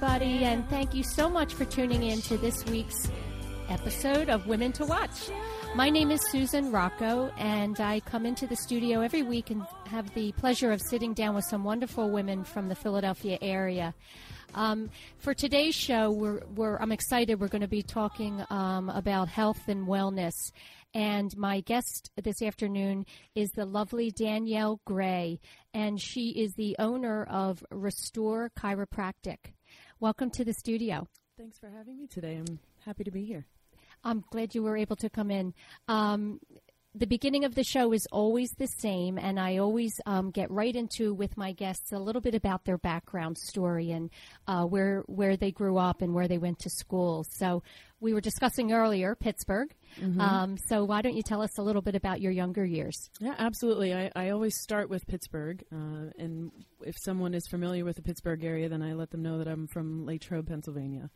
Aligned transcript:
Everybody, 0.00 0.44
and 0.44 0.68
thank 0.68 0.94
you 0.94 1.02
so 1.02 1.28
much 1.28 1.54
for 1.54 1.64
tuning 1.64 2.04
in 2.04 2.20
to 2.20 2.38
this 2.38 2.64
week's 2.66 3.10
episode 3.68 4.28
of 4.28 4.46
Women 4.46 4.70
to 4.70 4.84
Watch. 4.84 5.28
My 5.74 5.90
name 5.90 6.12
is 6.12 6.20
Susan 6.30 6.70
Rocco, 6.70 7.32
and 7.36 7.80
I 7.80 7.98
come 8.00 8.24
into 8.24 8.46
the 8.46 8.54
studio 8.54 9.00
every 9.00 9.24
week 9.24 9.50
and 9.50 9.66
have 9.86 10.14
the 10.14 10.30
pleasure 10.32 10.70
of 10.70 10.80
sitting 10.80 11.14
down 11.14 11.34
with 11.34 11.46
some 11.46 11.64
wonderful 11.64 12.10
women 12.10 12.44
from 12.44 12.68
the 12.68 12.76
Philadelphia 12.76 13.38
area. 13.42 13.92
Um, 14.54 14.88
for 15.18 15.34
today's 15.34 15.74
show, 15.74 16.12
we're, 16.12 16.42
we're, 16.54 16.76
I'm 16.76 16.92
excited. 16.92 17.40
We're 17.40 17.48
going 17.48 17.62
to 17.62 17.66
be 17.66 17.82
talking 17.82 18.44
um, 18.50 18.90
about 18.90 19.26
health 19.26 19.66
and 19.66 19.88
wellness. 19.88 20.52
And 20.94 21.36
my 21.36 21.60
guest 21.62 22.12
this 22.22 22.40
afternoon 22.40 23.04
is 23.34 23.50
the 23.50 23.66
lovely 23.66 24.12
Danielle 24.12 24.80
Gray, 24.84 25.40
and 25.74 26.00
she 26.00 26.28
is 26.30 26.52
the 26.54 26.76
owner 26.78 27.24
of 27.24 27.64
Restore 27.72 28.52
Chiropractic. 28.56 29.54
Welcome 30.00 30.30
to 30.30 30.44
the 30.44 30.52
studio. 30.52 31.08
Thanks 31.36 31.58
for 31.58 31.68
having 31.68 31.98
me 31.98 32.06
today. 32.06 32.36
I'm 32.36 32.60
happy 32.84 33.02
to 33.02 33.10
be 33.10 33.24
here. 33.24 33.46
I'm 34.04 34.22
glad 34.30 34.54
you 34.54 34.62
were 34.62 34.76
able 34.76 34.94
to 34.94 35.10
come 35.10 35.28
in. 35.28 35.54
Um, 35.88 36.38
the 36.94 37.08
beginning 37.08 37.44
of 37.44 37.56
the 37.56 37.64
show 37.64 37.92
is 37.92 38.06
always 38.12 38.52
the 38.52 38.68
same, 38.68 39.18
and 39.18 39.40
I 39.40 39.56
always 39.56 40.00
um, 40.06 40.30
get 40.30 40.52
right 40.52 40.74
into 40.74 41.14
with 41.14 41.36
my 41.36 41.50
guests 41.50 41.90
a 41.90 41.98
little 41.98 42.20
bit 42.20 42.36
about 42.36 42.64
their 42.64 42.78
background 42.78 43.38
story 43.38 43.90
and 43.90 44.10
uh, 44.46 44.66
where 44.66 45.02
where 45.06 45.36
they 45.36 45.50
grew 45.50 45.78
up 45.78 46.00
and 46.00 46.14
where 46.14 46.28
they 46.28 46.38
went 46.38 46.60
to 46.60 46.70
school. 46.70 47.24
So 47.28 47.64
we 47.98 48.14
were 48.14 48.20
discussing 48.20 48.72
earlier 48.72 49.16
Pittsburgh. 49.16 49.74
Mm-hmm. 50.00 50.20
Um, 50.20 50.56
so 50.66 50.84
why 50.84 51.02
don't 51.02 51.16
you 51.16 51.22
tell 51.22 51.42
us 51.42 51.58
a 51.58 51.62
little 51.62 51.82
bit 51.82 51.94
about 51.94 52.20
your 52.20 52.32
younger 52.32 52.64
years? 52.64 53.10
Yeah, 53.20 53.34
absolutely. 53.38 53.94
I, 53.94 54.10
I 54.14 54.30
always 54.30 54.58
start 54.60 54.88
with 54.88 55.06
Pittsburgh, 55.06 55.64
uh, 55.72 56.10
and 56.18 56.50
if 56.82 56.96
someone 56.98 57.34
is 57.34 57.46
familiar 57.46 57.84
with 57.84 57.96
the 57.96 58.02
Pittsburgh 58.02 58.44
area, 58.44 58.68
then 58.68 58.82
I 58.82 58.92
let 58.94 59.10
them 59.10 59.22
know 59.22 59.38
that 59.38 59.48
I'm 59.48 59.66
from 59.66 60.06
Latrobe, 60.06 60.48
Pennsylvania, 60.48 61.10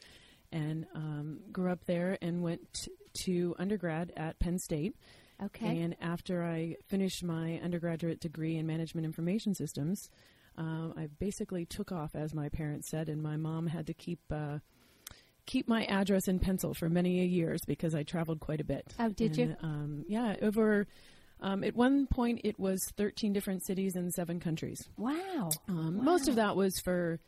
and 0.50 0.86
um, 0.94 1.40
grew 1.50 1.70
up 1.70 1.84
there 1.86 2.18
and 2.20 2.42
went 2.42 2.88
to 3.24 3.54
undergrad 3.58 4.12
at 4.16 4.38
Penn 4.38 4.58
State. 4.58 4.96
Okay. 5.42 5.80
And 5.80 5.96
after 6.00 6.44
I 6.44 6.76
finished 6.88 7.24
my 7.24 7.60
undergraduate 7.62 8.20
degree 8.20 8.56
in 8.56 8.66
management 8.66 9.04
information 9.04 9.54
systems, 9.54 10.08
uh, 10.56 10.88
I 10.96 11.08
basically 11.18 11.64
took 11.64 11.90
off, 11.90 12.14
as 12.14 12.34
my 12.34 12.48
parents 12.48 12.88
said, 12.90 13.08
and 13.08 13.22
my 13.22 13.36
mom 13.36 13.66
had 13.66 13.86
to 13.86 13.94
keep 13.94 14.20
uh, 14.30 14.58
keep 15.46 15.68
my 15.68 15.84
address 15.84 16.28
in 16.28 16.38
pencil 16.38 16.74
for 16.74 16.88
many 16.88 17.26
years 17.26 17.60
because 17.66 17.94
I 17.94 18.02
traveled 18.02 18.40
quite 18.40 18.60
a 18.60 18.64
bit. 18.64 18.94
Oh, 18.98 19.08
did 19.10 19.38
and, 19.38 19.50
you? 19.50 19.56
Um, 19.62 20.04
yeah, 20.08 20.36
over. 20.42 20.86
Um, 21.40 21.64
at 21.64 21.74
one 21.74 22.06
point, 22.06 22.42
it 22.44 22.58
was 22.60 22.80
13 22.96 23.32
different 23.32 23.64
cities 23.64 23.96
and 23.96 24.12
seven 24.14 24.38
countries. 24.38 24.88
Wow. 24.96 25.50
Um, 25.68 25.98
wow. 25.98 26.04
Most 26.04 26.28
of 26.28 26.36
that 26.36 26.54
was 26.54 26.78
for 26.84 27.18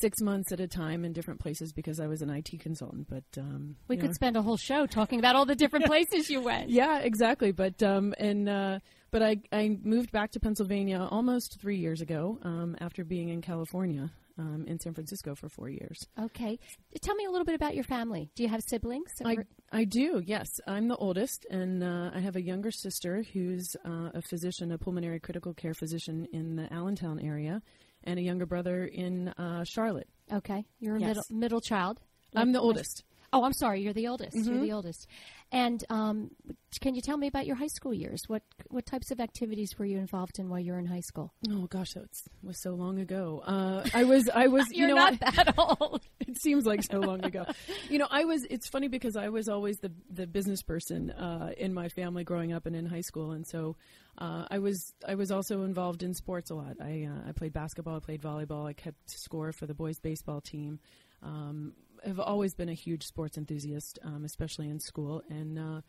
six 0.00 0.20
months 0.20 0.52
at 0.52 0.60
a 0.60 0.66
time 0.66 1.04
in 1.04 1.12
different 1.12 1.40
places 1.40 1.72
because 1.72 2.00
I 2.00 2.06
was 2.06 2.22
an 2.22 2.30
IT 2.30 2.60
consultant. 2.60 3.08
But 3.08 3.24
um, 3.38 3.76
we 3.88 3.96
could 3.96 4.10
know. 4.10 4.14
spend 4.14 4.36
a 4.36 4.42
whole 4.42 4.56
show 4.56 4.86
talking 4.86 5.18
about 5.18 5.36
all 5.36 5.46
the 5.46 5.54
different 5.54 5.86
places 5.86 6.28
you 6.28 6.40
went. 6.40 6.70
Yeah, 6.70 6.98
exactly. 6.98 7.52
But 7.52 7.82
um, 7.82 8.14
and 8.18 8.48
uh, 8.48 8.78
but 9.10 9.22
I 9.22 9.38
I 9.52 9.78
moved 9.82 10.12
back 10.12 10.32
to 10.32 10.40
Pennsylvania 10.40 11.06
almost 11.10 11.58
three 11.60 11.78
years 11.78 12.00
ago 12.00 12.38
um, 12.42 12.76
after 12.80 13.04
being 13.04 13.28
in 13.28 13.40
California. 13.40 14.10
Um, 14.36 14.64
in 14.66 14.80
San 14.80 14.94
Francisco 14.94 15.36
for 15.36 15.48
four 15.48 15.68
years. 15.68 15.96
Okay, 16.20 16.58
tell 17.02 17.14
me 17.14 17.24
a 17.24 17.30
little 17.30 17.44
bit 17.44 17.54
about 17.54 17.76
your 17.76 17.84
family. 17.84 18.30
Do 18.34 18.42
you 18.42 18.48
have 18.48 18.62
siblings? 18.68 19.12
I, 19.24 19.36
I 19.70 19.84
do. 19.84 20.20
Yes, 20.26 20.48
I'm 20.66 20.88
the 20.88 20.96
oldest, 20.96 21.46
and 21.52 21.84
uh, 21.84 22.10
I 22.12 22.18
have 22.18 22.34
a 22.34 22.42
younger 22.42 22.72
sister 22.72 23.24
who's 23.32 23.76
uh, 23.84 24.10
a 24.12 24.22
physician, 24.22 24.72
a 24.72 24.78
pulmonary 24.78 25.20
critical 25.20 25.54
care 25.54 25.72
physician 25.72 26.26
in 26.32 26.56
the 26.56 26.72
Allentown 26.72 27.20
area, 27.20 27.62
and 28.02 28.18
a 28.18 28.22
younger 28.22 28.44
brother 28.44 28.86
in 28.86 29.28
uh, 29.28 29.62
Charlotte. 29.62 30.08
Okay, 30.32 30.64
you're 30.80 30.96
a 30.96 31.00
yes. 31.00 31.08
middle 31.08 31.24
middle 31.30 31.60
child. 31.60 32.00
I'm 32.34 32.50
the 32.50 32.60
oldest. 32.60 33.04
Oh, 33.32 33.42
I'm 33.42 33.52
sorry. 33.52 33.82
You're 33.82 33.92
the 33.92 34.06
oldest. 34.06 34.36
Mm-hmm. 34.36 34.52
You're 34.52 34.62
the 34.62 34.72
oldest. 34.72 35.08
And 35.54 35.84
um, 35.88 36.32
can 36.80 36.96
you 36.96 37.00
tell 37.00 37.16
me 37.16 37.28
about 37.28 37.46
your 37.46 37.54
high 37.54 37.68
school 37.68 37.94
years? 37.94 38.24
What 38.26 38.42
what 38.70 38.86
types 38.86 39.12
of 39.12 39.20
activities 39.20 39.78
were 39.78 39.84
you 39.84 39.98
involved 39.98 40.40
in 40.40 40.48
while 40.48 40.58
you 40.58 40.72
were 40.72 40.80
in 40.80 40.86
high 40.86 40.98
school? 40.98 41.32
Oh 41.48 41.68
gosh, 41.68 41.92
that 41.92 42.08
was 42.42 42.60
so 42.60 42.72
long 42.74 42.98
ago. 42.98 43.40
Uh, 43.46 43.88
I 43.94 44.02
was 44.02 44.28
I 44.28 44.48
was 44.48 44.66
you 44.72 44.88
know 44.88 44.96
not 44.96 45.12
I, 45.22 45.30
that 45.30 45.54
old. 45.80 46.02
it 46.18 46.38
seems 46.42 46.66
like 46.66 46.82
so 46.82 46.98
long 46.98 47.24
ago. 47.24 47.46
you 47.88 47.98
know, 48.00 48.08
I 48.10 48.24
was. 48.24 48.44
It's 48.50 48.68
funny 48.68 48.88
because 48.88 49.14
I 49.14 49.28
was 49.28 49.48
always 49.48 49.78
the 49.78 49.92
the 50.10 50.26
business 50.26 50.60
person 50.60 51.12
uh, 51.12 51.52
in 51.56 51.72
my 51.72 51.88
family 51.88 52.24
growing 52.24 52.52
up 52.52 52.66
and 52.66 52.74
in 52.74 52.86
high 52.86 53.02
school, 53.02 53.30
and 53.30 53.46
so 53.46 53.76
uh, 54.18 54.46
I 54.50 54.58
was 54.58 54.92
I 55.06 55.14
was 55.14 55.30
also 55.30 55.62
involved 55.62 56.02
in 56.02 56.14
sports 56.14 56.50
a 56.50 56.56
lot. 56.56 56.78
I 56.80 57.08
uh, 57.08 57.28
I 57.28 57.32
played 57.32 57.52
basketball, 57.52 57.94
I 57.94 58.00
played 58.00 58.22
volleyball, 58.22 58.66
I 58.66 58.72
kept 58.72 59.08
score 59.08 59.52
for 59.52 59.66
the 59.66 59.74
boys 59.74 60.00
baseball 60.00 60.40
team. 60.40 60.80
Um, 61.22 61.74
have 62.04 62.20
always 62.20 62.54
been 62.54 62.68
a 62.68 62.74
huge 62.74 63.04
sports 63.04 63.36
enthusiast, 63.36 63.98
um, 64.04 64.24
especially 64.24 64.68
in 64.68 64.80
school, 64.80 65.22
and 65.28 65.58
uh, 65.58 65.80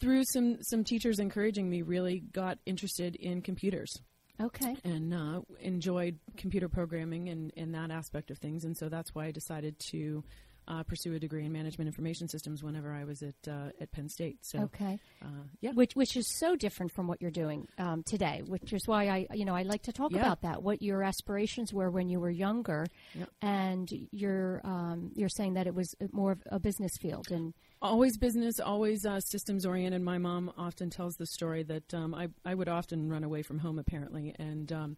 through 0.00 0.22
some 0.32 0.58
some 0.62 0.84
teachers 0.84 1.18
encouraging 1.18 1.68
me, 1.68 1.82
really 1.82 2.20
got 2.20 2.58
interested 2.66 3.16
in 3.16 3.42
computers. 3.42 3.92
Okay. 4.40 4.76
And 4.82 5.14
uh, 5.14 5.42
enjoyed 5.60 6.18
computer 6.36 6.68
programming 6.68 7.28
and, 7.28 7.52
and 7.56 7.74
that 7.74 7.90
aspect 7.90 8.30
of 8.30 8.38
things, 8.38 8.64
and 8.64 8.76
so 8.76 8.88
that's 8.88 9.14
why 9.14 9.26
I 9.26 9.30
decided 9.30 9.78
to 9.90 10.24
uh, 10.68 10.82
pursue 10.84 11.14
a 11.14 11.18
degree 11.18 11.44
in 11.44 11.52
management 11.52 11.88
information 11.88 12.28
systems 12.28 12.62
whenever 12.62 12.92
I 12.92 13.04
was 13.04 13.22
at 13.22 13.34
uh, 13.48 13.70
at 13.80 13.90
Penn 13.92 14.08
State. 14.08 14.38
So 14.42 14.60
Okay. 14.64 14.98
uh, 15.22 15.26
yeah, 15.60 15.72
Which 15.72 15.94
which 15.94 16.16
is 16.16 16.26
so 16.38 16.56
different 16.56 16.92
from 16.92 17.06
what 17.06 17.20
you're 17.20 17.30
doing 17.30 17.66
um, 17.78 18.02
today, 18.04 18.42
which 18.46 18.72
is 18.72 18.86
why 18.86 19.08
I 19.08 19.26
you 19.34 19.44
know 19.44 19.54
I 19.54 19.62
like 19.62 19.82
to 19.84 19.92
talk 19.92 20.10
Yeah. 20.12 20.20
about 20.20 20.42
that. 20.42 20.62
What 20.62 20.82
your 20.82 21.02
aspirations 21.02 21.72
were 21.72 21.90
when 21.90 22.08
you 22.08 22.20
were 22.20 22.30
younger, 22.30 22.86
Yep. 23.14 23.28
and 23.42 23.88
you're 24.10 24.60
um, 24.64 25.10
you're 25.14 25.28
saying 25.28 25.54
that 25.54 25.66
it 25.66 25.74
was 25.74 25.94
more 26.12 26.32
of 26.32 26.42
a 26.46 26.58
business 26.60 26.92
field 27.00 27.30
and 27.30 27.54
always 27.80 28.16
business, 28.16 28.60
always 28.60 29.04
uh, 29.04 29.18
systems 29.20 29.66
oriented. 29.66 30.02
My 30.02 30.18
mom 30.18 30.52
often 30.56 30.88
tells 30.90 31.16
the 31.16 31.26
story 31.26 31.62
that 31.64 31.92
um, 31.94 32.14
I 32.14 32.28
I 32.44 32.54
would 32.54 32.68
often 32.68 33.08
run 33.08 33.24
away 33.24 33.42
from 33.42 33.58
home 33.58 33.78
apparently 33.78 34.34
and. 34.38 34.72
Um, 34.72 34.96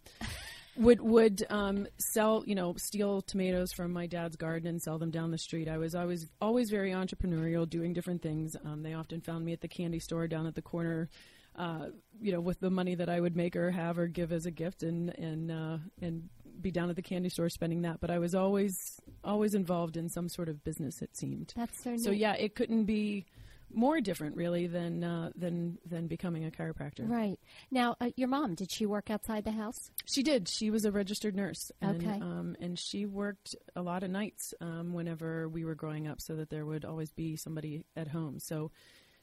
would 0.76 1.00
would 1.00 1.44
um, 1.50 1.87
sell 1.99 2.43
you 2.47 2.55
know 2.55 2.75
steal 2.76 3.23
tomatoes 3.23 3.73
from 3.73 3.93
my 3.93 4.06
dad's 4.06 4.37
garden 4.37 4.69
and 4.69 4.82
sell 4.82 4.99
them 4.99 5.11
down 5.11 5.31
the 5.31 5.38
street. 5.38 5.69
I 5.69 5.79
was 5.79 5.94
always 5.94 6.26
always 6.41 6.71
very 6.71 6.91
entrepreneurial, 6.91 7.69
doing 7.69 7.93
different 7.93 8.23
things. 8.23 8.56
Um, 8.65 8.82
they 8.82 8.94
often 8.94 9.21
found 9.21 9.44
me 9.44 9.53
at 9.53 9.61
the 9.61 9.69
candy 9.69 10.00
store 10.00 10.26
down 10.26 10.47
at 10.47 10.55
the 10.55 10.62
corner, 10.62 11.09
uh, 11.56 11.87
you 12.21 12.32
know, 12.32 12.41
with 12.41 12.61
the 12.61 12.71
money 12.71 12.94
that 12.94 13.09
I 13.09 13.21
would 13.21 13.37
make 13.37 13.56
or 13.56 13.71
have 13.71 13.99
or 13.99 14.06
give 14.06 14.32
as 14.32 14.47
a 14.47 14.50
gift, 14.50 14.82
and 14.82 15.11
and 15.19 15.50
uh, 15.50 15.79
and 16.00 16.29
be 16.61 16.71
down 16.71 16.91
at 16.91 16.97
the 16.97 17.03
candy 17.03 17.29
store 17.29 17.49
spending 17.49 17.82
that. 17.82 18.00
But 18.00 18.11
I 18.11 18.19
was 18.19 18.35
always 18.35 19.00
always 19.23 19.55
involved 19.55 19.97
in 19.97 20.09
some 20.09 20.29
sort 20.29 20.49
of 20.49 20.65
business. 20.65 21.03
It 21.03 21.17
seemed. 21.17 21.53
that's 21.56 21.82
so. 21.82 21.97
So 21.97 22.11
yeah, 22.11 22.35
it 22.35 22.55
couldn't 22.55 22.85
be 22.85 23.27
more 23.73 24.01
different 24.01 24.37
really 24.37 24.67
than 24.67 25.03
uh, 25.05 25.31
than 25.37 25.79
than 25.85 26.07
becoming 26.07 26.45
a 26.45 26.51
chiropractor. 26.51 27.09
Right 27.09 27.39
now, 27.71 27.97
uh, 28.01 28.11
your 28.17 28.29
mom 28.29 28.55
did 28.55 28.71
she 28.71 28.87
work 28.87 29.11
outside 29.11 29.45
the 29.45 29.53
house? 29.53 29.91
She 30.07 30.23
did. 30.23 30.49
She 30.49 30.71
was 30.71 30.85
a 30.85 30.93
registered 30.93 31.35
nurse, 31.35 31.71
and 31.81 32.07
Okay. 32.07 32.19
um, 32.21 32.57
and 32.61 32.79
she 32.79 33.07
worked 33.07 33.57
a 33.75 33.83
lot 33.83 34.03
of 34.03 34.11
nights 34.11 34.55
um, 34.61 34.93
whenever 34.93 35.49
we 35.49 35.65
were 35.65 35.75
growing 35.75 36.07
up, 36.07 36.21
so 36.21 36.37
that 36.37 36.51
there 36.51 36.67
would 36.67 36.85
always 36.85 37.13
be 37.13 37.37
somebody 37.37 37.85
at 37.97 38.09
home. 38.09 38.39
So. 38.39 38.71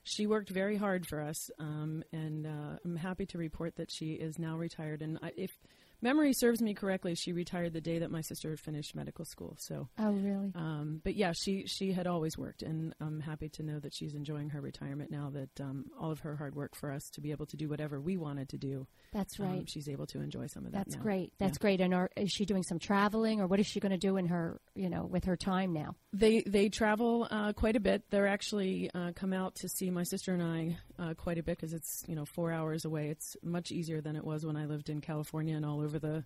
She 0.04 0.26
worked 0.26 0.50
very 0.50 0.78
hard 0.78 1.06
for 1.06 1.22
us, 1.22 1.52
um, 1.60 2.04
and 2.12 2.48
uh, 2.48 2.80
I'm 2.84 2.96
happy 2.96 3.28
to 3.28 3.38
report 3.38 3.76
that 3.76 3.92
she 3.92 4.14
is 4.14 4.40
now 4.40 4.58
retired. 4.58 5.04
And 5.04 5.20
I, 5.22 5.32
if 5.38 5.52
memory 6.02 6.34
serves 6.34 6.62
me 6.62 6.74
correctly, 6.74 7.16
she 7.16 7.32
retired 7.34 7.74
the 7.74 7.82
day 7.82 8.00
that 8.00 8.12
my 8.12 8.22
sister 8.22 8.50
had 8.50 8.60
finished 8.60 8.96
medical 8.96 9.26
school. 9.26 9.56
So, 9.60 9.88
Oh, 10.00 10.12
really? 10.12 10.52
um, 10.56 11.02
but 11.04 11.16
yeah, 11.16 11.32
she 11.34 11.66
she 11.68 11.92
had 11.92 12.08
always 12.08 12.38
worked, 12.38 12.64
and 12.64 12.94
I'm 13.00 13.20
happy 13.20 13.50
to 13.50 13.64
know 13.64 13.80
that 13.80 13.94
she's 13.94 14.14
enjoying 14.16 14.50
her 14.50 14.62
retirement 14.62 15.12
now. 15.12 15.30
That 15.32 15.62
um, 15.62 15.86
all 16.00 16.12
of 16.12 16.20
her 16.22 16.36
hard 16.36 16.56
work 16.56 16.76
for 16.76 16.92
us 16.92 17.10
to 17.12 17.22
be 17.22 17.32
able 17.32 17.46
to 17.48 17.58
do 17.58 17.68
whatever 17.70 18.00
we 18.00 18.18
wanted 18.18 18.50
to 18.50 18.58
do, 18.58 18.88
That's 19.14 19.40
right. 19.40 19.48
um, 19.50 19.56
right. 19.60 19.70
she's 19.70 19.88
able 19.90 20.08
to 20.08 20.20
enjoy 20.22 20.48
some 20.48 20.66
of 20.66 20.72
that. 20.72 20.80
That's 20.86 20.96
now. 20.98 21.02
great. 21.04 21.34
That's 21.40 21.58
Yeah. 21.58 21.62
great. 21.62 21.82
And 21.82 21.94
are, 21.94 22.10
is 22.18 22.32
she 22.32 22.46
doing 22.46 22.64
some 22.64 22.80
traveling, 22.80 23.42
or 23.42 23.48
what 23.48 23.60
is 23.60 23.68
she 23.68 23.80
going 23.80 23.92
to 23.92 23.98
do 23.98 24.18
in 24.18 24.28
her, 24.28 24.60
you 24.76 24.90
know, 24.90 25.06
with 25.06 25.26
her 25.26 25.36
time 25.38 25.74
now? 25.74 25.96
They 26.14 26.42
they 26.42 26.70
travel 26.70 27.28
uh, 27.32 27.54
quite 27.54 27.76
a 27.76 27.80
bit. 27.80 28.04
They're 28.10 28.28
actually 28.28 28.90
uh, 28.94 29.12
come 29.16 29.34
out 29.34 29.56
to 29.56 29.70
see 29.70 29.90
my 29.90 30.04
sister 30.04 30.34
and 30.34 30.44
I 30.44 30.78
uh, 31.00 31.14
quite 31.14 31.38
a 31.38 31.44
bit 31.44 31.58
because 31.58 31.74
it's 31.74 32.04
you 32.08 32.16
know 32.16 32.26
four 32.26 32.52
hours 32.52 32.86
away. 32.86 33.10
It's 33.10 33.36
much 33.44 33.72
easier 33.72 34.02
than 34.02 34.16
it 34.16 34.24
was 34.26 34.46
when 34.46 34.58
I 34.58 34.66
lived 34.66 34.90
in 34.90 35.02
California 35.02 35.56
and 35.56 35.66
all 35.66 35.80
over 35.82 35.91
the 36.00 36.24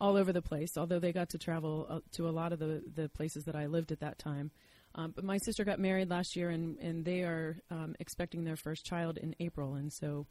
all 0.00 0.16
over 0.16 0.32
the 0.32 0.42
place. 0.42 0.76
Although 0.76 0.98
they 0.98 1.12
got 1.12 1.30
to 1.30 1.38
travel 1.38 1.86
uh, 1.88 2.00
to 2.12 2.28
a 2.28 2.30
lot 2.30 2.52
of 2.52 2.58
the 2.58 2.82
the 2.94 3.08
places 3.08 3.44
that 3.44 3.54
I 3.56 3.66
lived 3.66 3.92
at 3.92 4.00
that 4.00 4.18
time. 4.18 4.50
Um, 4.96 5.12
but 5.14 5.24
my 5.24 5.38
sister 5.38 5.64
got 5.64 5.80
married 5.80 6.08
last 6.10 6.36
year, 6.36 6.50
and 6.50 6.78
and 6.78 7.04
they 7.04 7.22
are 7.22 7.58
um, 7.70 7.96
expecting 7.98 8.44
their 8.44 8.56
first 8.56 8.84
child 8.86 9.18
in 9.18 9.34
April, 9.40 9.74
and 9.74 9.92
so 9.92 10.26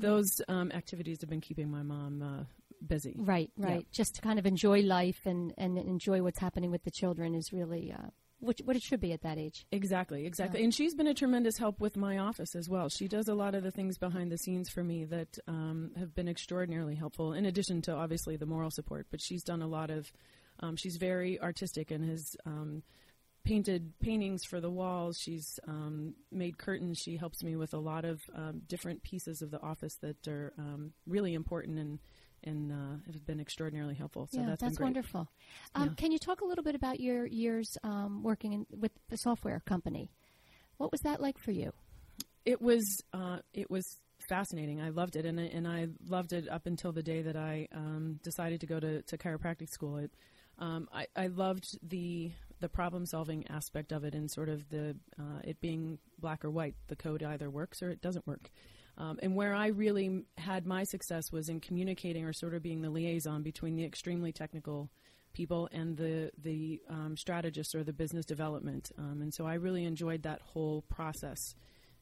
those 0.00 0.40
um, 0.48 0.72
activities 0.72 1.18
have 1.20 1.30
been 1.30 1.40
keeping 1.40 1.70
my 1.70 1.82
mom 1.82 2.22
uh, 2.22 2.44
busy. 2.86 3.14
Right, 3.18 3.50
Yeah. 3.56 3.66
right. 3.66 3.86
Just 3.92 4.16
to 4.16 4.20
kind 4.20 4.38
of 4.38 4.46
enjoy 4.46 4.80
life 4.80 5.20
and, 5.24 5.54
and 5.56 5.78
enjoy 5.78 6.22
what's 6.22 6.40
happening 6.40 6.70
with 6.70 6.84
the 6.84 6.90
children 6.90 7.34
is 7.34 7.52
really 7.52 7.92
uh, 7.92 8.08
what, 8.44 8.58
what 8.64 8.76
it 8.76 8.82
should 8.82 9.00
be 9.00 9.12
at 9.12 9.22
that 9.22 9.38
age. 9.38 9.66
Exactly, 9.72 10.26
exactly. 10.26 10.62
And 10.62 10.74
she's 10.74 10.94
been 10.94 11.06
a 11.06 11.14
tremendous 11.14 11.56
help 11.58 11.80
with 11.80 11.96
my 11.96 12.18
office 12.18 12.54
as 12.54 12.68
well. 12.68 12.88
She 12.88 13.08
does 13.08 13.28
a 13.28 13.34
lot 13.34 13.54
of 13.54 13.62
the 13.62 13.70
things 13.70 13.98
behind 13.98 14.30
the 14.30 14.38
scenes 14.38 14.68
for 14.68 14.84
me 14.84 15.04
that 15.04 15.38
um, 15.48 15.90
have 15.98 16.14
been 16.14 16.28
extraordinarily 16.28 16.94
helpful, 16.94 17.32
in 17.32 17.46
addition 17.46 17.82
to 17.82 17.92
obviously 17.92 18.36
the 18.36 18.46
moral 18.46 18.70
support. 18.70 19.06
But 19.10 19.20
she's 19.20 19.42
done 19.42 19.62
a 19.62 19.66
lot 19.66 19.90
of, 19.90 20.10
um, 20.60 20.76
she's 20.76 20.96
very 20.96 21.40
artistic 21.40 21.90
and 21.90 22.08
has 22.08 22.36
um, 22.46 22.82
painted 23.44 23.92
paintings 24.00 24.44
for 24.44 24.60
the 24.60 24.70
walls. 24.70 25.18
She's 25.18 25.58
um, 25.66 26.14
made 26.30 26.58
curtains. 26.58 26.98
She 26.98 27.16
helps 27.16 27.42
me 27.42 27.56
with 27.56 27.74
a 27.74 27.78
lot 27.78 28.04
of 28.04 28.20
um, 28.34 28.62
different 28.66 29.02
pieces 29.02 29.42
of 29.42 29.50
the 29.50 29.60
office 29.60 29.96
that 30.02 30.28
are 30.28 30.52
um, 30.58 30.92
really 31.06 31.34
important 31.34 31.78
and. 31.78 31.98
And 32.44 32.70
uh, 32.72 32.96
have 33.12 33.26
been 33.26 33.40
extraordinarily 33.40 33.94
helpful. 33.94 34.28
So 34.30 34.40
yeah, 34.40 34.54
that's, 34.60 34.78
wonderful. 34.78 35.28
Um, 35.74 35.88
Yeah. 35.88 35.94
Can 35.96 36.12
you 36.12 36.18
talk 36.18 36.40
a 36.40 36.44
little 36.44 36.64
bit 36.64 36.74
about 36.74 37.00
your 37.00 37.26
years 37.26 37.68
um, 37.82 38.22
working 38.22 38.52
in, 38.52 38.66
with 38.70 38.92
the 39.08 39.16
software 39.16 39.60
company? 39.64 40.10
What 40.76 40.92
was 40.92 41.00
that 41.02 41.20
like 41.20 41.38
for 41.38 41.50
you? 41.52 41.72
it 42.44 42.60
was 42.60 42.84
uh, 43.14 43.38
it 43.54 43.70
was 43.70 43.86
fascinating. 44.28 44.78
I 44.80 44.90
loved 44.90 45.16
it, 45.16 45.24
and 45.24 45.40
I- 45.40 45.44
and 45.44 45.66
I 45.66 45.88
loved 46.06 46.32
it 46.34 46.46
up 46.48 46.66
until 46.66 46.92
the 46.92 47.02
day 47.02 47.22
that 47.22 47.36
I 47.36 47.68
um, 47.72 48.20
decided 48.22 48.60
to 48.60 48.66
go 48.66 48.78
to, 48.78 49.00
to 49.00 49.16
chiropractic 49.18 49.70
school. 49.70 49.96
It, 49.96 50.10
um, 50.58 50.86
I, 50.92 51.06
I 51.16 51.28
loved 51.28 51.64
the 51.82 52.32
the 52.60 52.68
problem 52.68 53.06
solving 53.06 53.46
aspect 53.48 53.92
of 53.92 54.04
it, 54.04 54.14
and 54.14 54.30
sort 54.30 54.50
of 54.50 54.68
the 54.68 54.94
uh, 55.18 55.40
it 55.42 55.58
being 55.62 55.98
black 56.18 56.44
or 56.44 56.50
white. 56.50 56.74
The 56.88 56.96
code 56.96 57.22
either 57.22 57.48
works 57.48 57.82
or 57.82 57.88
it 57.90 58.02
doesn't 58.02 58.26
work. 58.26 58.50
Um, 58.96 59.18
and 59.22 59.34
where 59.34 59.54
I 59.54 59.68
really 59.68 60.24
had 60.38 60.66
my 60.66 60.84
success 60.84 61.32
was 61.32 61.48
in 61.48 61.60
communicating 61.60 62.24
or 62.24 62.32
sort 62.32 62.54
of 62.54 62.62
being 62.62 62.82
the 62.82 62.90
liaison 62.90 63.42
between 63.42 63.74
the 63.76 63.84
extremely 63.84 64.32
technical 64.32 64.90
people 65.32 65.68
and 65.72 65.96
the 65.96 66.30
the 66.40 66.80
um, 66.88 67.16
strategists 67.16 67.74
or 67.74 67.82
the 67.82 67.92
business 67.92 68.24
development. 68.24 68.92
Um, 68.96 69.20
and 69.20 69.34
so 69.34 69.46
I 69.46 69.54
really 69.54 69.84
enjoyed 69.84 70.22
that 70.22 70.40
whole 70.40 70.82
process 70.82 71.54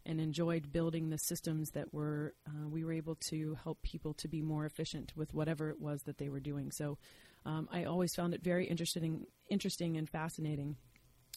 and 0.05 0.21
enjoyed 0.21 0.73
building 0.73 1.11
the 1.11 1.19
systems 1.19 1.71
that 1.71 1.93
were 1.95 2.35
uh, 2.47 2.69
we 2.69 2.85
were 2.85 2.93
able 2.93 3.15
to 3.31 3.57
help 3.63 3.83
people 3.83 4.15
to 4.15 4.29
be 4.29 4.43
more 4.43 4.67
efficient 4.67 5.13
with 5.17 5.33
whatever 5.33 5.71
it 5.71 5.81
was 5.81 6.03
that 6.03 6.19
they 6.19 6.29
were 6.29 6.41
doing. 6.41 6.71
So 6.71 6.99
um, 7.45 7.69
I 7.73 7.85
always 7.85 8.15
found 8.15 8.35
it 8.35 8.43
very 8.43 8.67
interesting, 8.67 9.27
interesting 9.49 9.97
and 9.97 10.09
fascinating, 10.09 10.77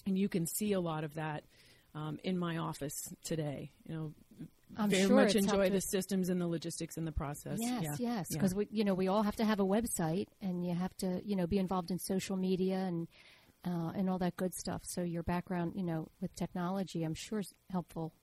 and 0.06 0.18
you 0.18 0.30
can 0.30 0.46
see 0.46 0.74
a 0.74 0.80
lot 0.80 1.04
of 1.04 1.16
that 1.16 1.46
um, 1.96 2.20
in 2.24 2.38
my 2.38 2.58
office 2.58 3.14
today. 3.24 3.72
You 3.88 3.96
know, 3.96 4.14
I'm 4.78 4.90
very 4.90 5.08
sure 5.08 5.16
much 5.16 5.36
enjoy 5.36 5.70
the 5.70 5.82
systems 5.82 6.30
and 6.30 6.40
the 6.42 6.48
logistics 6.48 6.98
and 6.98 7.08
the 7.08 7.12
process. 7.12 7.60
Yes, 7.62 7.84
yeah. 7.84 7.96
yes, 8.00 8.28
Yeah. 8.30 8.38
because 8.38 8.54
we, 8.56 8.68
you 8.72 8.84
know, 8.84 8.94
we 8.94 9.08
all 9.08 9.24
have 9.24 9.36
to 9.38 9.46
have 9.46 9.60
a 9.60 9.66
website, 9.66 10.28
and 10.42 10.66
you 10.66 10.74
have 10.74 10.96
to, 10.98 11.22
you 11.26 11.36
know, 11.36 11.48
be 11.48 11.58
involved 11.58 11.92
in 11.92 12.00
social 12.00 12.36
media 12.36 12.78
and 12.78 13.08
uh, 13.66 13.92
and 13.96 14.10
all 14.10 14.20
that 14.20 14.36
good 14.36 14.54
stuff. 14.54 14.82
So 14.84 15.02
your 15.02 15.24
background, 15.24 15.74
you 15.76 15.84
know, 15.84 16.10
with 16.22 16.36
technology, 16.36 17.04
I'm 17.04 17.16
sure 17.16 17.40
is 17.40 17.54
helpful. 17.72 18.14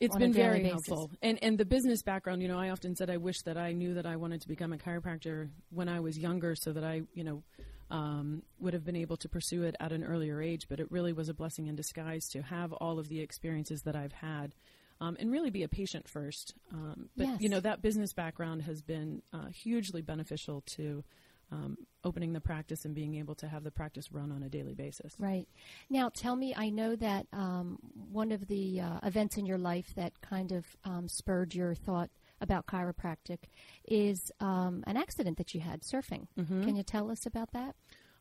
It's 0.00 0.16
been 0.16 0.32
very 0.32 0.62
basis. 0.62 0.86
helpful. 0.86 1.10
And 1.22 1.38
and 1.42 1.58
the 1.58 1.64
business 1.64 2.02
background, 2.02 2.42
you 2.42 2.48
know, 2.48 2.58
I 2.58 2.70
often 2.70 2.94
said 2.94 3.10
I 3.10 3.16
wish 3.16 3.42
that 3.42 3.56
I 3.56 3.72
knew 3.72 3.94
that 3.94 4.06
I 4.06 4.16
wanted 4.16 4.40
to 4.42 4.48
become 4.48 4.72
a 4.72 4.76
chiropractor 4.76 5.50
when 5.70 5.88
I 5.88 6.00
was 6.00 6.16
younger 6.18 6.54
so 6.54 6.72
that 6.72 6.84
I, 6.84 7.02
you 7.14 7.24
know, 7.24 7.42
um, 7.90 8.42
would 8.60 8.74
have 8.74 8.84
been 8.84 8.96
able 8.96 9.16
to 9.16 9.28
pursue 9.28 9.64
it 9.64 9.74
at 9.80 9.92
an 9.92 10.04
earlier 10.04 10.40
age. 10.40 10.66
But 10.68 10.78
it 10.78 10.90
really 10.90 11.12
was 11.12 11.28
a 11.28 11.34
blessing 11.34 11.66
in 11.66 11.74
disguise 11.74 12.28
to 12.28 12.42
have 12.42 12.72
all 12.74 12.98
of 13.00 13.08
the 13.08 13.20
experiences 13.20 13.82
that 13.82 13.96
I've 13.96 14.12
had. 14.12 14.54
Um, 15.00 15.16
and 15.20 15.30
really 15.30 15.50
be 15.50 15.62
a 15.62 15.68
patient 15.68 16.08
first. 16.08 16.54
Um, 16.72 17.08
but 17.16 17.26
Yes. 17.28 17.40
you 17.40 17.48
know 17.48 17.60
that 17.60 17.82
business 17.82 18.12
background 18.12 18.62
has 18.62 18.82
been 18.82 19.22
uh, 19.32 19.46
hugely 19.46 20.02
beneficial 20.02 20.62
to 20.76 21.04
um, 21.50 21.78
opening 22.04 22.32
the 22.32 22.40
practice 22.40 22.84
and 22.84 22.94
being 22.94 23.14
able 23.14 23.34
to 23.36 23.48
have 23.48 23.64
the 23.64 23.70
practice 23.70 24.12
run 24.12 24.30
on 24.32 24.42
a 24.42 24.48
daily 24.48 24.74
basis. 24.74 25.14
Right. 25.18 25.48
Now, 25.88 26.10
tell 26.12 26.36
me, 26.36 26.54
I 26.54 26.68
know 26.70 26.94
that 26.96 27.26
um, 27.32 27.78
one 28.10 28.32
of 28.32 28.48
the 28.48 28.80
uh, 28.80 28.98
events 29.02 29.36
in 29.36 29.46
your 29.46 29.56
life 29.58 29.94
that 29.96 30.20
kind 30.20 30.52
of 30.52 30.66
um, 30.84 31.08
spurred 31.08 31.54
your 31.54 31.74
thought 31.74 32.10
about 32.40 32.66
chiropractic 32.66 33.38
is 33.86 34.30
um, 34.40 34.84
an 34.86 34.96
accident 34.96 35.38
that 35.38 35.54
you 35.54 35.60
had 35.60 35.82
surfing. 35.82 36.26
Mm-hmm. 36.38 36.64
Can 36.64 36.76
you 36.76 36.82
tell 36.82 37.10
us 37.10 37.24
about 37.24 37.52
that? 37.52 37.74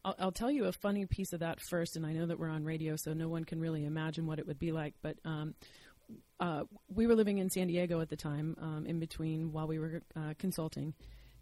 I'll, 0.06 0.16
I'll 0.20 0.32
tell 0.32 0.50
you 0.50 0.66
a 0.66 0.72
funny 0.72 1.06
piece 1.06 1.34
of 1.34 1.42
that 1.42 1.60
first, 1.60 1.96
and 1.98 2.06
I 2.06 2.14
know 2.14 2.26
that 2.28 2.40
we're 2.40 2.50
on 2.50 2.64
radio, 2.64 2.96
so 2.96 3.14
no 3.14 3.28
one 3.28 3.44
can 3.44 3.60
really 3.60 3.84
imagine 3.86 4.26
what 4.26 4.40
it 4.40 4.48
would 4.48 4.60
be 4.60 4.72
like. 4.72 4.94
But 5.02 5.18
um, 5.26 5.54
uh, 6.40 6.64
we 6.94 7.08
were 7.08 7.16
living 7.16 7.38
in 7.40 7.50
San 7.50 7.68
Diego 7.68 8.00
at 8.02 8.10
the 8.10 8.16
time, 8.16 8.56
um, 8.62 8.86
in 8.86 9.00
between 9.00 9.52
while 9.52 9.68
we 9.68 9.80
were 9.80 10.02
uh, 10.16 10.34
consulting, 10.38 10.94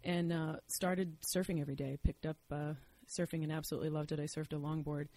and 0.04 0.32
uh, 0.32 0.56
started 0.68 1.20
surfing 1.22 1.60
every 1.60 1.76
day. 1.76 1.98
Picked 2.02 2.26
up 2.26 2.36
uh, 2.50 2.72
surfing 3.08 3.42
and 3.42 3.52
absolutely 3.52 3.90
loved 3.90 4.12
it. 4.12 4.20
I 4.20 4.24
surfed 4.24 4.52
a 4.52 4.56
longboard. 4.56 5.08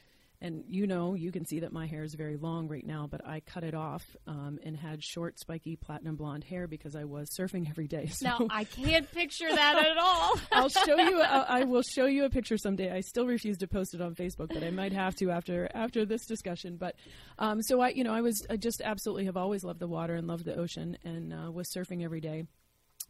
And 0.41 0.63
you 0.67 0.88
know, 0.88 1.15
you 1.15 1.31
can 1.34 1.46
see 1.46 1.60
that 1.60 1.74
my 1.74 1.86
hair 1.86 2.03
is 2.03 2.13
very 2.13 2.38
long 2.38 2.69
right 2.69 2.86
now, 2.86 3.08
but 3.12 3.25
I 3.27 3.41
cut 3.41 3.65
it 3.65 3.75
off 3.75 4.03
um, 4.25 4.58
and 4.63 4.75
had 4.77 5.03
short, 5.03 5.38
spiky, 5.38 5.75
platinum 5.75 6.15
blonde 6.15 6.46
hair 6.46 6.65
because 6.65 6.96
I 6.96 7.03
was 7.03 7.29
surfing 7.38 7.69
every 7.69 7.88
day. 7.88 8.10
So 8.19 8.48
I 8.50 8.65
can't 8.65 9.10
picture 9.12 9.50
that 9.50 9.86
at 9.86 9.98
all. 10.01 10.38
I'll 10.51 10.69
show 10.69 10.98
you. 10.98 11.22
I 11.22 11.62
I 11.62 11.63
will 11.63 11.81
show 11.81 12.05
you 12.05 12.25
a 12.25 12.29
picture 12.29 12.58
someday. 12.58 12.91
I 12.91 13.01
still 13.01 13.25
refuse 13.25 13.58
to 13.60 13.67
post 13.67 13.93
it 13.93 14.01
on 14.01 14.13
Facebook, 14.13 14.50
but 14.53 14.63
I 14.63 14.72
might 14.72 14.91
have 14.93 15.15
to 15.15 15.31
after 15.31 15.69
after 15.74 16.05
this 16.05 16.25
discussion. 16.25 16.77
But 16.77 16.96
um, 17.38 17.62
so 17.62 17.81
I, 17.81 17.89
you 17.89 18.03
know, 18.03 18.13
I 18.13 18.22
was 18.22 18.46
I 18.50 18.58
just 18.58 18.81
absolutely 18.84 19.25
have 19.25 19.38
always 19.38 19.63
loved 19.63 19.79
the 19.79 19.88
water 19.88 20.15
and 20.15 20.27
loved 20.27 20.46
the 20.46 20.55
ocean, 20.55 20.98
and 21.03 21.34
uh, 21.34 21.51
was 21.51 21.67
surfing 21.75 22.03
every 22.03 22.22
day. 22.22 22.43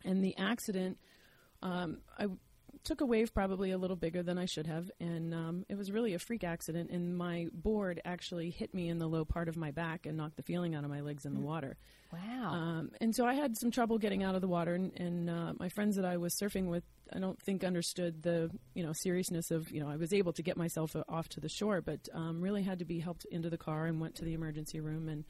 And 0.05 0.24
the 0.24 0.36
accident, 0.38 0.98
um, 1.62 1.98
I 2.17 2.27
took 2.83 3.01
a 3.01 3.05
wave 3.05 3.33
probably 3.33 3.71
a 3.71 3.77
little 3.77 3.95
bigger 3.95 4.24
than 4.24 4.38
I 4.38 4.45
should 4.45 4.67
have, 4.67 4.89
and 5.00 5.33
um, 5.33 5.65
it 5.69 5.77
was 5.77 5.91
really 5.91 6.13
a 6.13 6.19
freak 6.19 6.43
accident. 6.43 6.89
And 6.89 7.17
my 7.17 7.48
board 7.53 8.01
actually 8.05 8.50
hit 8.50 8.74
me 8.74 8.89
in 8.89 9.00
the 9.00 9.07
low 9.07 9.25
part 9.25 9.50
of 9.50 9.57
my 9.57 9.71
back 9.71 10.05
and 10.05 10.17
knocked 10.17 10.38
the 10.38 10.43
feeling 10.43 10.75
out 10.75 10.83
of 10.83 10.89
my 10.89 11.01
legs 11.01 11.25
in 11.25 11.33
the 11.33 11.39
water. 11.39 11.77
Wow. 12.12 12.51
Um, 12.51 12.91
and 13.00 13.15
so 13.15 13.25
I 13.25 13.33
had 13.33 13.57
some 13.57 13.71
trouble 13.71 13.98
getting 13.98 14.24
out 14.24 14.36
of 14.36 14.41
the 14.41 14.48
water, 14.48 14.74
and, 14.75 14.91
and 15.00 15.29
uh, 15.29 15.53
my 15.59 15.69
friends 15.69 15.95
that 15.98 16.05
I 16.05 16.17
was 16.17 16.36
surfing 16.41 16.67
with, 16.67 16.83
I 17.13 17.19
don't 17.19 17.39
think 17.41 17.63
understood 17.63 18.24
the 18.24 18.50
you 18.74 18.83
know 18.83 18.93
seriousness 18.93 19.51
of 19.51 19.69
you 19.71 19.81
know 19.81 19.89
I 19.89 19.95
was 19.95 20.13
able 20.13 20.33
to 20.33 20.43
get 20.43 20.57
myself 20.57 20.95
uh, 20.95 21.03
off 21.09 21.29
to 21.29 21.39
the 21.39 21.50
shore, 21.50 21.81
but 21.81 22.07
um, 22.13 22.41
really 22.41 22.63
had 22.63 22.79
to 22.79 22.86
be 22.86 23.00
helped 23.00 23.25
into 23.31 23.50
the 23.50 23.57
car 23.57 23.86
and 23.86 24.00
went 24.00 24.15
to 24.15 24.25
the 24.25 24.33
emergency 24.33 24.79
room 24.79 25.09
and. 25.09 25.25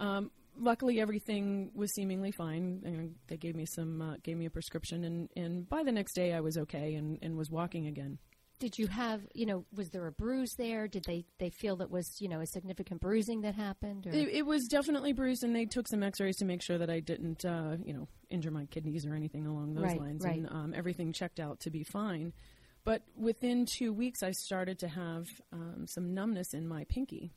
Um, 0.00 0.30
luckily, 0.58 1.00
everything 1.00 1.70
was 1.74 1.92
seemingly 1.94 2.32
fine. 2.32 2.82
And 2.84 3.14
they 3.28 3.36
gave 3.36 3.54
me 3.54 3.66
some, 3.66 4.02
uh, 4.02 4.14
gave 4.22 4.36
me 4.36 4.46
a 4.46 4.50
prescription, 4.50 5.04
and, 5.04 5.28
and 5.36 5.68
by 5.68 5.82
the 5.82 5.92
next 5.92 6.14
day, 6.14 6.32
I 6.32 6.40
was 6.40 6.56
okay 6.58 6.94
and, 6.94 7.18
and 7.22 7.36
was 7.36 7.50
walking 7.50 7.86
again. 7.86 8.18
Did 8.60 8.76
you 8.76 8.88
have, 8.88 9.20
you 9.34 9.46
know, 9.46 9.64
was 9.72 9.90
there 9.90 10.08
a 10.08 10.10
bruise 10.10 10.52
there? 10.58 10.88
Did 10.88 11.04
they, 11.06 11.24
they 11.38 11.50
feel 11.50 11.76
that 11.76 11.92
was, 11.92 12.16
you 12.20 12.28
know, 12.28 12.40
a 12.40 12.46
significant 12.46 13.00
bruising 13.00 13.42
that 13.42 13.54
happened? 13.54 14.08
Or? 14.08 14.10
It, 14.10 14.28
it 14.30 14.46
was 14.46 14.66
definitely 14.66 15.12
bruised, 15.12 15.44
and 15.44 15.54
they 15.54 15.64
took 15.64 15.86
some 15.86 16.02
X-rays 16.02 16.38
to 16.38 16.44
make 16.44 16.60
sure 16.64 16.76
that 16.76 16.90
I 16.90 16.98
didn't, 16.98 17.44
uh, 17.44 17.76
you 17.84 17.92
know, 17.92 18.08
injure 18.30 18.50
my 18.50 18.66
kidneys 18.66 19.06
or 19.06 19.14
anything 19.14 19.46
along 19.46 19.74
those 19.74 19.84
Right, 19.84 20.00
lines. 20.00 20.24
right. 20.24 20.38
And 20.38 20.48
um, 20.50 20.74
everything 20.76 21.12
checked 21.12 21.38
out 21.38 21.60
to 21.60 21.70
be 21.70 21.84
fine. 21.84 22.32
But 22.84 23.02
within 23.16 23.64
two 23.64 23.92
weeks, 23.92 24.24
I 24.24 24.32
started 24.32 24.80
to 24.80 24.88
have 24.88 25.26
um, 25.52 25.86
some 25.86 26.12
numbness 26.12 26.52
in 26.52 26.66
my 26.66 26.84
pinky. 26.88 27.32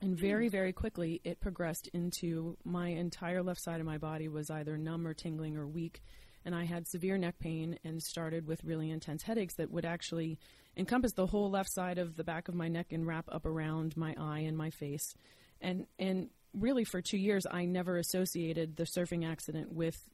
And 0.00 0.14
hmm. 0.14 0.20
very, 0.20 0.48
very 0.48 0.72
quickly, 0.72 1.20
it 1.24 1.40
progressed 1.40 1.88
into 1.88 2.56
my 2.64 2.88
entire 2.88 3.42
left 3.42 3.60
side 3.60 3.80
of 3.80 3.86
my 3.86 3.98
body 3.98 4.28
was 4.28 4.50
either 4.50 4.76
numb 4.76 5.06
or 5.06 5.14
tingling 5.14 5.56
or 5.56 5.66
weak. 5.66 6.02
And 6.44 6.54
I 6.54 6.64
had 6.64 6.86
severe 6.86 7.18
neck 7.18 7.38
pain 7.38 7.78
and 7.84 8.02
started 8.02 8.46
with 8.46 8.64
really 8.64 8.90
intense 8.90 9.22
headaches 9.22 9.54
that 9.54 9.70
would 9.70 9.84
actually 9.84 10.38
encompass 10.76 11.12
the 11.12 11.26
whole 11.26 11.50
left 11.50 11.70
side 11.70 11.98
of 11.98 12.16
the 12.16 12.24
back 12.24 12.48
of 12.48 12.54
my 12.54 12.68
neck 12.68 12.92
and 12.92 13.06
wrap 13.06 13.26
up 13.30 13.44
around 13.44 13.96
my 13.96 14.14
eye 14.18 14.40
and 14.40 14.56
my 14.56 14.70
face. 14.70 15.14
And, 15.60 15.86
and 15.98 16.30
really, 16.54 16.84
for 16.84 17.02
two 17.02 17.18
years, 17.18 17.44
I 17.50 17.64
never 17.64 17.98
associated 17.98 18.76
the 18.76 18.84
surfing 18.84 19.28
accident 19.28 19.72
with 19.72 20.08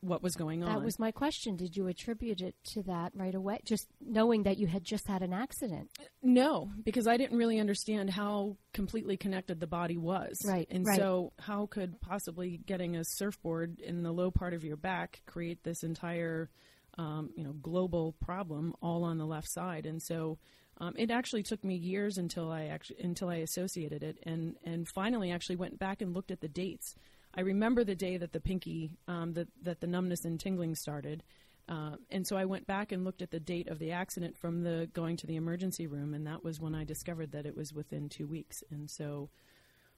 what 0.00 0.22
was 0.22 0.34
going 0.34 0.62
on. 0.62 0.74
That 0.74 0.84
was 0.84 0.98
my 0.98 1.10
question. 1.10 1.56
Did 1.56 1.76
you 1.76 1.86
attribute 1.86 2.40
it 2.40 2.54
to 2.72 2.82
that 2.84 3.12
right 3.14 3.34
away? 3.34 3.60
Just 3.64 3.86
knowing 4.00 4.44
that 4.44 4.58
you 4.58 4.66
had 4.66 4.84
just 4.84 5.06
had 5.06 5.22
an 5.22 5.32
accident. 5.32 5.90
No, 6.22 6.70
because 6.84 7.06
I 7.06 7.16
didn't 7.16 7.38
really 7.38 7.58
understand 7.58 8.10
how 8.10 8.56
completely 8.72 9.16
connected 9.16 9.60
the 9.60 9.66
body 9.66 9.96
was. 9.96 10.38
Right, 10.46 10.66
And 10.70 10.86
right. 10.86 10.98
so, 10.98 11.32
how 11.38 11.66
could 11.66 12.00
possibly 12.00 12.60
getting 12.66 12.96
a 12.96 13.04
surfboard 13.04 13.80
in 13.80 14.02
the 14.02 14.12
low 14.12 14.30
part 14.30 14.54
of 14.54 14.64
your 14.64 14.76
back 14.76 15.20
create 15.26 15.62
this 15.62 15.82
entire, 15.82 16.50
um, 16.98 17.30
you 17.36 17.44
know, 17.44 17.52
global 17.52 18.14
problem 18.20 18.74
all 18.82 19.04
on 19.04 19.18
the 19.18 19.26
left 19.26 19.50
side? 19.50 19.86
And 19.86 20.02
so, 20.02 20.38
um, 20.78 20.94
it 20.96 21.10
actually 21.10 21.42
took 21.42 21.62
me 21.62 21.76
years 21.76 22.18
until 22.18 22.50
I 22.50 22.66
actually 22.66 22.96
until 23.00 23.28
I 23.28 23.36
associated 23.36 24.02
it, 24.02 24.18
and 24.24 24.56
and 24.64 24.88
finally 24.88 25.30
actually 25.30 25.56
went 25.56 25.78
back 25.78 26.02
and 26.02 26.12
looked 26.12 26.30
at 26.30 26.40
the 26.40 26.48
dates. 26.48 26.94
I 27.36 27.40
remember 27.40 27.84
the 27.84 27.94
day 27.94 28.16
that 28.16 28.32
the 28.32 28.40
pinky, 28.40 28.92
um, 29.08 29.32
that 29.34 29.48
that 29.62 29.80
the 29.80 29.86
numbness 29.86 30.24
and 30.24 30.38
tingling 30.38 30.74
started, 30.74 31.22
uh, 31.68 31.96
and 32.10 32.26
so 32.26 32.36
I 32.36 32.44
went 32.44 32.66
back 32.66 32.92
and 32.92 33.04
looked 33.04 33.22
at 33.22 33.30
the 33.30 33.40
date 33.40 33.68
of 33.68 33.78
the 33.78 33.92
accident 33.92 34.36
from 34.36 34.62
the 34.62 34.88
going 34.92 35.16
to 35.18 35.26
the 35.26 35.36
emergency 35.36 35.86
room, 35.86 36.14
and 36.14 36.26
that 36.26 36.44
was 36.44 36.60
when 36.60 36.74
I 36.74 36.84
discovered 36.84 37.32
that 37.32 37.46
it 37.46 37.56
was 37.56 37.72
within 37.72 38.08
two 38.08 38.26
weeks. 38.26 38.62
And 38.70 38.90
so 38.90 39.30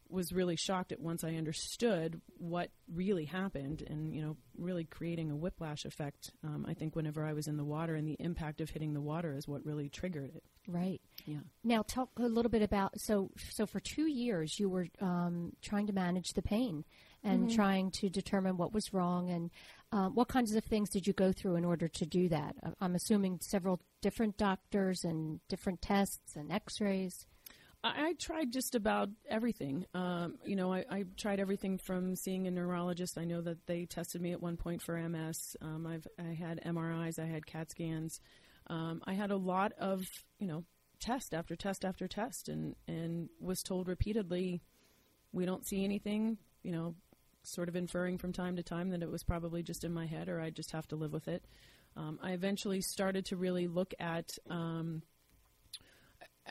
was 0.08 0.32
really 0.32 0.54
shocked 0.54 0.92
at 0.92 1.00
once 1.00 1.24
I 1.24 1.34
understood 1.34 2.20
what 2.38 2.70
really 2.92 3.24
happened, 3.24 3.82
and 3.82 4.14
you 4.14 4.22
know, 4.22 4.36
really 4.56 4.84
creating 4.84 5.32
a 5.32 5.36
whiplash 5.36 5.84
effect. 5.84 6.30
Um, 6.44 6.64
I 6.68 6.74
think 6.74 6.94
whenever 6.94 7.24
I 7.24 7.32
was 7.32 7.48
in 7.48 7.56
the 7.56 7.64
water, 7.64 7.96
and 7.96 8.06
the 8.06 8.16
impact 8.20 8.60
of 8.60 8.70
hitting 8.70 8.94
the 8.94 9.00
water 9.00 9.34
is 9.36 9.48
what 9.48 9.66
really 9.66 9.88
triggered 9.88 10.30
it. 10.36 10.44
Right. 10.68 11.00
Yeah. 11.24 11.40
Now, 11.64 11.82
talk 11.82 12.10
a 12.18 12.22
little 12.22 12.50
bit 12.50 12.62
about 12.62 13.00
so 13.00 13.30
so 13.50 13.66
for 13.66 13.80
two 13.80 14.06
years 14.06 14.58
you 14.58 14.68
were 14.68 14.86
um, 15.00 15.52
trying 15.62 15.88
to 15.88 15.92
manage 15.92 16.28
the 16.34 16.42
pain 16.42 16.84
and 17.24 17.50
trying 17.50 17.90
to 17.90 18.08
determine 18.08 18.56
what 18.56 18.72
was 18.72 18.92
wrong 18.92 19.30
and 19.30 19.50
um, 19.92 20.14
what 20.14 20.28
kinds 20.28 20.54
of 20.54 20.64
things 20.64 20.90
did 20.90 21.06
you 21.06 21.12
go 21.12 21.32
through 21.32 21.56
in 21.56 21.64
order 21.64 21.88
to 21.88 22.06
do 22.06 22.28
that? 22.28 22.56
Uh, 22.62 22.70
I'm 22.80 22.94
assuming 22.94 23.38
several 23.40 23.80
different 24.02 24.36
doctors 24.36 25.04
and 25.04 25.40
different 25.48 25.80
tests 25.80 26.34
and 26.34 26.52
X-rays. 26.52 27.26
I, 27.84 28.08
I 28.08 28.12
tried 28.14 28.52
just 28.52 28.74
about 28.74 29.10
everything. 29.28 29.86
Um, 29.94 30.38
you 30.44 30.56
know, 30.56 30.72
I, 30.72 30.84
I 30.90 31.04
tried 31.16 31.40
everything 31.40 31.78
from 31.78 32.16
seeing 32.16 32.46
a 32.46 32.50
neurologist. 32.50 33.16
I 33.16 33.24
know 33.24 33.40
that 33.42 33.66
they 33.66 33.86
tested 33.86 34.20
me 34.20 34.32
at 34.32 34.42
one 34.42 34.56
point 34.56 34.82
for 34.82 34.96
MS. 34.96 35.56
Um, 35.62 35.86
I've 35.86 36.06
I 36.18 36.34
had 36.34 36.60
MRIs. 36.64 37.18
I 37.18 37.26
had 37.26 37.46
CAT 37.46 37.70
scans. 37.70 38.20
Um, 38.68 39.02
I 39.06 39.14
had 39.14 39.30
a 39.30 39.36
lot 39.36 39.72
of 39.78 40.04
you 40.38 40.48
know 40.48 40.64
test 40.98 41.32
after 41.34 41.54
test 41.54 41.84
after 41.84 42.08
test, 42.08 42.48
and 42.48 42.74
and 42.88 43.28
was 43.40 43.62
told 43.62 43.88
repeatedly, 43.88 44.62
we 45.32 45.46
don't 45.46 45.66
see 45.66 45.84
anything. 45.84 46.38
You 46.62 46.72
know, 46.72 46.94
sort 47.46 47.68
of 47.68 47.76
inferring 47.76 48.18
from 48.18 48.32
time 48.32 48.56
to 48.56 48.62
time 48.62 48.90
that 48.90 49.02
it 49.02 49.10
was 49.10 49.22
probably 49.22 49.62
just 49.62 49.84
in 49.84 49.92
my 49.92 50.06
head, 50.06 50.28
or 50.28 50.40
I'd 50.40 50.56
just 50.56 50.72
have 50.72 50.88
to 50.88 50.96
live 50.96 51.12
with 51.12 51.28
it. 51.28 51.44
Um, 51.96 52.18
I 52.22 52.32
eventually 52.32 52.80
started 52.80 53.26
to 53.26 53.36
really 53.36 53.66
look 53.66 53.94
at. 53.98 54.36
Um, 54.50 55.02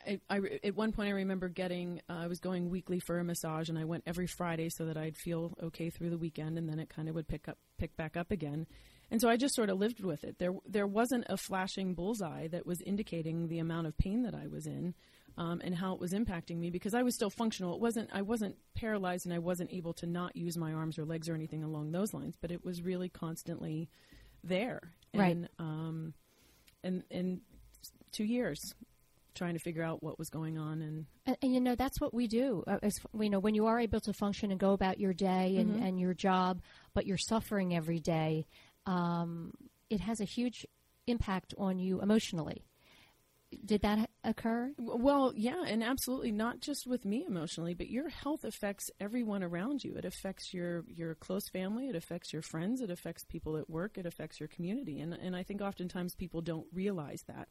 I, 0.06 0.20
I, 0.30 0.40
at 0.64 0.75
one 0.75 0.92
point, 0.92 1.10
I 1.10 1.14
remember 1.14 1.48
getting, 1.48 2.02
uh, 2.10 2.14
I 2.14 2.28
was 2.28 2.40
going 2.40 2.70
weekly 2.70 3.00
for 3.00 3.18
a 3.18 3.24
massage, 3.24 3.70
and 3.70 3.78
I 3.78 3.86
went 3.86 4.04
every 4.06 4.28
Friday 4.28 4.70
so 4.70 4.86
that 4.86 4.98
I'd 4.98 5.16
feel 5.16 5.54
okay 5.64 5.90
through 5.90 6.10
the 6.10 6.18
weekend, 6.18 6.58
and 6.58 6.68
then 6.68 6.80
it 6.80 6.90
kind 6.90 7.08
of 7.08 7.16
would 7.16 7.28
pick 7.28 7.48
up, 7.48 7.58
pick 7.78 7.96
back 7.96 8.18
up 8.18 8.32
again. 8.32 8.68
And 9.10 9.22
so 9.22 9.30
I 9.30 9.38
just 9.38 9.56
sort 9.56 9.70
of 9.70 9.78
lived 9.78 10.04
with 10.04 10.24
it. 10.24 10.38
There, 10.40 10.54
there 10.68 10.88
wasn't 10.88 11.25
a 11.30 11.38
flashing 11.38 11.94
bullseye 11.94 12.48
that 12.48 12.66
was 12.66 12.82
indicating 12.82 13.48
the 13.48 13.60
amount 13.60 13.88
of 13.88 13.98
pain 13.98 14.24
that 14.24 14.36
I 14.36 14.48
was 14.48 14.66
in, 14.66 14.96
um, 15.38 15.62
and 15.63 15.75
how 15.75 15.94
it 15.94 16.00
was 16.00 16.13
impacting 16.13 16.58
me 16.58 16.70
because 16.70 16.94
I 16.94 17.04
was 17.04 17.15
still 17.15 17.30
functional. 17.30 17.74
It 17.74 17.82
wasn't, 17.82 18.10
I 18.13 18.22
wasn't 18.22 18.56
paralyzed, 18.74 19.25
and 19.25 19.34
I 19.34 19.39
wasn't 19.39 19.72
able 19.72 19.94
to 19.94 20.06
not 20.06 20.36
use 20.36 20.58
my 20.58 20.74
arms 20.74 20.98
or 20.98 21.06
legs 21.06 21.27
or 21.27 21.36
anything 21.36 21.63
along 21.63 21.92
those 21.92 22.13
lines. 22.13 22.36
But 22.39 22.51
it 22.51 22.63
was 22.63 22.82
really 22.82 23.10
constantly 23.10 23.89
there. 24.44 24.94
Right. 25.13 25.32
And, 25.32 25.50
um, 25.60 26.13
and, 26.84 27.04
and 27.10 27.42
two 28.12 28.24
years 28.24 28.74
trying 29.34 29.54
to 29.54 29.60
figure 29.60 29.84
out 29.84 30.01
what 30.01 30.18
was 30.18 30.30
going 30.30 30.58
on 30.58 30.82
and 30.82 31.06
And, 31.25 31.38
and 31.42 31.54
you 31.54 31.60
know 31.60 31.75
that's 31.75 32.00
what 32.00 32.13
we 32.13 32.27
do. 32.27 32.63
Uh, 32.65 32.77
as, 32.82 33.00
you 33.20 33.30
know, 33.30 33.39
when 33.39 33.54
you 33.54 33.65
are 33.65 33.80
able 33.80 34.00
to 34.00 34.13
function 34.13 34.50
and 34.51 34.60
go 34.60 34.72
about 34.72 35.00
your 35.00 35.13
day 35.13 35.58
and, 35.58 35.84
and 35.84 36.00
your 36.00 36.13
job, 36.13 36.62
but 36.94 37.06
you're 37.06 37.18
suffering 37.18 37.75
every 37.75 38.00
day, 38.00 38.48
um, 38.86 39.51
it 39.89 40.00
has 40.00 40.22
a 40.22 40.24
huge 40.24 40.65
impact 41.06 41.54
on 41.58 41.80
you 41.80 42.01
emotionally. 42.01 42.63
Did 43.63 43.81
that 43.81 44.09
occur? 44.24 44.74
well 44.77 45.31
yeah 45.35 45.63
and 45.67 45.83
absolutely 45.83 46.31
not 46.31 46.59
just 46.59 46.88
with 46.88 47.05
me 47.05 47.25
emotionally 47.27 47.74
but 47.74 47.89
your 47.89 48.09
health 48.09 48.43
affects 48.43 48.89
everyone 49.00 49.43
around 49.43 49.83
you 49.83 49.95
it 49.95 50.05
affects 50.05 50.53
your 50.53 50.83
your 50.88 51.15
close 51.15 51.47
family 51.50 51.88
it 51.88 51.95
affects 51.95 52.33
your 52.33 52.41
friends 52.41 52.81
it 52.81 52.89
affects 52.89 53.24
people 53.25 53.57
at 53.57 53.69
work 53.69 53.97
it 53.97 54.05
affects 54.05 54.39
your 54.39 54.50
community 54.50 55.00
and 55.00 55.13
and 55.13 55.35
I 55.35 55.43
think 55.43 55.62
oftentimes 55.62 56.15
people 56.15 56.41
don't 56.41 56.67
realize 56.74 57.24
that 57.27 57.47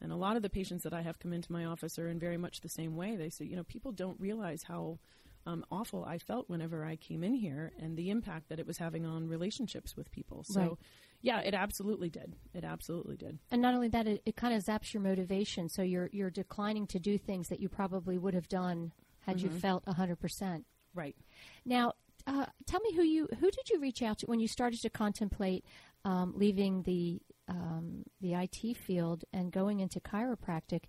and 0.00 0.12
a 0.12 0.16
lot 0.16 0.36
of 0.36 0.42
the 0.42 0.50
patients 0.50 0.82
that 0.84 0.92
I 0.94 1.02
have 1.02 1.18
come 1.18 1.32
into 1.32 1.52
my 1.52 1.64
office 1.64 1.98
are 1.98 2.08
in 2.08 2.18
very 2.18 2.36
much 2.38 2.60
the 2.60 2.68
same 2.68 2.96
way 2.96 3.16
they 3.16 3.30
say 3.30 3.44
you 3.44 3.56
know 3.56 3.64
people 3.64 3.92
don't 3.92 4.18
realize 4.20 4.62
how 4.62 4.98
um, 5.46 5.62
awful 5.70 6.04
I 6.06 6.16
felt 6.16 6.48
whenever 6.48 6.86
I 6.86 6.96
came 6.96 7.22
in 7.22 7.34
here 7.34 7.70
and 7.78 7.98
the 7.98 8.08
impact 8.08 8.48
that 8.48 8.58
it 8.58 8.66
was 8.66 8.78
having 8.78 9.04
on 9.04 9.28
relationships 9.28 9.94
with 9.94 10.10
people 10.10 10.42
so 10.46 10.60
Right. 10.60 10.78
Yeah 11.24 11.40
it 11.40 11.54
absolutely 11.54 12.10
did 12.10 12.36
it 12.52 12.64
absolutely 12.64 13.16
did 13.16 13.38
And 13.50 13.62
not 13.62 13.74
only 13.74 13.88
that, 13.88 14.06
it, 14.06 14.22
it 14.26 14.36
kind 14.36 14.54
of 14.54 14.62
zaps 14.62 14.92
your 14.92 15.02
motivation. 15.02 15.68
So 15.68 15.82
you're 15.82 16.10
you're 16.12 16.30
declining 16.30 16.86
to 16.88 16.98
do 16.98 17.18
things 17.18 17.48
that 17.48 17.60
you 17.60 17.68
probably 17.68 18.18
would 18.18 18.34
have 18.34 18.48
done 18.48 18.92
had 19.26 19.40
you 19.40 19.48
felt 19.48 19.82
hundred 19.88 20.20
percent. 20.20 20.66
right 20.94 21.16
Now, 21.64 21.94
uh, 22.26 22.46
tell 22.66 22.80
me 22.80 22.94
who 22.94 23.02
you 23.02 23.28
who 23.40 23.50
did 23.50 23.70
you 23.70 23.80
reach 23.80 24.02
out 24.02 24.18
to 24.18 24.26
when 24.26 24.38
you 24.40 24.48
started 24.48 24.80
to 24.82 24.90
contemplate 24.90 25.64
um, 26.04 26.34
leaving 26.36 26.82
the 26.82 27.20
um, 27.48 28.04
the 28.20 28.34
IT 28.34 28.76
field 28.76 29.24
and 29.32 29.50
going 29.50 29.80
into 29.80 30.00
chiropractic? 30.00 30.82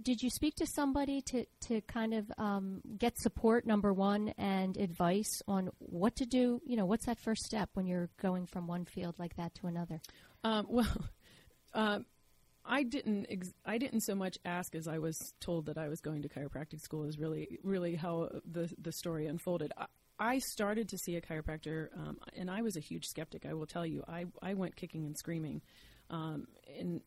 Did 0.00 0.22
you 0.22 0.28
speak 0.28 0.56
to 0.56 0.66
somebody 0.66 1.22
to 1.22 1.46
to 1.68 1.80
kind 1.82 2.12
of 2.12 2.30
um, 2.36 2.82
get 2.98 3.18
support 3.18 3.66
number 3.66 3.92
one 3.92 4.28
and 4.36 4.76
advice 4.76 5.42
on 5.48 5.70
what 5.78 6.16
to 6.16 6.26
do? 6.26 6.60
You 6.66 6.76
know, 6.76 6.84
what's 6.84 7.06
that 7.06 7.18
first 7.18 7.44
step 7.44 7.70
when 7.74 7.86
you're 7.86 8.10
going 8.20 8.46
from 8.46 8.66
one 8.66 8.84
field 8.84 9.18
like 9.18 9.36
that 9.36 9.54
to 9.56 9.66
another? 9.66 10.00
Um, 10.44 10.66
well, 10.70 11.04
um, 11.72 12.06
I 12.64 12.82
didn't. 12.82 13.26
Ex- 13.30 13.54
I 13.64 13.78
didn't 13.78 14.02
so 14.02 14.14
much 14.14 14.38
ask 14.44 14.74
as 14.74 14.88
I 14.88 14.98
was 14.98 15.16
told 15.40 15.66
that 15.66 15.78
I 15.78 15.88
was 15.88 16.00
going 16.00 16.22
to 16.22 16.28
chiropractic 16.28 16.80
school. 16.80 17.04
Is 17.04 17.18
really, 17.18 17.58
really 17.62 17.94
how 17.94 18.28
the 18.44 18.70
the 18.78 18.92
story 18.92 19.26
unfolded. 19.26 19.72
I, 19.76 19.86
I 20.18 20.38
started 20.38 20.88
to 20.90 20.98
see 20.98 21.16
a 21.16 21.20
chiropractor, 21.20 21.88
um, 21.96 22.18
and 22.36 22.50
I 22.50 22.62
was 22.62 22.76
a 22.76 22.80
huge 22.80 23.04
skeptic. 23.06 23.46
I 23.46 23.54
will 23.54 23.66
tell 23.66 23.86
you, 23.86 24.04
I 24.08 24.26
I 24.42 24.54
went 24.54 24.76
kicking 24.76 25.06
and 25.06 25.16
screaming, 25.16 25.62
um, 26.10 26.48
and 26.78 27.00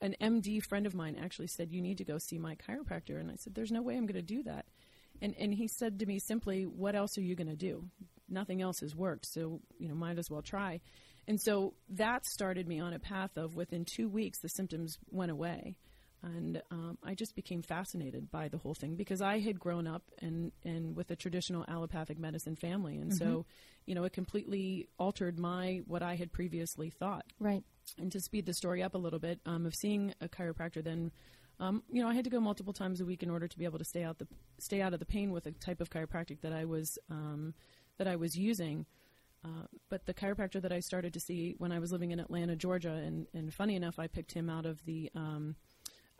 an 0.00 0.16
MD 0.20 0.64
friend 0.64 0.86
of 0.86 0.94
mine 0.94 1.16
actually 1.20 1.48
said, 1.48 1.72
"You 1.72 1.82
need 1.82 1.98
to 1.98 2.04
go 2.04 2.18
see 2.18 2.38
my 2.38 2.56
chiropractor." 2.56 3.18
And 3.18 3.30
I 3.30 3.36
said, 3.36 3.54
"There's 3.54 3.72
no 3.72 3.82
way 3.82 3.96
I'm 3.96 4.06
going 4.06 4.14
to 4.14 4.22
do 4.22 4.42
that." 4.44 4.66
And 5.20 5.34
and 5.38 5.54
he 5.54 5.68
said 5.68 5.98
to 6.00 6.06
me 6.06 6.18
simply, 6.18 6.64
"What 6.64 6.94
else 6.94 7.18
are 7.18 7.22
you 7.22 7.34
going 7.34 7.48
to 7.48 7.56
do? 7.56 7.88
Nothing 8.28 8.62
else 8.62 8.80
has 8.80 8.94
worked, 8.94 9.26
so 9.26 9.60
you 9.78 9.88
know, 9.88 9.94
might 9.94 10.18
as 10.18 10.30
well 10.30 10.42
try." 10.42 10.80
And 11.28 11.40
so 11.40 11.74
that 11.90 12.26
started 12.26 12.66
me 12.66 12.80
on 12.80 12.92
a 12.92 12.98
path 12.98 13.36
of 13.36 13.54
within 13.54 13.84
two 13.84 14.08
weeks, 14.08 14.40
the 14.40 14.48
symptoms 14.48 14.98
went 15.10 15.30
away. 15.30 15.76
And 16.22 16.60
um, 16.70 16.98
I 17.02 17.14
just 17.14 17.34
became 17.34 17.62
fascinated 17.62 18.30
by 18.30 18.48
the 18.48 18.58
whole 18.58 18.74
thing 18.74 18.96
because 18.96 19.22
I 19.22 19.38
had 19.38 19.58
grown 19.58 19.86
up 19.86 20.02
and, 20.20 20.52
and 20.64 20.94
with 20.94 21.10
a 21.10 21.16
traditional 21.16 21.64
allopathic 21.66 22.18
medicine 22.18 22.56
family. 22.56 22.98
And 22.98 23.10
mm-hmm. 23.10 23.30
so, 23.30 23.46
you 23.86 23.94
know, 23.94 24.04
it 24.04 24.12
completely 24.12 24.88
altered 24.98 25.38
my, 25.38 25.80
what 25.86 26.02
I 26.02 26.16
had 26.16 26.32
previously 26.32 26.90
thought. 26.90 27.24
Right. 27.38 27.62
And 27.98 28.10
to 28.12 28.20
speed 28.20 28.46
the 28.46 28.54
story 28.54 28.82
up 28.82 28.94
a 28.94 28.98
little 28.98 29.18
bit, 29.18 29.40
um, 29.46 29.66
of 29.66 29.74
seeing 29.74 30.14
a 30.20 30.28
chiropractor 30.28 30.82
then 30.82 31.12
um, 31.60 31.82
you 31.92 32.02
know, 32.02 32.08
I 32.08 32.14
had 32.14 32.24
to 32.24 32.30
go 32.30 32.40
multiple 32.40 32.72
times 32.72 33.02
a 33.02 33.04
week 33.04 33.22
in 33.22 33.30
order 33.30 33.46
to 33.46 33.58
be 33.58 33.66
able 33.66 33.78
to 33.78 33.84
stay 33.84 34.02
out 34.02 34.18
the 34.18 34.26
stay 34.58 34.80
out 34.80 34.94
of 34.94 34.98
the 34.98 35.06
pain 35.06 35.30
with 35.30 35.44
a 35.44 35.52
type 35.52 35.80
of 35.80 35.90
chiropractic 35.90 36.40
that 36.40 36.54
I 36.54 36.64
was 36.64 36.98
um, 37.10 37.54
that 37.98 38.08
I 38.08 38.16
was 38.16 38.34
using. 38.34 38.86
Uh, 39.44 39.66
but 39.90 40.06
the 40.06 40.14
chiropractor 40.14 40.60
that 40.60 40.72
I 40.72 40.80
started 40.80 41.12
to 41.14 41.20
see 41.20 41.54
when 41.58 41.70
I 41.70 41.78
was 41.78 41.92
living 41.92 42.10
in 42.10 42.20
Atlanta, 42.20 42.56
Georgia, 42.56 42.92
and, 42.92 43.26
and 43.32 43.52
funny 43.52 43.74
enough, 43.74 43.98
I 43.98 44.06
picked 44.06 44.32
him 44.32 44.50
out 44.50 44.66
of 44.66 44.84
the 44.86 45.10
um, 45.14 45.54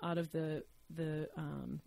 out 0.03 0.19
of 0.19 0.31
the 0.31 0.65
the 0.95 1.29
um, 1.37 1.81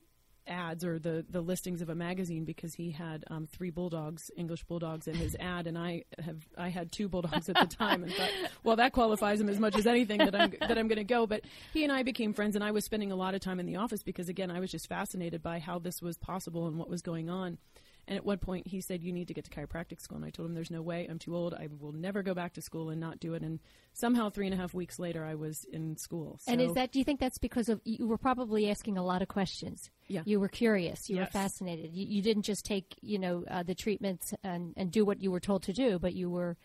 ads 0.47 0.83
or 0.83 0.99
the, 0.99 1.25
the 1.29 1.41
listings 1.41 1.81
of 1.81 1.89
a 1.89 1.95
magazine 1.95 2.45
because 2.45 2.73
he 2.73 2.91
had 2.91 3.23
um, 3.29 3.47
three 3.47 3.69
bulldogs, 3.69 4.31
English 4.35 4.63
bulldogs, 4.63 5.07
in 5.07 5.15
his 5.15 5.35
ad, 5.39 5.67
and 5.67 5.77
I 5.77 6.03
have 6.23 6.47
I 6.57 6.69
had 6.69 6.91
two 6.91 7.07
bulldogs 7.07 7.49
at 7.49 7.55
the 7.55 7.65
time, 7.65 8.03
and 8.03 8.13
thought, 8.13 8.29
well, 8.63 8.75
that 8.77 8.93
qualifies 8.93 9.39
him 9.39 9.49
as 9.49 9.59
much 9.59 9.75
as 9.75 9.87
anything 9.87 10.19
that 10.19 10.35
I'm 10.35 10.53
that 10.59 10.77
I'm 10.77 10.87
going 10.87 10.97
to 10.97 11.03
go. 11.03 11.27
But 11.27 11.41
he 11.73 11.83
and 11.83 11.91
I 11.91 12.03
became 12.03 12.33
friends, 12.33 12.55
and 12.55 12.63
I 12.63 12.71
was 12.71 12.85
spending 12.85 13.11
a 13.11 13.15
lot 13.15 13.35
of 13.35 13.41
time 13.41 13.59
in 13.59 13.65
the 13.65 13.77
office 13.77 14.03
because 14.03 14.29
again, 14.29 14.51
I 14.51 14.59
was 14.59 14.71
just 14.71 14.87
fascinated 14.87 15.41
by 15.41 15.59
how 15.59 15.79
this 15.79 16.01
was 16.01 16.17
possible 16.17 16.67
and 16.67 16.77
what 16.77 16.89
was 16.89 17.01
going 17.01 17.29
on. 17.29 17.57
And 18.07 18.17
at 18.17 18.25
one 18.25 18.37
point, 18.37 18.67
he 18.67 18.81
said, 18.81 19.01
"You 19.01 19.13
need 19.13 19.29
to 19.29 19.33
get 19.33 19.45
to 19.45 19.51
chiropractic 19.51 20.01
school." 20.01 20.17
And 20.17 20.25
I 20.25 20.29
told 20.29 20.49
him, 20.49 20.55
"There's 20.55 20.71
no 20.71 20.81
way. 20.81 21.07
I'm 21.09 21.19
too 21.19 21.35
old. 21.35 21.53
I 21.53 21.69
will 21.79 21.93
never 21.93 22.21
go 22.21 22.33
back 22.33 22.53
to 22.53 22.61
school 22.61 22.89
and 22.89 22.99
not 22.99 23.19
do 23.19 23.33
it." 23.33 23.43
And 23.43 23.59
somehow, 23.93 24.29
three 24.29 24.45
and 24.45 24.53
a 24.53 24.57
half 24.57 24.73
weeks 24.73 24.99
later, 24.99 25.23
I 25.23 25.35
was 25.35 25.63
in 25.71 25.95
school. 25.95 26.37
So 26.41 26.51
and 26.51 26.61
is 26.61 26.73
that? 26.73 26.91
Do 26.91 26.99
you 26.99 27.05
think 27.05 27.19
that's 27.19 27.37
because 27.37 27.69
of 27.69 27.79
you 27.85 28.07
were 28.07 28.17
probably 28.17 28.69
asking 28.69 28.97
a 28.97 29.03
lot 29.03 29.21
of 29.21 29.29
questions? 29.29 29.89
Yeah. 30.07 30.23
You 30.25 30.39
were 30.39 30.49
curious. 30.49 31.09
You 31.09 31.15
yes. 31.15 31.27
were 31.27 31.39
fascinated. 31.39 31.93
You, 31.93 32.05
you, 32.05 32.21
didn't 32.21 32.43
just 32.43 32.65
take 32.65 32.95
you 33.01 33.19
know 33.19 33.45
uh, 33.49 33.63
the 33.63 33.75
treatments 33.75 34.33
and 34.43 34.73
and 34.75 34.91
do 34.91 35.05
what 35.05 35.21
you 35.21 35.31
were 35.31 35.39
told 35.39 35.63
to 35.63 35.73
do, 35.73 35.97
but 35.97 36.13
you 36.13 36.29
were 36.29 36.57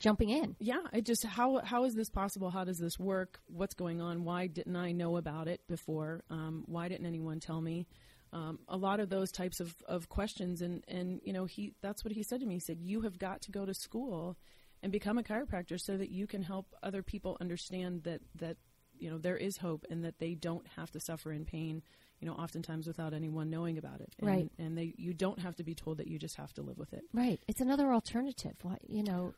jumping 0.00 0.30
in. 0.30 0.56
Yeah, 0.58 0.80
I 0.92 1.00
just 1.00 1.24
how 1.24 1.58
how 1.58 1.84
is 1.84 1.94
this 1.94 2.10
possible? 2.10 2.50
How 2.50 2.64
does 2.64 2.78
this 2.78 2.98
work? 2.98 3.40
What's 3.46 3.74
going 3.74 4.00
on? 4.00 4.24
Why 4.24 4.46
didn't 4.46 4.76
I 4.76 4.92
know 4.92 5.16
about 5.18 5.46
it 5.46 5.60
before? 5.68 6.24
Um, 6.30 6.64
why 6.66 6.88
didn't 6.88 7.06
anyone 7.06 7.38
tell 7.38 7.60
me? 7.60 7.86
Um, 8.32 8.58
a 8.68 8.76
lot 8.76 9.00
of 9.00 9.08
those 9.08 9.30
types 9.30 9.60
of, 9.60 9.74
of 9.86 10.08
questions. 10.08 10.62
And, 10.62 10.84
and, 10.86 11.20
you 11.24 11.32
know, 11.32 11.46
he, 11.46 11.74
that's 11.82 12.04
what 12.04 12.12
he 12.12 12.22
said 12.22 12.40
to 12.40 12.46
me. 12.46 12.54
He 12.54 12.60
said, 12.60 12.78
you 12.80 13.00
have 13.02 13.18
got 13.18 13.42
to 13.42 13.50
go 13.50 13.66
to 13.66 13.74
school 13.74 14.36
and 14.82 14.92
become 14.92 15.18
a 15.18 15.22
chiropractor 15.22 15.78
so 15.80 15.96
that 15.96 16.10
you 16.10 16.26
can 16.26 16.42
help 16.42 16.74
other 16.82 17.02
people 17.02 17.36
understand 17.40 18.04
that, 18.04 18.20
that, 18.36 18.56
you 18.98 19.10
know, 19.10 19.18
there 19.18 19.36
is 19.36 19.56
hope 19.58 19.84
and 19.90 20.04
that 20.04 20.18
they 20.18 20.34
don't 20.34 20.66
have 20.76 20.90
to 20.92 21.00
suffer 21.00 21.32
in 21.32 21.44
pain, 21.44 21.82
you 22.20 22.26
know, 22.28 22.34
oftentimes 22.34 22.86
without 22.86 23.12
anyone 23.14 23.50
knowing 23.50 23.78
about 23.78 24.00
it. 24.00 24.14
And, 24.18 24.28
right. 24.28 24.50
And 24.58 24.76
they, 24.76 24.94
you 24.96 25.12
don't 25.12 25.40
have 25.40 25.56
to 25.56 25.64
be 25.64 25.74
told 25.74 25.98
that 25.98 26.06
you 26.06 26.18
just 26.18 26.36
have 26.36 26.52
to 26.54 26.62
live 26.62 26.78
with 26.78 26.92
it. 26.92 27.02
Right. 27.12 27.40
It's 27.48 27.60
another 27.60 27.92
alternative. 27.92 28.54
Why, 28.62 28.76
you 28.86 29.02
know, 29.02 29.34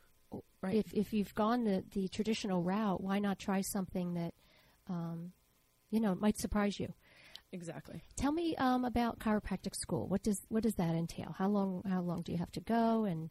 right. 0.62 0.74
if, 0.74 0.92
if 0.92 1.12
you've 1.12 1.34
gone 1.34 1.64
the, 1.64 1.84
the 1.92 2.08
traditional 2.08 2.62
route, 2.62 3.02
why 3.02 3.18
not 3.20 3.38
try 3.38 3.62
something 3.62 4.14
that, 4.14 4.34
um, 4.88 5.32
you 5.90 6.00
know, 6.00 6.14
might 6.14 6.38
surprise 6.38 6.78
you? 6.80 6.92
Exactly. 7.52 8.02
Tell 8.16 8.32
me 8.32 8.56
um, 8.56 8.84
about 8.84 9.18
chiropractic 9.18 9.74
school. 9.74 10.08
What 10.08 10.22
does 10.22 10.40
what 10.48 10.62
does 10.62 10.74
that 10.74 10.94
entail? 10.94 11.34
How 11.38 11.48
long 11.48 11.82
how 11.88 12.00
long 12.00 12.22
do 12.22 12.32
you 12.32 12.38
have 12.38 12.52
to 12.52 12.60
go, 12.60 13.04
and 13.04 13.30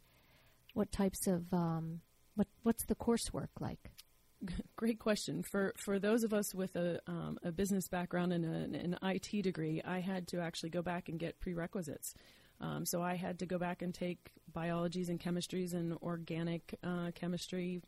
what 0.74 0.92
types 0.92 1.28
of 1.28 1.52
um, 1.52 2.02
what 2.36 2.48
what's 2.62 2.86
the 2.86 2.96
coursework 2.96 3.50
like? 3.60 3.92
Great 4.76 5.00
question. 5.00 5.44
For 5.44 5.74
for 5.84 5.98
those 5.98 6.24
of 6.24 6.34
us 6.34 6.54
with 6.54 6.76
a 6.76 7.00
um, 7.08 7.40
a 7.44 7.52
business 7.52 7.88
background 7.88 8.32
and 8.32 8.46
a, 8.46 8.80
an 8.80 8.98
IT 9.02 9.42
degree, 9.42 9.82
I 9.84 10.00
had 10.00 10.28
to 10.30 10.40
actually 10.40 10.70
go 10.70 10.84
back 10.84 11.10
and 11.10 11.20
get 11.20 11.40
prerequisites. 11.40 12.14
Um, 12.60 12.86
so 12.86 13.02
I 13.02 13.16
had 13.16 13.40
to 13.40 13.48
go 13.48 13.58
back 13.58 13.82
and 13.82 13.92
take 13.92 14.30
biologies 14.54 15.10
and 15.10 15.20
chemistries 15.20 15.74
and 15.74 15.98
organic 16.04 16.78
uh, 16.84 17.10
chemistry, 17.16 17.82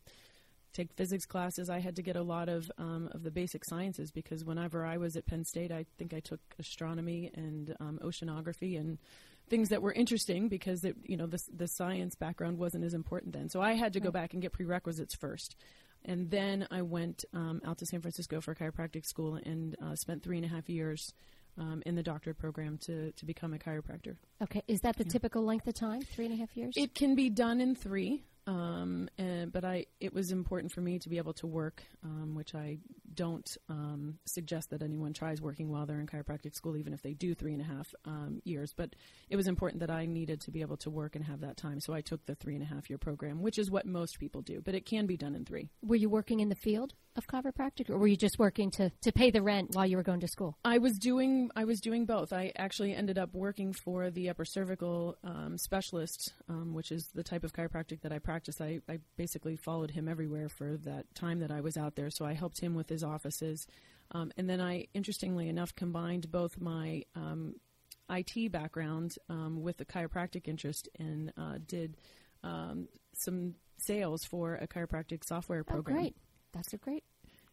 take 0.74 0.94
physics 0.94 1.26
classes. 1.26 1.70
I 1.70 1.80
had 1.80 1.96
to 1.96 2.02
get 2.02 2.16
a 2.16 2.22
lot 2.22 2.50
of 2.50 2.72
um, 2.78 3.10
of 3.12 3.24
the 3.24 3.32
basic 3.32 3.64
sciences 3.66 4.12
because 4.12 4.44
whenever 4.44 4.86
I 4.86 4.98
was 4.98 5.16
at 5.16 5.26
Penn 5.26 5.46
State, 5.46 5.72
I 5.72 5.86
think 5.98 6.14
I 6.14 6.20
took 6.20 6.40
astronomy 6.60 7.32
and 7.36 7.76
um, 7.80 8.00
oceanography 8.04 8.80
and 8.80 8.98
things 9.50 9.70
that 9.70 9.82
were 9.82 9.94
interesting 9.94 10.50
because 10.50 10.84
it, 10.84 10.96
you 11.04 11.18
know 11.18 11.28
the 11.28 11.42
the 11.56 11.68
science 11.68 12.16
background 12.16 12.58
wasn't 12.58 12.84
as 12.84 12.94
important 12.94 13.34
then. 13.34 13.50
So 13.50 13.62
I 13.62 13.74
had 13.74 13.94
to 13.94 14.00
go 14.00 14.12
back 14.12 14.34
and 14.34 14.42
get 14.42 14.54
prerequisites 14.54 15.16
first. 15.16 15.56
And 16.06 16.30
then 16.30 16.68
I 16.70 16.82
went 16.82 17.24
um, 17.34 17.62
out 17.66 17.78
to 17.78 17.86
San 17.86 18.02
Francisco 18.02 18.42
for 18.42 18.54
chiropractic 18.54 19.06
school 19.06 19.36
and 19.36 19.78
uh, 19.82 19.96
spent 19.96 20.22
three 20.22 20.36
and 20.36 20.46
a 20.46 20.50
half 20.50 20.68
years 20.70 21.14
um, 21.58 21.82
in 21.86 21.96
the 21.96 22.04
doctorate 22.04 22.38
program 22.38 22.78
to, 22.80 23.12
to 23.14 23.26
become 23.26 23.54
a 23.54 23.58
chiropractor. 23.58 24.18
Okay, 24.42 24.64
is 24.68 24.82
that 24.82 24.98
the 24.98 25.06
yeah. 25.06 25.12
typical 25.12 25.44
length 25.44 25.68
of 25.68 25.76
time? 25.76 26.02
Three 26.02 26.26
and 26.26 26.34
a 26.34 26.38
half 26.38 26.56
years? 26.58 26.74
It 26.76 26.94
can 26.94 27.16
be 27.16 27.30
done 27.30 27.62
in 27.62 27.76
three. 27.76 28.26
Um, 28.46 29.08
and, 29.18 29.52
but 29.52 29.64
I, 29.64 29.86
it 30.02 30.14
was 30.14 30.32
important 30.32 30.74
for 30.74 30.82
me 30.82 31.00
to 31.00 31.10
be 31.10 31.18
able 31.18 31.34
to 31.36 31.48
work, 31.48 31.84
um, 32.04 32.36
which 32.36 32.54
I 32.54 32.78
don't 33.16 33.58
um, 33.70 34.20
suggest 34.26 34.70
that 34.70 34.84
anyone 34.84 35.14
tries 35.14 35.42
working 35.42 35.70
while 35.70 35.86
they're 35.86 36.00
in 36.00 36.08
chiropractic 36.08 36.54
school, 36.54 36.78
even 36.78 36.94
if 36.94 37.02
they 37.02 37.14
do 37.14 37.34
three 37.34 37.54
and 37.54 37.62
a 37.62 37.66
half 37.66 37.88
um, 38.06 38.42
years. 38.44 38.74
But 38.76 38.96
it 39.30 39.36
was 39.36 39.48
important 39.48 39.80
that 39.80 39.90
I 39.90 40.06
needed 40.06 40.42
to 40.42 40.52
be 40.52 40.62
able 40.62 40.78
to 40.78 40.90
work 40.90 41.16
and 41.16 41.26
have 41.26 41.42
that 41.42 41.58
time, 41.58 41.80
so 41.80 41.94
I 41.94 42.02
took 42.02 42.26
the 42.26 42.36
three 42.36 42.54
and 42.54 42.64
a 42.64 42.68
half 42.68 42.90
year 42.90 42.98
program, 42.98 43.42
which 43.42 43.58
is 43.58 43.72
what 43.72 43.86
most 43.86 44.20
people 44.20 44.42
do. 44.42 44.62
But 44.62 44.76
it 44.76 44.86
can 44.86 45.06
be 45.06 45.18
done 45.18 45.36
in 45.36 45.46
three. 45.46 45.70
Were 45.82 45.96
you 45.96 46.10
working 46.10 46.40
in 46.40 46.50
the 46.50 46.56
field 46.56 46.94
of 47.16 47.28
chiropractic, 47.28 47.90
or 47.90 47.98
were 47.98 48.08
you 48.08 48.18
just 48.18 48.40
working 48.40 48.72
to, 48.72 48.92
to 49.02 49.12
pay 49.12 49.30
the 49.30 49.42
rent 49.42 49.70
while 49.74 49.86
you 49.86 49.98
were 49.98 50.04
going 50.04 50.20
to 50.20 50.28
school? 50.28 50.58
I 50.66 50.80
was 50.80 50.98
doing 50.98 51.50
I 51.56 51.66
was 51.66 51.80
doing 51.80 52.06
both. 52.06 52.34
I 52.34 52.52
actually 52.56 52.96
ended 52.96 53.18
up 53.18 53.34
working 53.34 53.74
for 53.74 54.10
the 54.10 54.30
upper 54.30 54.46
cervical 54.46 55.18
um, 55.24 55.58
specialist, 55.58 56.34
um, 56.50 56.74
which 56.74 56.92
is 56.92 57.10
the 57.14 57.24
type 57.24 57.44
of 57.44 57.54
chiropractic 57.54 58.02
that 58.02 58.12
I 58.12 58.20
practice 58.20 58.34
practice, 58.34 58.60
I, 58.60 58.92
I 58.92 59.00
basically 59.16 59.56
followed 59.56 59.92
him 59.92 60.08
everywhere 60.08 60.50
for 60.50 60.78
that 60.86 61.14
time 61.16 61.40
that 61.40 61.52
I 61.52 61.62
was 61.62 61.78
out 61.78 61.96
there. 61.96 62.10
So 62.10 62.26
I 62.26 62.34
helped 62.34 62.60
him 62.60 62.74
with 62.74 62.90
his 62.90 63.03
offices. 63.04 63.68
Um, 64.12 64.32
and 64.38 64.50
then 64.50 64.62
I, 64.62 64.88
interestingly 64.94 65.50
enough, 65.50 65.76
combined 65.76 66.32
both 66.32 66.60
my 66.60 67.04
um, 67.16 67.56
IT 68.10 68.52
background 68.52 69.16
um, 69.30 69.62
with 69.62 69.80
a 69.82 69.86
chiropractic 69.86 70.48
interest 70.48 70.90
and 71.00 71.34
uh, 71.38 71.58
did 71.66 71.98
um, 72.44 72.88
some 73.14 73.56
sales 73.78 74.24
for 74.24 74.56
a 74.56 74.68
chiropractic 74.68 75.24
software 75.24 75.62
oh, 75.62 75.72
program. 75.72 75.98
Oh, 75.98 76.02
great. 76.02 76.16
That's 76.54 76.74
a 76.74 76.78
great 76.78 77.04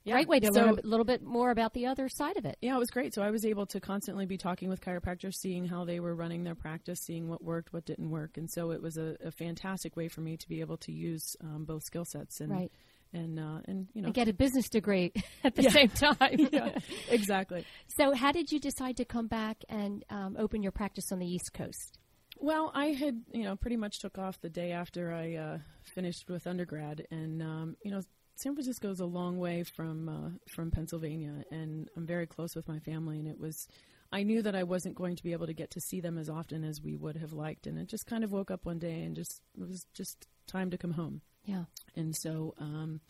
yeah. 0.05 0.15
Great 0.15 0.29
way 0.29 0.41
to 0.41 0.47
so, 0.47 0.61
learn 0.61 0.79
a 0.83 0.87
little 0.87 1.05
bit 1.05 1.23
more 1.23 1.51
about 1.51 1.75
the 1.75 1.87
other 1.87 2.09
side 2.09 2.39
of 2.39 2.47
it. 2.47 2.57
Yeah, 2.63 2.75
it 2.75 2.79
was 2.79 2.91
great. 2.91 3.13
So 3.13 3.23
I 3.23 3.31
was 3.31 3.45
able 3.45 3.67
to 3.67 3.81
constantly 3.81 4.25
be 4.25 4.39
talking 4.39 4.71
with 4.71 4.81
chiropractors, 4.81 5.35
seeing 5.35 5.67
how 5.67 5.85
they 5.85 6.01
were 6.01 6.15
running 6.15 6.45
their 6.45 6.55
practice, 6.55 7.01
seeing 7.01 7.29
what 7.29 7.45
worked, 7.45 7.73
what 7.75 7.85
didn't 7.85 8.09
work, 8.09 8.39
and 8.39 8.51
so 8.51 8.71
it 8.71 8.83
was 8.83 8.97
a, 8.97 9.17
a 9.23 9.31
fantastic 9.31 9.97
way 9.97 10.09
for 10.09 10.23
me 10.23 10.39
to 10.39 10.49
be 10.49 10.61
able 10.61 10.79
to 10.79 10.93
use 10.93 11.37
um, 11.43 11.65
both 11.65 11.83
skill 11.85 12.07
sets 12.07 12.41
and 12.41 12.51
right. 12.51 12.73
And 13.13 13.39
uh, 13.39 13.61
and 13.67 13.89
you 13.95 14.03
know 14.03 14.07
and 14.07 14.15
get 14.15 14.29
a 14.29 14.33
business 14.33 14.69
degree 14.69 15.13
at 15.45 15.55
the 15.55 15.63
yeah. 15.63 15.71
same 15.71 15.89
time. 15.89 16.17
yeah, 16.53 16.79
exactly. 17.09 17.65
So, 17.97 18.15
how 18.15 18.33
did 18.33 18.53
you 18.53 18.61
decide 18.61 18.97
to 18.99 19.05
come 19.05 19.27
back 19.27 19.59
and 19.69 20.05
um, 20.11 20.37
open 20.39 20.63
your 20.63 20.73
practice 20.73 21.13
on 21.13 21.19
the 21.19 21.27
East 21.27 21.53
Coast? 21.53 21.99
Well, 22.43 22.73
I 22.75 22.87
had, 22.87 23.21
you 23.33 23.45
know, 23.45 23.55
pretty 23.55 23.77
much 23.77 23.99
took 23.99 24.17
off 24.17 24.41
the 24.41 24.49
day 24.49 24.73
after 24.73 25.13
I 25.13 25.35
uh, 25.35 25.59
finished 25.95 26.31
with 26.31 26.47
undergrad, 26.47 27.07
and 27.11 27.43
um, 27.43 27.77
you 27.85 27.91
know, 27.91 28.01
San 28.37 28.55
Francisco 28.55 28.91
is 28.91 29.01
a 29.01 29.07
long 29.07 29.39
way 29.39 29.63
from 29.63 30.09
uh, 30.09 30.31
from 30.55 30.71
Pennsylvania, 30.71 31.45
and 31.51 31.91
I'm 31.97 32.07
very 32.07 32.27
close 32.27 32.57
with 32.57 32.67
my 32.67 32.79
family. 32.79 33.19
And 33.19 33.29
it 33.29 33.39
was, 33.39 33.69
I 34.11 34.23
knew 34.23 34.41
that 34.41 34.55
I 34.55 34.63
wasn't 34.63 34.95
going 34.95 35.17
to 35.17 35.23
be 35.23 35.33
able 35.33 35.47
to 35.47 35.53
get 35.53 35.71
to 35.73 35.81
see 35.81 36.01
them 36.01 36.17
as 36.17 36.31
often 36.31 36.65
as 36.65 36.81
we 36.81 36.97
would 36.97 37.17
have 37.17 37.35
liked. 37.35 37.67
And 37.67 37.79
it 37.79 37.89
just 37.89 38.07
kind 38.07 38.25
of 38.25 38.33
woke 38.33 38.51
up 38.51 38.65
one 38.65 38.79
day 38.79 39.03
and 39.03 39.15
just 39.15 39.43
it 39.61 39.69
was 39.69 39.85
just 39.93 40.27
time 40.47 40.71
to 40.71 40.79
come 40.79 40.93
home. 40.93 41.21
Yeah. 41.45 41.65
And 41.97 42.15
so, 42.15 42.55
um, 42.59 43.01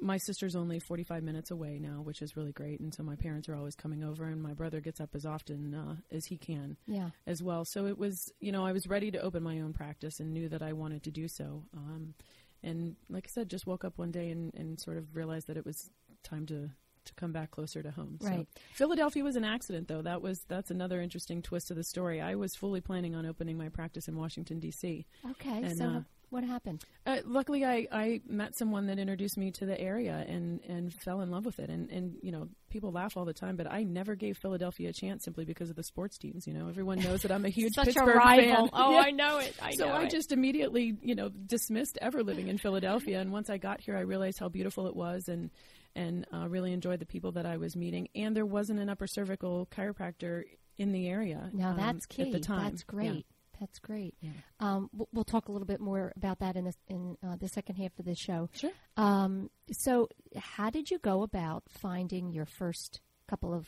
my 0.00 0.16
sister's 0.18 0.56
only 0.56 0.80
45 0.80 1.22
minutes 1.22 1.50
away 1.50 1.78
now, 1.78 2.02
which 2.02 2.20
is 2.20 2.36
really 2.36 2.52
great. 2.52 2.80
And 2.80 2.92
so 2.92 3.02
my 3.02 3.16
parents 3.16 3.48
are 3.48 3.54
always 3.54 3.76
coming 3.76 4.02
over, 4.02 4.24
and 4.24 4.42
my 4.42 4.52
brother 4.52 4.80
gets 4.80 5.00
up 5.00 5.10
as 5.14 5.24
often 5.24 5.74
uh, 5.74 5.96
as 6.10 6.26
he 6.26 6.36
can 6.36 6.76
yeah. 6.86 7.10
as 7.26 7.42
well. 7.42 7.64
So 7.64 7.86
it 7.86 7.98
was, 7.98 8.32
you 8.40 8.52
know, 8.52 8.66
I 8.66 8.72
was 8.72 8.86
ready 8.86 9.10
to 9.12 9.20
open 9.20 9.42
my 9.42 9.60
own 9.60 9.72
practice 9.72 10.20
and 10.20 10.32
knew 10.32 10.48
that 10.48 10.62
I 10.62 10.72
wanted 10.72 11.04
to 11.04 11.10
do 11.10 11.28
so. 11.28 11.64
Um, 11.76 12.14
and 12.62 12.96
like 13.08 13.26
I 13.28 13.30
said, 13.30 13.48
just 13.48 13.66
woke 13.66 13.84
up 13.84 13.98
one 13.98 14.10
day 14.10 14.30
and, 14.30 14.52
and 14.54 14.80
sort 14.80 14.96
of 14.96 15.14
realized 15.14 15.46
that 15.46 15.56
it 15.56 15.64
was 15.64 15.90
time 16.22 16.46
to 16.46 16.70
to 17.04 17.14
come 17.14 17.32
back 17.32 17.50
closer 17.50 17.82
to 17.82 17.90
home. 17.90 18.18
Right. 18.20 18.46
So 18.54 18.60
Philadelphia 18.72 19.22
was 19.22 19.36
an 19.36 19.44
accident, 19.44 19.88
though. 19.88 20.00
That 20.00 20.22
was 20.22 20.40
that's 20.48 20.70
another 20.70 21.02
interesting 21.02 21.42
twist 21.42 21.68
to 21.68 21.74
the 21.74 21.84
story. 21.84 22.20
I 22.20 22.34
was 22.34 22.54
fully 22.54 22.80
planning 22.80 23.14
on 23.14 23.26
opening 23.26 23.58
my 23.58 23.68
practice 23.68 24.08
in 24.08 24.16
Washington 24.16 24.58
D.C. 24.58 25.06
Okay. 25.32 25.62
And, 25.62 25.76
so 25.76 25.84
uh, 25.84 26.00
what 26.34 26.42
happened? 26.42 26.84
Uh, 27.06 27.18
luckily, 27.24 27.64
I, 27.64 27.86
I 27.92 28.20
met 28.28 28.58
someone 28.58 28.86
that 28.88 28.98
introduced 28.98 29.38
me 29.38 29.52
to 29.52 29.66
the 29.66 29.80
area 29.80 30.24
and, 30.28 30.60
and 30.68 30.92
fell 31.04 31.20
in 31.20 31.30
love 31.30 31.46
with 31.46 31.60
it. 31.60 31.70
And, 31.70 31.88
and 31.90 32.16
you 32.22 32.32
know, 32.32 32.48
people 32.70 32.90
laugh 32.90 33.16
all 33.16 33.24
the 33.24 33.32
time, 33.32 33.54
but 33.54 33.70
I 33.70 33.84
never 33.84 34.16
gave 34.16 34.36
Philadelphia 34.36 34.88
a 34.88 34.92
chance 34.92 35.24
simply 35.24 35.44
because 35.44 35.70
of 35.70 35.76
the 35.76 35.84
sports 35.84 36.18
teams. 36.18 36.44
You 36.48 36.54
know, 36.54 36.68
everyone 36.68 36.98
knows 36.98 37.22
that 37.22 37.30
I'm 37.30 37.44
a 37.44 37.50
huge 37.50 37.72
Such 37.76 37.86
Pittsburgh 37.86 38.16
a 38.16 38.18
rival. 38.18 38.66
fan. 38.66 38.70
Oh, 38.72 38.90
Yeah. 38.94 38.98
I 38.98 39.10
know 39.12 39.38
it. 39.38 39.54
I 39.62 39.70
so 39.74 39.86
know 39.86 39.92
I 39.92 40.02
it. 40.02 40.10
just 40.10 40.32
immediately, 40.32 40.98
you 41.00 41.14
know, 41.14 41.28
dismissed 41.28 41.98
ever 42.02 42.24
living 42.24 42.48
in 42.48 42.58
Philadelphia. 42.58 43.20
And 43.20 43.30
once 43.30 43.48
I 43.48 43.56
got 43.58 43.80
here, 43.80 43.96
I 43.96 44.00
realized 44.00 44.38
how 44.40 44.48
beautiful 44.48 44.88
it 44.88 44.96
was, 44.96 45.28
and 45.28 45.50
and 45.94 46.26
uh, 46.34 46.48
really 46.48 46.72
enjoyed 46.72 46.98
the 46.98 47.06
people 47.06 47.30
that 47.32 47.46
I 47.46 47.58
was 47.58 47.76
meeting. 47.76 48.08
And 48.16 48.34
there 48.34 48.44
wasn't 48.44 48.80
an 48.80 48.88
upper 48.88 49.06
cervical 49.06 49.68
chiropractor 49.70 50.42
in 50.78 50.90
the 50.90 51.06
area. 51.06 51.48
Now 51.52 51.70
um, 51.70 51.76
that's 51.76 52.06
key. 52.06 52.22
at 52.22 52.32
the 52.32 52.40
time. 52.40 52.64
That's 52.64 52.82
great. 52.82 53.14
Yeah. 53.14 53.20
That's 53.64 53.78
great. 53.78 54.14
Um, 54.60 54.90
we'll, 54.92 55.08
we'll 55.12 55.24
talk 55.24 55.48
a 55.48 55.52
little 55.52 55.66
bit 55.66 55.80
more 55.80 56.12
about 56.16 56.40
that 56.40 56.54
in 56.54 56.64
the 56.64 56.74
in 56.86 57.16
uh, 57.26 57.36
the 57.36 57.48
second 57.48 57.76
half 57.76 57.98
of 57.98 58.04
the 58.04 58.14
show. 58.14 58.50
Sure. 58.52 58.70
Um, 58.98 59.48
so, 59.72 60.08
how 60.36 60.68
did 60.68 60.90
you 60.90 60.98
go 60.98 61.22
about 61.22 61.62
finding 61.80 62.30
your 62.30 62.44
first 62.44 63.00
couple 63.26 63.54
of 63.54 63.66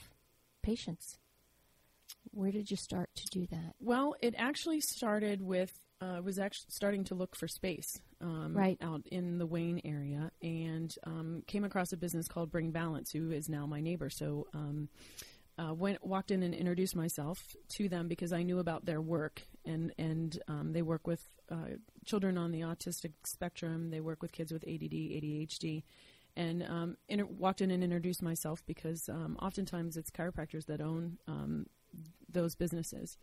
patients? 0.62 1.16
Where 2.32 2.50
did 2.52 2.70
you 2.70 2.76
start 2.76 3.08
to 3.14 3.24
do 3.30 3.46
that? 3.50 3.74
Well, 3.80 4.14
it 4.20 4.34
actually 4.36 4.82
started 4.82 5.40
with 5.40 5.72
uh, 6.02 6.20
was 6.22 6.38
actually 6.38 6.66
starting 6.68 7.04
to 7.04 7.14
look 7.14 7.34
for 7.34 7.48
space 7.48 7.98
um, 8.20 8.52
Right. 8.54 8.76
out 8.82 9.06
in 9.10 9.38
the 9.38 9.46
Wayne 9.46 9.80
area, 9.82 10.30
and 10.42 10.94
um, 11.04 11.42
came 11.46 11.64
across 11.64 11.90
a 11.92 11.96
business 11.96 12.28
called 12.28 12.50
Bring 12.50 12.70
Balance, 12.70 13.12
who 13.12 13.30
is 13.30 13.48
now 13.48 13.64
my 13.64 13.80
neighbor. 13.80 14.10
So. 14.10 14.46
Um, 14.52 14.90
uh, 15.58 15.72
went 15.72 16.04
walked 16.06 16.30
in 16.30 16.42
and 16.42 16.52
introduced 16.52 16.94
myself 16.94 17.38
to 17.70 17.88
them 17.88 18.08
because 18.08 18.30
I 18.30 18.42
knew 18.42 18.58
about 18.58 18.84
their 18.84 19.00
work 19.00 19.40
and 19.66 19.92
and 19.98 20.42
um, 20.48 20.72
they 20.72 20.82
work 20.82 21.06
with 21.06 21.28
uh, 21.50 21.76
children 22.04 22.38
on 22.38 22.52
the 22.52 22.60
autistic 22.60 23.12
spectrum. 23.24 23.90
They 23.90 24.00
work 24.00 24.22
with 24.22 24.32
kids 24.32 24.52
with 24.52 24.64
ADD, 24.64 24.92
ADHD, 24.92 25.82
and 26.36 26.62
um, 26.62 26.96
inter- 27.08 27.26
walked 27.26 27.60
in 27.60 27.70
and 27.70 27.82
introduced 27.82 28.22
myself 28.22 28.64
because 28.66 29.08
um, 29.08 29.36
oftentimes 29.40 29.96
it's 29.96 30.10
chiropractors 30.10 30.66
that 30.66 30.80
own 30.80 31.18
um, 31.26 31.66
those 32.30 32.54
businesses. 32.54 33.16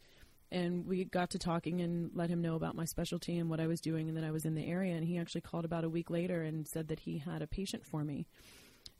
And 0.51 0.85
we 0.85 1.03
got 1.05 1.31
to 1.31 1.39
talking 1.39 1.81
and 1.81 2.11
let 2.13 2.29
him 2.29 2.41
know 2.41 2.55
about 2.55 2.75
my 2.75 2.85
specialty 2.85 3.39
and 3.39 3.49
what 3.49 3.59
I 3.59 3.65
was 3.65 3.81
doing 3.81 4.07
and 4.07 4.15
that 4.15 4.23
I 4.23 4.29
was 4.29 4.45
in 4.45 4.53
the 4.53 4.67
area. 4.67 4.93
And 4.93 5.03
he 5.03 5.17
actually 5.17 5.41
called 5.41 5.65
about 5.65 5.83
a 5.83 5.89
week 5.89 6.11
later 6.11 6.43
and 6.43 6.67
said 6.67 6.89
that 6.89 6.99
he 6.99 7.17
had 7.17 7.41
a 7.41 7.47
patient 7.47 7.85
for 7.85 8.03
me. 8.03 8.27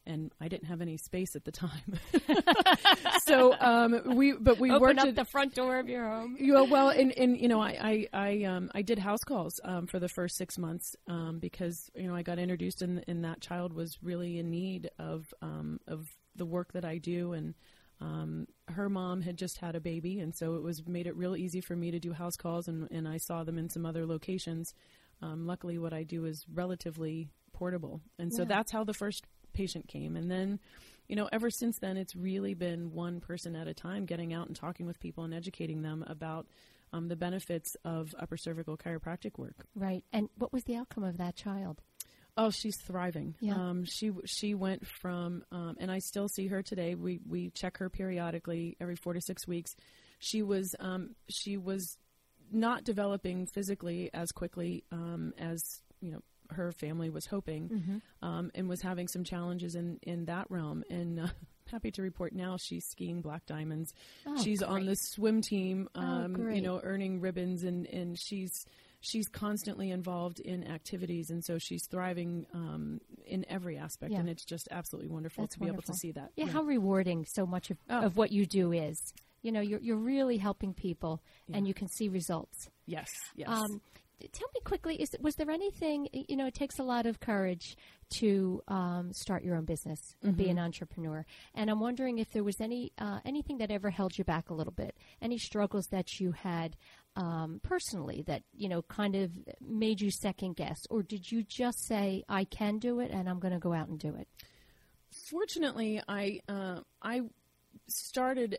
And 0.06 0.34
I 0.42 0.50
didn't 0.50 0.68
have 0.68 0.82
any 0.82 0.98
space 0.98 1.34
at 1.36 1.46
the 1.46 1.52
time, 1.52 1.98
so 3.24 3.56
um, 3.60 4.16
we. 4.16 4.34
But 4.34 4.60
we 4.60 4.70
Open 4.70 4.82
worked 4.82 5.00
up 5.00 5.08
it- 5.08 5.16
the 5.16 5.26
front 5.26 5.56
door 5.56 5.80
of 5.80 5.88
your 5.88 6.06
home. 6.08 6.36
yeah, 6.40 6.62
well, 6.62 6.90
and, 6.90 7.12
and 7.14 7.40
you 7.40 7.48
know, 7.48 7.62
I 7.62 8.08
I 8.14 8.20
I, 8.28 8.44
um, 8.44 8.70
I 8.76 8.82
did 8.82 9.00
house 9.00 9.24
calls 9.24 9.60
um, 9.64 9.88
for 9.88 10.00
the 10.00 10.10
first 10.10 10.36
six 10.36 10.58
months 10.58 10.96
um, 11.08 11.40
because 11.40 11.90
you 11.96 12.08
know 12.08 12.16
I 12.16 12.22
got 12.22 12.40
introduced 12.40 12.82
and 12.82 13.04
and 13.08 13.24
that 13.24 13.42
child 13.42 13.74
was 13.74 13.98
really 14.04 14.40
in 14.40 14.50
need 14.50 14.90
of 15.00 15.34
um, 15.42 15.80
of 15.88 16.10
the 16.36 16.46
work 16.46 16.74
that 16.74 16.86
I 16.86 16.98
do 16.98 17.34
and. 17.34 17.54
Um, 18.02 18.48
her 18.68 18.90
mom 18.90 19.22
had 19.22 19.38
just 19.38 19.60
had 19.60 19.76
a 19.78 19.80
baby, 19.80 20.20
and 20.20 20.36
so 20.36 20.56
it 20.56 20.62
was 20.64 20.86
made 20.86 21.08
it 21.08 21.16
real 21.16 21.38
easy 21.38 21.62
for 21.62 21.74
me 21.74 21.90
to 21.92 22.00
do 22.00 22.12
house 22.12 22.36
calls, 22.36 22.68
and, 22.68 22.90
and 22.92 23.08
I 23.08 23.16
saw 23.16 23.46
them 23.46 23.58
in 23.58 23.70
some 23.70 23.86
other 23.86 24.06
locations. 24.06 24.74
Um, 25.22 25.46
luckily, 25.48 25.78
what 25.78 25.94
I 25.94 26.04
do 26.04 26.26
is 26.26 26.44
relatively 26.54 27.30
portable, 27.54 28.02
and 28.20 28.34
so 28.34 28.42
Yeah. 28.42 28.48
that's 28.50 28.74
how 28.74 28.84
the 28.84 28.94
first 28.94 29.26
patient 29.54 29.88
came. 29.88 30.16
And 30.16 30.30
then, 30.30 30.60
you 31.08 31.16
know, 31.16 31.30
ever 31.32 31.50
since 31.50 31.80
then, 31.80 31.98
it's 31.98 32.16
really 32.16 32.54
been 32.54 32.94
one 32.94 33.20
person 33.20 33.56
at 33.56 33.68
a 33.68 33.74
time, 33.74 34.06
getting 34.06 34.34
out 34.34 34.48
and 34.48 34.56
talking 34.56 34.86
with 34.86 35.00
people 35.00 35.24
and 35.24 35.34
educating 35.34 35.82
them 35.82 36.04
about 36.08 36.48
um, 36.92 37.08
the 37.08 37.16
benefits 37.16 37.76
of 37.84 38.14
upper 38.20 38.38
cervical 38.38 38.78
chiropractic 38.78 39.38
work. 39.38 39.66
Right. 39.76 40.04
And 40.14 40.30
what 40.38 40.54
was 40.54 40.64
the 40.64 40.76
outcome 40.76 41.04
of 41.04 41.18
that 41.18 41.36
child? 41.36 41.82
Oh, 42.36 42.50
she's 42.50 42.78
thriving. 42.82 43.36
Yeah. 43.42 43.54
Um, 43.56 43.86
she 43.86 44.12
she 44.26 44.56
went 44.56 44.88
from, 44.88 45.44
um, 45.52 45.76
and 45.80 45.92
I 45.92 46.00
still 46.00 46.28
see 46.28 46.48
her 46.48 46.64
today. 46.64 46.96
We 46.96 47.20
we 47.28 47.52
check 47.52 47.78
her 47.78 47.90
periodically 47.90 48.76
every 48.82 48.96
four 48.96 49.14
to 49.14 49.22
six 49.22 49.48
weeks. 49.48 49.76
She 50.18 50.42
was 50.42 50.76
um, 50.80 51.12
she 51.30 51.58
was 51.58 51.98
not 52.52 52.84
developing 52.84 53.46
physically 53.46 54.10
as 54.14 54.32
quickly 54.32 54.84
um, 54.92 55.34
as 55.38 55.62
you 56.02 56.12
know 56.12 56.22
her 56.50 56.72
family 56.72 57.10
was 57.10 57.26
hoping, 57.26 57.70
Mm-hmm. 57.70 58.28
um, 58.28 58.52
and 58.56 58.68
was 58.70 58.82
having 58.82 59.08
some 59.08 59.24
challenges 59.24 59.76
in 59.76 60.00
in 60.04 60.26
that 60.26 60.50
realm. 60.50 60.84
And 60.90 61.20
uh, 61.20 61.28
happy 61.72 61.92
to 61.92 62.02
report 62.02 62.34
now 62.34 62.58
she's 62.58 62.86
skiing 62.86 63.22
black 63.22 63.46
diamonds. 63.46 63.94
Oh, 64.26 64.42
she's 64.42 64.62
on 64.62 64.86
the 64.86 64.96
swim 64.96 65.42
team. 65.42 65.90
Oh, 65.96 66.02
Um, 66.02 66.52
you 66.54 66.62
know, 66.62 66.80
earning 66.84 67.20
ribbons, 67.22 67.64
and 67.64 67.86
and 67.88 68.18
she's 68.20 68.66
she's 69.02 69.28
constantly 69.28 69.92
involved 69.92 70.40
in 70.40 70.66
activities, 70.66 71.30
and 71.30 71.44
so 71.44 71.58
she's 71.58 71.86
thriving 71.88 72.46
um, 72.54 73.02
in 73.26 73.46
every 73.50 73.78
aspect, 73.78 74.14
Yeah. 74.14 74.20
and 74.20 74.30
it's 74.30 74.46
just 74.46 74.68
absolutely 74.72 75.10
wonderful 75.12 75.44
That's 75.44 75.56
to 75.56 75.60
be 75.60 75.68
able 75.68 75.82
to 75.82 75.94
see 75.94 76.12
that. 76.14 76.32
Yeah, 76.38 76.46
how 76.46 76.62
rewarding 76.64 77.26
so 77.26 77.46
much 77.46 77.70
of, 77.70 77.78
Oh. 77.90 78.02
of 78.06 78.16
what 78.18 78.32
you 78.32 78.46
do 78.46 78.72
is. 78.72 78.98
You 79.42 79.52
know, 79.52 79.60
you're 79.60 79.82
you're 79.82 79.98
really 79.98 80.38
helping 80.38 80.74
people, 80.74 81.22
and 81.52 81.68
you 81.68 81.74
can 81.74 81.90
see 81.90 82.08
results. 82.08 82.70
yes, 82.86 83.10
yes. 83.36 83.50
Um, 83.50 83.82
tell 84.32 84.48
me 84.54 84.62
quickly: 84.64 84.96
is 85.02 85.10
was 85.20 85.36
there 85.36 85.50
anything? 85.52 86.08
You 86.14 86.36
know, 86.38 86.48
it 86.48 86.54
takes 86.54 86.80
a 86.80 86.84
lot 86.84 87.06
of 87.06 87.20
courage 87.20 87.76
to 88.20 88.62
um, 88.68 89.12
start 89.14 89.44
your 89.44 89.56
own 89.56 89.66
business 89.66 90.16
and 90.22 90.38
be 90.38 90.50
an 90.50 90.58
Mm-hmm. 90.58 90.66
entrepreneur. 90.66 91.26
And 91.56 91.70
I'm 91.70 91.80
wondering 91.80 92.20
if 92.20 92.32
there 92.32 92.44
was 92.44 92.62
any 92.62 92.92
uh, 93.00 93.20
anything 93.26 93.58
that 93.58 93.72
ever 93.72 93.90
held 93.90 94.18
you 94.18 94.24
back 94.24 94.50
a 94.50 94.54
little 94.54 94.74
bit, 94.74 94.96
any 95.22 95.38
struggles 95.38 95.88
that 95.88 96.20
you 96.20 96.32
had 96.32 96.76
um, 97.16 97.60
personally 97.64 98.24
that 98.28 98.44
you 98.56 98.70
know 98.70 98.82
kind 98.84 99.16
of 99.16 99.32
made 99.62 100.00
you 100.02 100.12
second 100.12 100.56
guess, 100.56 100.80
or 100.90 101.04
did 101.04 101.32
you 101.32 101.44
just 101.44 101.86
say, 101.88 102.24
"I 102.30 102.44
can 102.44 102.80
do 102.80 103.00
it, 103.00 103.12
and 103.12 103.28
I'm 103.30 103.40
going 103.40 103.54
to 103.54 103.60
go 103.60 103.74
out 103.74 103.88
and 103.88 104.00
do 104.00 104.16
it"? 104.16 104.28
Fortunately, 105.30 106.02
I 106.08 106.40
uh, 106.48 106.80
I 107.02 107.22
started. 107.88 108.58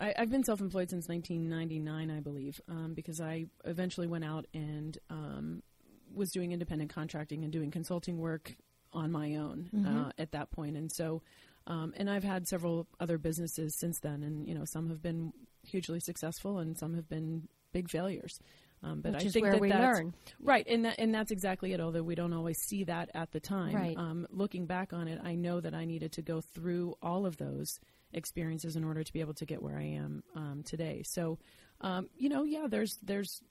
I, 0.00 0.14
I've 0.18 0.30
been 0.30 0.44
self-employed 0.44 0.90
since 0.90 1.08
1999, 1.08 2.10
I 2.16 2.20
believe, 2.20 2.60
um, 2.68 2.94
because 2.94 3.20
I 3.20 3.46
eventually 3.64 4.06
went 4.06 4.24
out 4.24 4.46
and 4.54 4.96
um, 5.10 5.62
was 6.14 6.30
doing 6.30 6.52
independent 6.52 6.92
contracting 6.92 7.44
and 7.44 7.52
doing 7.52 7.70
consulting 7.70 8.18
work 8.18 8.54
on 8.92 9.10
my 9.12 9.36
own 9.36 9.68
uh, 9.86 10.10
at 10.18 10.32
that 10.32 10.50
point. 10.50 10.76
And 10.76 10.90
so, 10.90 11.22
um, 11.66 11.92
and 11.96 12.08
I've 12.08 12.24
had 12.24 12.46
several 12.48 12.86
other 13.00 13.18
businesses 13.18 13.76
since 13.78 14.00
then, 14.00 14.22
and 14.22 14.46
you 14.48 14.54
know, 14.54 14.64
some 14.64 14.88
have 14.88 15.02
been 15.02 15.32
hugely 15.66 16.00
successful 16.00 16.58
and 16.58 16.78
some 16.78 16.94
have 16.94 17.08
been 17.08 17.48
big 17.72 17.90
failures. 17.90 18.38
Um, 18.82 19.00
but 19.00 19.14
Which 19.14 19.26
I 19.26 19.28
think 19.30 19.42
where 19.44 19.52
that 19.52 19.60
we 19.60 19.68
that's- 19.70 19.96
learn. 19.96 20.14
right? 20.40 20.66
And 20.68 20.84
that, 20.84 20.96
and 20.98 21.14
that's 21.14 21.30
exactly 21.30 21.72
it. 21.72 21.80
Although 21.80 22.02
we 22.02 22.14
don't 22.14 22.32
always 22.34 22.58
see 22.58 22.84
that 22.84 23.10
at 23.14 23.32
the 23.32 23.40
time. 23.40 23.74
Right. 23.74 23.96
Um, 23.96 24.26
looking 24.30 24.66
back 24.66 24.92
on 24.92 25.08
it, 25.08 25.18
I 25.24 25.34
know 25.34 25.60
that 25.60 25.74
I 25.74 25.86
needed 25.86 26.12
to 26.12 26.22
go 26.22 26.40
through 26.40 26.94
all 27.02 27.26
of 27.26 27.38
those 27.38 27.80
experiences 28.12 28.76
in 28.76 28.84
order 28.84 29.02
to 29.02 29.12
be 29.12 29.20
able 29.20 29.34
to 29.34 29.46
get 29.46 29.62
where 29.62 29.76
I 29.76 29.84
am 29.84 30.22
um, 30.34 30.62
today. 30.64 31.02
So, 31.04 31.38
um, 31.80 32.08
you 32.16 32.28
know, 32.28 32.44
yeah, 32.44 32.66
there's 32.68 32.98
there's 33.02 33.42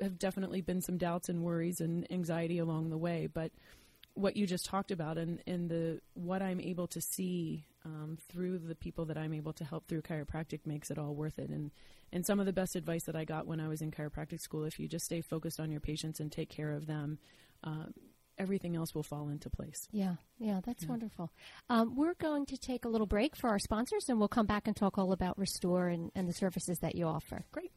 have 0.00 0.18
definitely 0.18 0.60
been 0.60 0.80
some 0.80 0.98
doubts 0.98 1.28
and 1.28 1.42
worries 1.42 1.80
and 1.80 2.10
anxiety 2.10 2.58
along 2.58 2.90
the 2.90 2.98
way, 2.98 3.28
but 3.32 3.52
what 4.14 4.36
you 4.36 4.46
just 4.46 4.64
talked 4.64 4.90
about 4.90 5.18
and, 5.18 5.42
and 5.46 5.68
the 5.68 6.00
what 6.14 6.40
I'm 6.42 6.60
able 6.60 6.86
to 6.88 7.00
see 7.00 7.66
um, 7.84 8.16
through 8.30 8.58
the 8.58 8.74
people 8.74 9.04
that 9.06 9.18
I'm 9.18 9.34
able 9.34 9.52
to 9.54 9.64
help 9.64 9.86
through 9.86 10.02
chiropractic 10.02 10.60
makes 10.64 10.90
it 10.90 10.98
all 10.98 11.14
worth 11.14 11.38
it. 11.38 11.50
And 11.50 11.70
and 12.12 12.24
some 12.24 12.40
of 12.40 12.46
the 12.46 12.52
best 12.52 12.76
advice 12.76 13.04
that 13.04 13.16
I 13.16 13.24
got 13.24 13.46
when 13.46 13.60
I 13.60 13.68
was 13.68 13.82
in 13.82 13.90
chiropractic 13.90 14.40
school, 14.40 14.64
if 14.64 14.78
you 14.78 14.88
just 14.88 15.04
stay 15.04 15.20
focused 15.20 15.60
on 15.60 15.70
your 15.70 15.80
patients 15.80 16.18
and 16.18 16.32
take 16.32 16.48
care 16.48 16.72
of 16.72 16.86
them, 16.86 17.18
uh, 17.62 17.86
everything 18.38 18.76
else 18.76 18.94
will 18.94 19.02
fall 19.02 19.28
into 19.28 19.50
place. 19.50 19.88
Yeah, 19.90 20.16
yeah, 20.38 20.60
that's 20.64 20.86
wonderful. 20.86 21.30
Um, 21.68 21.96
we're 21.96 22.14
going 22.14 22.46
to 22.46 22.56
take 22.56 22.84
a 22.84 22.88
little 22.88 23.06
break 23.06 23.36
for 23.36 23.50
our 23.50 23.58
sponsors, 23.58 24.08
and 24.08 24.18
we'll 24.18 24.28
come 24.28 24.46
back 24.46 24.66
and 24.66 24.76
talk 24.76 24.98
all 24.98 25.12
about 25.12 25.38
Restore 25.38 25.88
and, 25.88 26.10
and 26.14 26.28
the 26.28 26.32
services 26.32 26.78
that 26.80 26.94
you 26.94 27.06
offer. 27.06 27.44
Great. 27.52 27.72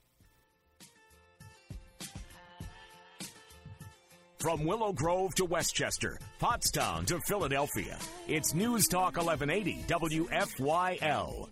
From 4.39 4.63
Willow 4.63 4.93
Grove 4.93 5.35
to 5.35 5.43
West 5.43 5.75
Chester, 5.75 6.17
Pottstown 6.41 7.05
to 7.07 7.19
Philadelphia, 7.19 7.97
it's 8.25 8.53
News 8.53 8.87
Talk 8.87 9.17
1180 9.17 9.83
WFYL. 9.85 11.49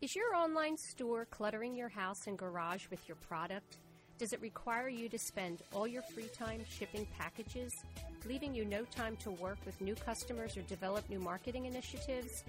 Is 0.00 0.16
your 0.16 0.34
online 0.34 0.78
store 0.78 1.26
cluttering 1.26 1.74
your 1.74 1.90
house 1.90 2.26
and 2.26 2.38
garage 2.38 2.88
with 2.90 3.06
your 3.06 3.16
product? 3.16 3.76
Does 4.16 4.32
it 4.32 4.40
require 4.40 4.88
you 4.88 5.08
to 5.08 5.18
spend 5.18 5.62
all 5.72 5.88
your 5.88 6.02
free 6.02 6.28
time 6.28 6.60
shipping 6.68 7.04
packages, 7.18 7.72
leaving 8.26 8.54
you 8.54 8.64
no 8.64 8.84
time 8.84 9.16
to 9.16 9.32
work 9.32 9.58
with 9.66 9.80
new 9.80 9.96
customers 9.96 10.56
or 10.56 10.62
develop 10.62 11.08
new 11.10 11.18
marketing 11.18 11.66
initiatives? 11.66 12.44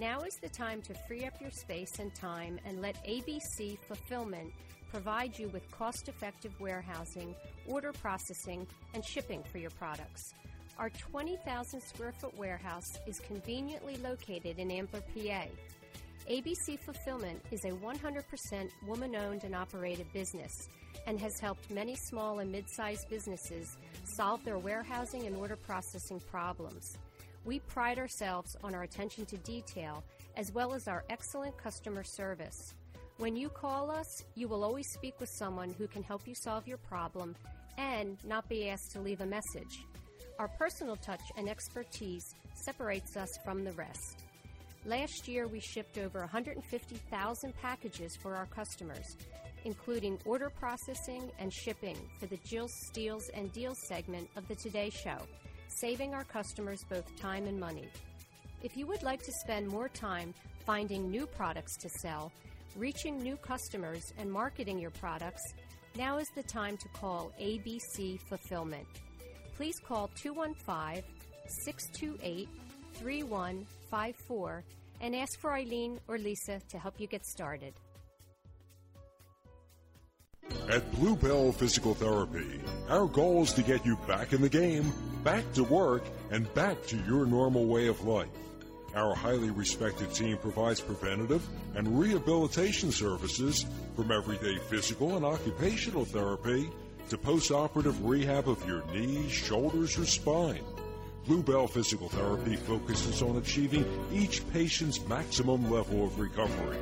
Now 0.00 0.22
is 0.22 0.36
the 0.36 0.48
time 0.48 0.80
to 0.82 0.94
free 0.94 1.26
up 1.26 1.38
your 1.38 1.50
space 1.50 1.98
and 1.98 2.14
time 2.14 2.58
and 2.64 2.80
let 2.80 3.04
ABC 3.04 3.78
Fulfillment 3.78 4.52
provide 4.90 5.38
you 5.38 5.48
with 5.48 5.70
cost 5.70 6.08
effective 6.08 6.58
warehousing, 6.58 7.34
order 7.66 7.92
processing, 7.92 8.66
and 8.94 9.04
shipping 9.04 9.42
for 9.42 9.58
your 9.58 9.70
products. 9.70 10.32
Our 10.78 10.88
20,000 10.88 11.82
square 11.82 12.12
foot 12.12 12.36
warehouse 12.38 12.98
is 13.06 13.20
conveniently 13.20 13.98
located 13.98 14.58
in 14.58 14.70
Ambler, 14.70 15.02
PA. 15.14 15.44
ABC 16.28 16.78
Fulfillment 16.78 17.42
is 17.50 17.64
a 17.64 17.70
100% 17.70 18.70
woman 18.86 19.16
owned 19.16 19.42
and 19.42 19.56
operated 19.56 20.06
business 20.12 20.68
and 21.08 21.20
has 21.20 21.40
helped 21.40 21.68
many 21.70 21.96
small 21.96 22.38
and 22.38 22.52
mid 22.52 22.64
sized 22.70 23.08
businesses 23.10 23.76
solve 24.04 24.44
their 24.44 24.58
warehousing 24.58 25.26
and 25.26 25.36
order 25.36 25.56
processing 25.56 26.20
problems. 26.30 26.96
We 27.44 27.58
pride 27.58 27.98
ourselves 27.98 28.56
on 28.62 28.72
our 28.72 28.84
attention 28.84 29.26
to 29.26 29.36
detail 29.38 30.04
as 30.36 30.52
well 30.52 30.74
as 30.74 30.86
our 30.86 31.04
excellent 31.10 31.58
customer 31.58 32.04
service. 32.04 32.74
When 33.18 33.36
you 33.36 33.48
call 33.48 33.90
us, 33.90 34.24
you 34.36 34.46
will 34.46 34.62
always 34.62 34.86
speak 34.94 35.18
with 35.18 35.28
someone 35.28 35.74
who 35.76 35.88
can 35.88 36.04
help 36.04 36.28
you 36.28 36.34
solve 36.36 36.68
your 36.68 36.78
problem 36.78 37.34
and 37.78 38.16
not 38.24 38.48
be 38.48 38.68
asked 38.68 38.92
to 38.92 39.00
leave 39.00 39.22
a 39.22 39.26
message. 39.26 39.84
Our 40.38 40.48
personal 40.48 40.96
touch 40.96 41.22
and 41.36 41.48
expertise 41.48 42.24
separates 42.54 43.16
us 43.16 43.28
from 43.44 43.64
the 43.64 43.72
rest. 43.72 44.21
Last 44.84 45.28
year, 45.28 45.46
we 45.46 45.60
shipped 45.60 45.96
over 45.96 46.18
150,000 46.20 47.54
packages 47.62 48.16
for 48.20 48.34
our 48.34 48.46
customers, 48.46 49.16
including 49.64 50.18
order 50.24 50.50
processing 50.50 51.30
and 51.38 51.52
shipping 51.52 51.96
for 52.18 52.26
the 52.26 52.38
Jill 52.44 52.66
Steals 52.68 53.28
and 53.32 53.52
Deals 53.52 53.78
segment 53.86 54.28
of 54.34 54.48
the 54.48 54.56
Today 54.56 54.90
Show, 54.90 55.18
saving 55.68 56.14
our 56.14 56.24
customers 56.24 56.80
both 56.90 57.14
time 57.16 57.46
and 57.46 57.60
money. 57.60 57.88
If 58.64 58.76
you 58.76 58.88
would 58.88 59.04
like 59.04 59.22
to 59.22 59.32
spend 59.44 59.68
more 59.68 59.88
time 59.88 60.34
finding 60.66 61.08
new 61.08 61.26
products 61.26 61.76
to 61.76 61.88
sell, 62.00 62.32
reaching 62.76 63.22
new 63.22 63.36
customers, 63.36 64.12
and 64.18 64.30
marketing 64.30 64.80
your 64.80 64.90
products, 64.90 65.42
now 65.96 66.18
is 66.18 66.28
the 66.34 66.42
time 66.42 66.76
to 66.78 66.88
call 66.88 67.30
ABC 67.40 68.18
Fulfillment. 68.28 68.86
Please 69.54 69.78
call 69.86 70.10
215 70.20 71.04
628 71.46 72.48
3154 73.92 74.64
and 75.02 75.14
ask 75.14 75.38
for 75.38 75.52
Eileen 75.52 76.00
or 76.08 76.16
Lisa 76.16 76.60
to 76.70 76.78
help 76.78 76.98
you 76.98 77.06
get 77.06 77.26
started. 77.26 77.74
At 80.70 80.90
Bluebell 80.92 81.52
Physical 81.52 81.94
Therapy, 81.94 82.60
our 82.88 83.06
goal 83.06 83.42
is 83.42 83.52
to 83.52 83.62
get 83.62 83.84
you 83.84 83.96
back 84.08 84.32
in 84.32 84.40
the 84.40 84.48
game, 84.48 84.92
back 85.22 85.44
to 85.52 85.64
work, 85.64 86.02
and 86.30 86.52
back 86.54 86.86
to 86.86 86.96
your 87.06 87.26
normal 87.26 87.66
way 87.66 87.88
of 87.88 88.02
life. 88.04 88.28
Our 88.94 89.14
highly 89.14 89.50
respected 89.50 90.12
team 90.14 90.38
provides 90.38 90.80
preventative 90.80 91.46
and 91.74 91.98
rehabilitation 91.98 92.92
services 92.92 93.66
from 93.94 94.10
everyday 94.10 94.56
physical 94.70 95.16
and 95.16 95.24
occupational 95.24 96.04
therapy 96.04 96.70
to 97.08 97.18
post-operative 97.18 98.04
rehab 98.04 98.48
of 98.48 98.66
your 98.66 98.84
knees, 98.92 99.30
shoulders, 99.30 99.98
or 99.98 100.06
spine. 100.06 100.64
Bluebell 101.26 101.68
Physical 101.68 102.08
Therapy 102.08 102.56
focuses 102.56 103.22
on 103.22 103.36
achieving 103.36 103.86
each 104.12 104.42
patient's 104.52 105.06
maximum 105.06 105.70
level 105.70 106.04
of 106.04 106.18
recovery. 106.18 106.76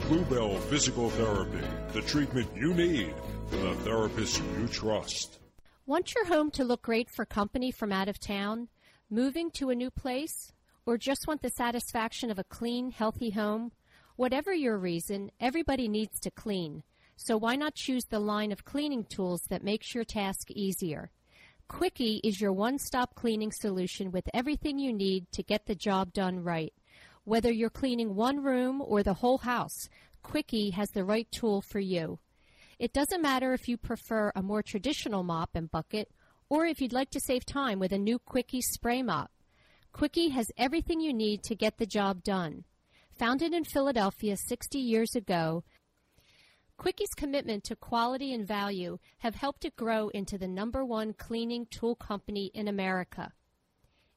Bluebell 0.00 0.58
Physical 0.58 1.08
Therapy, 1.08 1.66
the 1.94 2.02
treatment 2.02 2.46
you 2.54 2.74
need 2.74 3.14
from 3.48 3.62
the 3.62 3.74
therapist 3.76 4.42
you 4.58 4.68
trust. 4.68 5.38
Want 5.86 6.14
your 6.14 6.26
home 6.26 6.50
to 6.52 6.64
look 6.64 6.82
great 6.82 7.08
for 7.08 7.24
company 7.24 7.70
from 7.70 7.90
out 7.90 8.08
of 8.08 8.20
town? 8.20 8.68
Moving 9.08 9.50
to 9.52 9.70
a 9.70 9.74
new 9.74 9.90
place? 9.90 10.52
Or 10.84 10.98
just 10.98 11.26
want 11.26 11.40
the 11.40 11.48
satisfaction 11.48 12.30
of 12.30 12.38
a 12.38 12.44
clean, 12.44 12.90
healthy 12.90 13.30
home? 13.30 13.72
Whatever 14.16 14.52
your 14.52 14.76
reason, 14.76 15.30
everybody 15.40 15.88
needs 15.88 16.20
to 16.20 16.30
clean. 16.30 16.82
So 17.16 17.38
why 17.38 17.56
not 17.56 17.74
choose 17.74 18.04
the 18.04 18.20
line 18.20 18.52
of 18.52 18.66
cleaning 18.66 19.04
tools 19.04 19.44
that 19.48 19.64
makes 19.64 19.94
your 19.94 20.04
task 20.04 20.50
easier? 20.50 21.10
Quickie 21.68 22.20
is 22.22 22.40
your 22.40 22.52
one-stop 22.52 23.16
cleaning 23.16 23.50
solution 23.50 24.12
with 24.12 24.30
everything 24.32 24.78
you 24.78 24.92
need 24.92 25.30
to 25.32 25.42
get 25.42 25.66
the 25.66 25.74
job 25.74 26.12
done 26.12 26.44
right. 26.44 26.72
Whether 27.24 27.50
you're 27.50 27.70
cleaning 27.70 28.14
one 28.14 28.42
room 28.42 28.80
or 28.80 29.02
the 29.02 29.14
whole 29.14 29.38
house, 29.38 29.88
Quickie 30.22 30.70
has 30.70 30.90
the 30.90 31.04
right 31.04 31.26
tool 31.32 31.60
for 31.60 31.80
you. 31.80 32.20
It 32.78 32.92
doesn't 32.92 33.20
matter 33.20 33.52
if 33.52 33.68
you 33.68 33.76
prefer 33.76 34.30
a 34.34 34.42
more 34.42 34.62
traditional 34.62 35.24
mop 35.24 35.50
and 35.54 35.70
bucket 35.70 36.08
or 36.48 36.66
if 36.66 36.80
you'd 36.80 36.92
like 36.92 37.10
to 37.10 37.20
save 37.20 37.44
time 37.44 37.80
with 37.80 37.90
a 37.90 37.98
new 37.98 38.20
Quickie 38.20 38.62
spray 38.62 39.02
mop. 39.02 39.32
Quickie 39.92 40.28
has 40.28 40.52
everything 40.56 41.00
you 41.00 41.12
need 41.12 41.42
to 41.42 41.56
get 41.56 41.78
the 41.78 41.86
job 41.86 42.22
done. 42.22 42.64
Founded 43.18 43.52
in 43.52 43.64
Philadelphia 43.64 44.36
60 44.36 44.78
years 44.78 45.16
ago, 45.16 45.64
Quickie's 46.76 47.14
commitment 47.14 47.64
to 47.64 47.76
quality 47.76 48.32
and 48.32 48.46
value 48.46 48.98
have 49.18 49.34
helped 49.34 49.64
it 49.64 49.76
grow 49.76 50.08
into 50.08 50.36
the 50.36 50.48
number 50.48 50.84
one 50.84 51.14
cleaning 51.14 51.66
tool 51.66 51.94
company 51.94 52.50
in 52.54 52.68
America. 52.68 53.32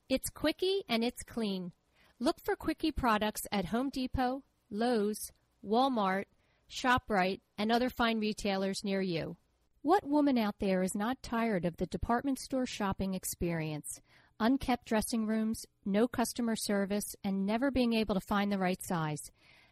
It's 0.09 0.29
Quickie 0.29 0.83
and 0.89 1.03
it's 1.03 1.23
clean. 1.23 1.71
Look 2.19 2.39
for 2.41 2.55
Quickie 2.55 2.91
products 2.91 3.47
at 3.51 3.65
Home 3.65 3.89
Depot, 3.89 4.43
Lowe's, 4.69 5.31
Walmart, 5.65 6.25
ShopRite, 6.69 7.41
and 7.57 7.71
other 7.71 7.89
fine 7.89 8.19
retailers 8.19 8.83
near 8.83 9.01
you. 9.01 9.37
What 9.81 10.05
woman 10.05 10.37
out 10.37 10.55
there 10.59 10.83
is 10.83 10.93
not 10.93 11.23
tired 11.23 11.63
of 11.63 11.77
the 11.77 11.85
department 11.85 12.39
store 12.39 12.65
shopping 12.65 13.13
experience? 13.13 14.01
Unkept 14.39 14.85
dressing 14.85 15.25
rooms, 15.25 15.65
no 15.85 16.07
customer 16.07 16.55
service, 16.55 17.15
and 17.23 17.45
never 17.45 17.71
being 17.71 17.93
able 17.93 18.15
to 18.15 18.21
find 18.21 18.51
the 18.51 18.57
right 18.57 18.83
size. 18.83 19.31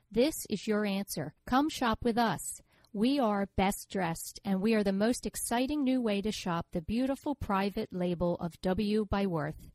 This 0.09 0.45
is 0.49 0.67
your 0.67 0.85
answer. 0.85 1.33
Come 1.45 1.69
shop 1.69 1.99
with 2.03 2.17
us. 2.17 2.61
We 2.97 3.19
are 3.19 3.47
best 3.55 3.91
dressed, 3.91 4.39
and 4.43 4.59
we 4.59 4.73
are 4.73 4.83
the 4.83 4.91
most 4.91 5.27
exciting 5.27 5.83
new 5.83 6.01
way 6.01 6.19
to 6.19 6.31
shop 6.31 6.65
the 6.71 6.81
beautiful 6.81 7.35
private 7.35 7.89
label 7.93 8.37
of 8.37 8.59
W 8.61 9.05
by 9.05 9.27
Worth. 9.27 9.69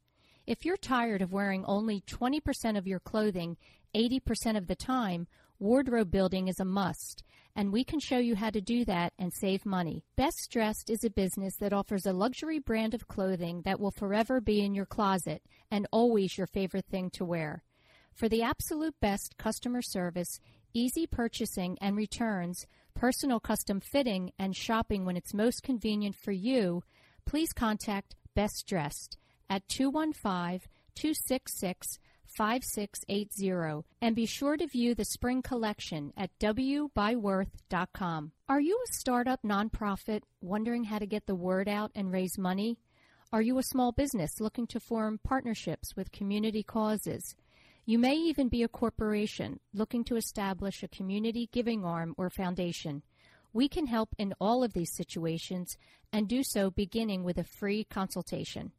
If 0.44 0.64
you're 0.64 0.76
tired 0.76 1.22
of 1.22 1.32
wearing 1.32 1.64
only 1.64 2.00
20% 2.00 2.76
of 2.76 2.88
your 2.88 2.98
clothing 2.98 3.58
80% 3.94 4.56
of 4.56 4.66
the 4.66 4.74
time, 4.74 5.28
wardrobe 5.61 6.11
building 6.11 6.48
is 6.48 6.58
a 6.58 6.64
must, 6.64 7.22
and 7.54 7.72
we 7.72 7.85
can 7.85 8.00
show 8.00 8.18
you 8.18 8.35
how 8.35 8.50
to 8.50 8.61
do 8.61 8.85
that 8.87 9.12
and 9.20 9.32
save 9.32 9.64
money. 9.64 10.02
Best 10.16 10.50
Dressed 10.50 10.90
is 10.90 11.04
a 11.04 11.08
business 11.08 11.54
that 11.61 11.72
offers 11.72 12.06
a 12.06 12.12
luxury 12.12 12.58
brand 12.58 12.92
of 12.92 13.06
clothing 13.06 13.62
that 13.64 13.78
will 13.78 13.92
forever 13.92 14.40
be 14.40 14.64
in 14.64 14.74
your 14.74 14.85
closet 14.85 15.42
and 15.70 15.87
always 15.92 16.37
your 16.37 16.48
favorite 16.48 16.87
thing 16.87 17.08
to 17.11 17.24
wear. 17.24 17.62
For 18.14 18.28
the 18.28 18.42
absolute 18.42 18.94
best 19.00 19.38
customer 19.38 19.80
service, 19.80 20.38
easy 20.74 21.06
purchasing 21.06 21.78
and 21.80 21.96
returns, 21.96 22.66
personal 22.94 23.40
custom 23.40 23.80
fitting, 23.80 24.32
and 24.38 24.56
shopping 24.56 25.04
when 25.04 25.16
it's 25.16 25.35
most 25.35 25.62
convenient 25.62 26.16
for 26.16 26.32
you, 26.32 26.82
please 27.26 27.52
contact 27.52 28.14
Best 28.35 28.66
Dressed 28.66 29.16
at 29.48 29.68
215 29.68 30.68
266 30.94 31.98
5680 32.37 33.87
and 34.00 34.16
be 34.16 34.24
sure 34.26 34.56
to 34.56 34.66
view 34.66 34.94
the 34.94 35.04
spring 35.04 35.42
collection 35.42 36.12
at 36.16 36.30
wbyworth.com. 36.40 38.32
Are 38.48 38.61
you 38.61 38.82
a 38.82 38.92
startup 38.92 39.42
nonprofit 39.42 40.22
wondering 40.40 40.85
how 40.85 40.98
to 40.98 41.06
get 41.06 41.26
the 41.26 41.35
word 41.35 41.68
out 41.68 41.90
and 41.94 42.11
raise 42.11 42.38
money? 42.38 42.78
Are 43.32 43.42
you 43.42 43.58
a 43.58 43.62
small 43.62 43.92
business 43.92 44.40
looking 44.40 44.66
to 44.68 44.80
form 44.80 45.20
partnerships 45.22 45.94
with 45.96 46.12
community 46.12 46.62
causes? 46.62 47.35
You 47.85 47.99
may 47.99 48.14
even 48.14 48.49
be 48.49 48.62
a 48.62 48.68
corporation 48.68 49.59
looking 49.75 50.05
to 50.05 50.14
establish 50.14 50.83
a 50.83 50.88
community 50.88 51.49
giving 51.51 51.85
arm 51.85 52.14
or 52.16 52.31
foundation. 52.31 53.03
We 53.53 53.68
can 53.68 53.88
help 53.88 54.14
in 54.18 54.35
all 54.40 54.62
of 54.62 54.73
these 54.73 54.95
situations 54.95 55.77
and 56.12 56.29
do 56.29 56.45
so 56.45 56.71
beginning 56.71 57.25
with 57.25 57.38
a 57.38 57.45
free 57.45 57.83
consultation. 57.83 58.71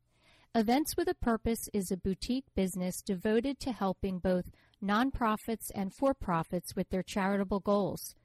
Events 0.55 0.95
with 0.95 1.09
a 1.09 1.15
Purpose 1.15 1.67
is 1.73 1.91
a 1.91 1.97
boutique 1.97 2.45
business 2.55 3.01
devoted 3.01 3.59
to 3.59 3.73
helping 3.73 4.19
both 4.19 4.45
nonprofits 4.81 5.69
and 5.75 5.93
for 5.93 6.13
profits 6.13 6.73
with 6.73 6.89
their 6.89 7.03
charitable 7.03 7.59
goals. 7.59 8.15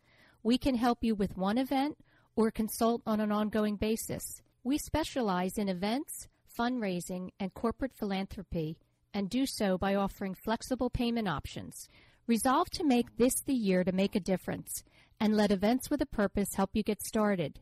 We 0.45 0.59
can 0.59 0.77
help 0.77 1.03
you 1.03 1.17
with 1.17 1.37
one 1.37 1.59
event 1.59 1.99
or 2.37 2.53
consult 2.53 3.03
on 3.05 3.19
an 3.19 3.33
ongoing 3.33 3.75
basis. 3.75 4.43
We 4.63 4.79
specialize 4.79 5.59
in 5.59 5.69
events, 5.69 6.29
fundraising, 6.57 7.31
and 7.41 7.53
corporate 7.53 7.97
philanthropy 7.97 8.79
and 9.13 9.31
do 9.31 9.47
so 9.47 9.79
by 9.79 9.95
offering 9.95 10.35
flexible 10.35 10.91
payment 10.91 11.29
options. 11.29 11.89
Resolve 12.27 12.69
to 12.71 12.85
make 12.85 13.17
this 13.17 13.41
the 13.41 13.55
year 13.55 13.85
to 13.85 13.93
make 13.93 14.15
a 14.15 14.21
difference 14.21 14.83
and 15.21 15.37
let 15.37 15.51
Events 15.51 15.91
with 15.91 16.01
a 16.03 16.07
Purpose 16.07 16.55
help 16.55 16.71
you 16.75 16.83
get 16.83 17.03
started. 17.03 17.61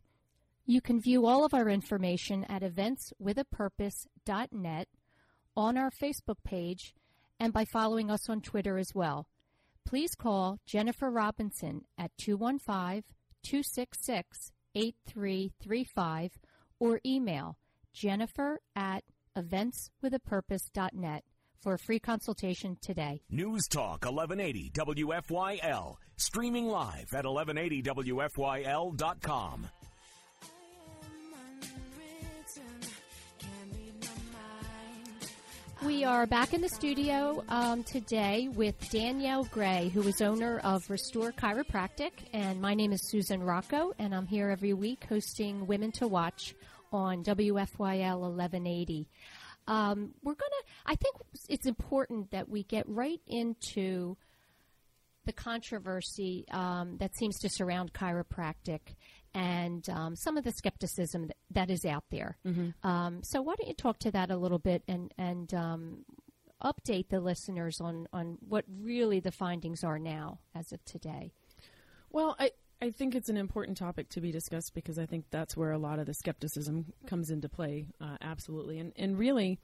You 0.65 0.81
can 0.81 1.01
view 1.01 1.27
all 1.27 1.45
of 1.45 1.55
our 1.55 1.69
information 1.69 2.45
at 2.45 2.63
eventswithapurpose.net, 2.63 4.89
on 5.57 5.79
our 5.79 5.91
Facebook 5.91 6.43
page, 6.45 6.95
and 7.39 7.53
by 7.53 7.65
following 7.65 8.11
us 8.11 8.29
on 8.29 8.41
Twitter 8.41 8.79
as 8.79 8.93
well. 8.95 9.29
Please 9.87 10.17
call 10.17 10.59
Jennifer 10.67 11.11
Robinson 11.11 11.85
at 11.97 12.11
215 12.19 13.05
266 13.45 14.51
8335 14.75 16.33
or 16.79 17.01
email 17.07 17.57
jennifer 17.95 18.61
at 18.75 19.05
eventswithapurpose.net 19.39 21.25
for 21.61 21.75
a 21.75 21.79
free 21.79 21.99
consultation 21.99 22.79
today. 22.81 23.21
News 23.31 23.69
Talk 23.69 24.05
1180 24.05 24.71
WFYL, 24.71 25.97
streaming 26.17 26.67
live 26.67 27.13
at 27.15 27.25
1180WFYL.com. 27.25 29.69
We 35.85 36.05
are 36.05 36.27
back 36.27 36.55
in 36.55 36.63
the 36.63 36.71
studio 36.71 37.45
um, 37.49 37.85
today 37.85 38.49
with 38.49 38.75
Danielle 38.91 39.45
Gray, 39.45 39.91
who 39.93 40.01
is 40.09 40.23
owner 40.23 40.59
of 40.61 40.89
Restore 40.89 41.33
Chiropractic, 41.33 42.13
and 42.33 42.63
my 42.63 42.73
name 42.75 42.93
is 42.93 43.07
Susan 43.09 43.43
Rocco, 43.43 43.93
and 43.99 44.15
I'm 44.15 44.27
here 44.27 44.49
every 44.49 44.73
week 44.73 45.05
hosting 45.09 45.67
Women 45.67 45.93
to 45.93 46.09
Watch 46.09 46.55
on 46.93 47.23
WFYL 47.23 48.19
1180. 48.19 49.07
Um, 49.69 50.15
we're 50.23 50.35
gonna. 50.35 50.56
I 50.85 50.95
think 50.95 51.17
it's 51.49 51.67
important 51.67 52.31
that 52.33 52.49
we 52.49 52.63
get 52.65 52.89
right 52.89 53.21
into 53.27 54.17
the 55.27 55.33
controversy 55.33 56.47
um, 56.51 56.97
that 56.99 57.17
seems 57.17 57.39
to 57.41 57.49
surround 57.49 57.93
chiropractic 57.93 58.81
and 59.35 59.87
um, 59.91 60.17
some 60.17 60.39
of 60.39 60.45
the 60.45 60.53
skepticism 60.53 61.27
that, 61.27 61.37
that 61.51 61.71
is 61.71 61.85
out 61.85 62.05
there. 62.11 62.39
Mm-hmm. 62.47 62.89
Um, 62.89 63.23
so, 63.23 63.43
why 63.43 63.55
don't 63.59 63.69
you 63.69 63.75
talk 63.75 63.99
to 64.01 64.11
that 64.13 64.31
a 64.31 64.37
little 64.37 64.59
bit 64.59 64.83
and 64.89 65.13
and 65.19 65.53
um, 65.53 66.05
update 66.65 67.11
the 67.11 67.21
listeners 67.21 67.81
on 67.81 68.07
on 68.13 68.39
what 68.49 68.65
really 68.81 69.21
the 69.21 69.33
findings 69.33 69.85
are 69.85 69.99
now 69.99 70.39
as 70.55 70.73
of 70.73 70.83
today? 70.85 71.33
Well, 72.11 72.35
I. 72.39 72.53
I 72.83 72.91
think 72.91 73.15
it's 73.15 73.31
an 73.31 73.39
important 73.39 73.79
topic 73.79 74.11
to 74.11 74.21
be 74.21 74.31
discussed 74.31 74.75
because 74.75 74.99
I 74.99 75.07
think 75.07 75.25
that's 75.31 75.57
where 75.57 75.71
a 75.71 75.79
lot 75.79 75.99
of 75.99 76.05
the 76.05 76.13
skepticism 76.13 76.93
comes 77.07 77.31
into 77.31 77.49
play. 77.49 77.87
Uh, 78.03 78.19
absolutely, 78.21 78.79
and 78.79 78.93
and 78.97 79.19
really, 79.19 79.59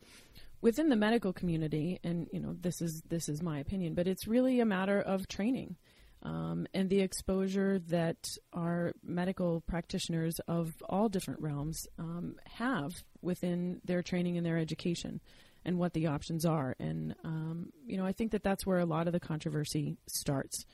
within 0.62 0.88
the 0.88 0.96
medical 0.96 1.35
community, 1.35 2.01
and 2.03 2.29
you 2.33 2.40
know 2.40 2.57
this 2.59 2.81
is 2.81 3.03
this 3.09 3.29
is 3.29 3.42
my 3.42 3.59
opinion, 3.59 3.94
but 3.94 4.07
it's 4.07 4.27
really 4.27 4.61
a 4.61 4.64
matter 4.64 5.01
of 5.01 5.29
training 5.29 5.77
um, 6.22 6.66
and 6.72 6.88
the 6.88 7.01
exposure 7.01 7.81
that 7.88 8.16
our 8.53 8.92
medical 9.03 9.61
practitioners 9.62 10.38
of 10.46 10.72
all 10.88 11.09
different 11.09 11.40
realms 11.40 11.87
um, 11.98 12.37
have 12.44 12.92
within 13.20 13.81
their 13.85 14.03
training 14.03 14.37
and 14.37 14.46
their 14.46 14.59
education 14.59 15.20
and 15.64 15.79
what 15.79 15.92
the 15.94 16.07
options 16.07 16.44
are. 16.44 16.75
And, 16.79 17.14
um, 17.25 17.72
you 17.85 17.96
know, 17.96 18.07
I 18.07 18.12
think 18.12 18.33
that 18.33 18.42
that's 18.42 18.66
where 18.66 18.79
a 18.79 18.85
lot 18.85 19.07
of 19.07 19.12
the 19.12 19.20
controversy 19.20 19.96
starts. 20.07 20.64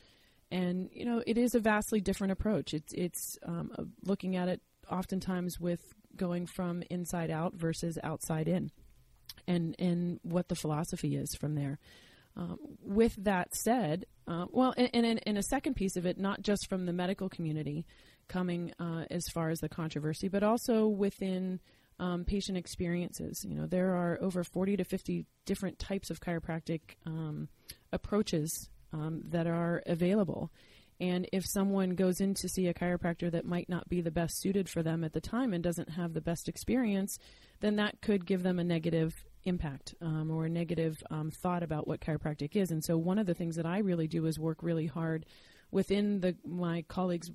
And, 0.51 0.89
you 0.93 1.05
know, 1.05 1.23
it 1.27 1.37
is 1.37 1.55
a 1.55 1.61
vastly 1.61 2.01
different 2.01 2.33
approach. 2.33 2.73
It's, 2.73 2.93
it's 2.95 3.39
um, 3.45 3.71
looking 4.03 4.37
at 4.37 4.49
it 4.49 4.63
oftentimes 4.91 5.61
with 5.61 5.81
going 6.17 6.47
from 6.47 6.83
inside 6.91 7.31
out 7.31 7.55
versus 7.55 7.99
outside 8.03 8.49
in 8.49 8.71
and, 9.49 9.75
and 9.81 10.21
what 10.23 10.49
the 10.49 10.55
philosophy 10.55 11.17
is 11.17 11.35
from 11.35 11.57
there. 11.57 11.81
Um, 12.37 12.59
with 12.85 13.17
that 13.25 13.53
said, 13.53 14.07
uh, 14.29 14.47
well, 14.53 14.73
and, 14.77 15.21
and, 15.27 15.39
a 15.39 15.43
second 15.43 15.75
piece 15.75 15.97
of 15.97 16.07
it, 16.07 16.19
not 16.19 16.43
just 16.43 16.69
from 16.69 16.87
the 16.87 16.93
medical 16.93 17.29
community 17.29 17.85
coming 18.29 18.73
uh, 18.79 19.07
as 19.11 19.25
far 19.35 19.51
as 19.51 19.59
the 19.59 19.69
controversy, 19.69 20.29
but 20.29 20.45
also 20.45 20.87
within 20.87 21.59
um, 21.99 22.25
patient 22.25 22.57
experiences. 22.57 23.45
You 23.45 23.57
know, 23.57 23.67
there 23.67 23.95
are 23.97 24.19
over 24.21 24.45
40 24.45 24.77
to 24.77 24.85
50 24.85 25.27
different 25.47 25.81
types 25.81 26.11
of 26.11 26.21
chiropractic 26.21 26.81
um, 27.07 27.49
approaches 27.93 28.69
um, 28.93 29.23
that 29.31 29.49
are 29.49 29.83
available. 29.87 30.53
And 31.01 31.29
if 31.33 31.45
someone 31.47 31.91
goes 31.91 32.21
in 32.21 32.35
to 32.35 32.49
see 32.49 32.67
a 32.67 32.75
chiropractor 32.75 33.31
that 33.31 33.45
might 33.45 33.69
not 33.69 33.89
be 33.89 34.01
the 34.01 34.11
best 34.11 34.41
suited 34.41 34.69
for 34.69 34.83
them 34.83 35.05
at 35.05 35.13
the 35.13 35.21
time 35.21 35.53
and 35.53 35.63
doesn't 35.63 35.91
have 35.91 36.13
the 36.13 36.21
best 36.21 36.49
experience, 36.49 37.19
then 37.61 37.77
that 37.77 38.01
could 38.01 38.27
give 38.27 38.43
them 38.43 38.59
a 38.59 38.65
negative 38.65 39.15
impact 39.49 39.95
um, 40.01 40.31
or 40.31 40.45
a 40.45 40.51
negative 40.51 41.03
um, 41.11 41.31
thought 41.31 41.63
about 41.63 41.89
what 41.89 42.01
chiropractic 42.01 42.55
is. 42.55 42.71
And 42.71 42.85
so, 42.85 42.97
one 42.97 43.19
of 43.19 43.27
the 43.27 43.35
things 43.35 43.57
that 43.57 43.67
I 43.67 43.79
really 43.79 44.07
do 44.07 44.27
is 44.27 44.39
work 44.39 44.63
really 44.63 44.87
hard 44.87 45.27
within 45.71 46.21
the 46.21 46.37
my 46.45 46.83
colleagues, 46.89 47.31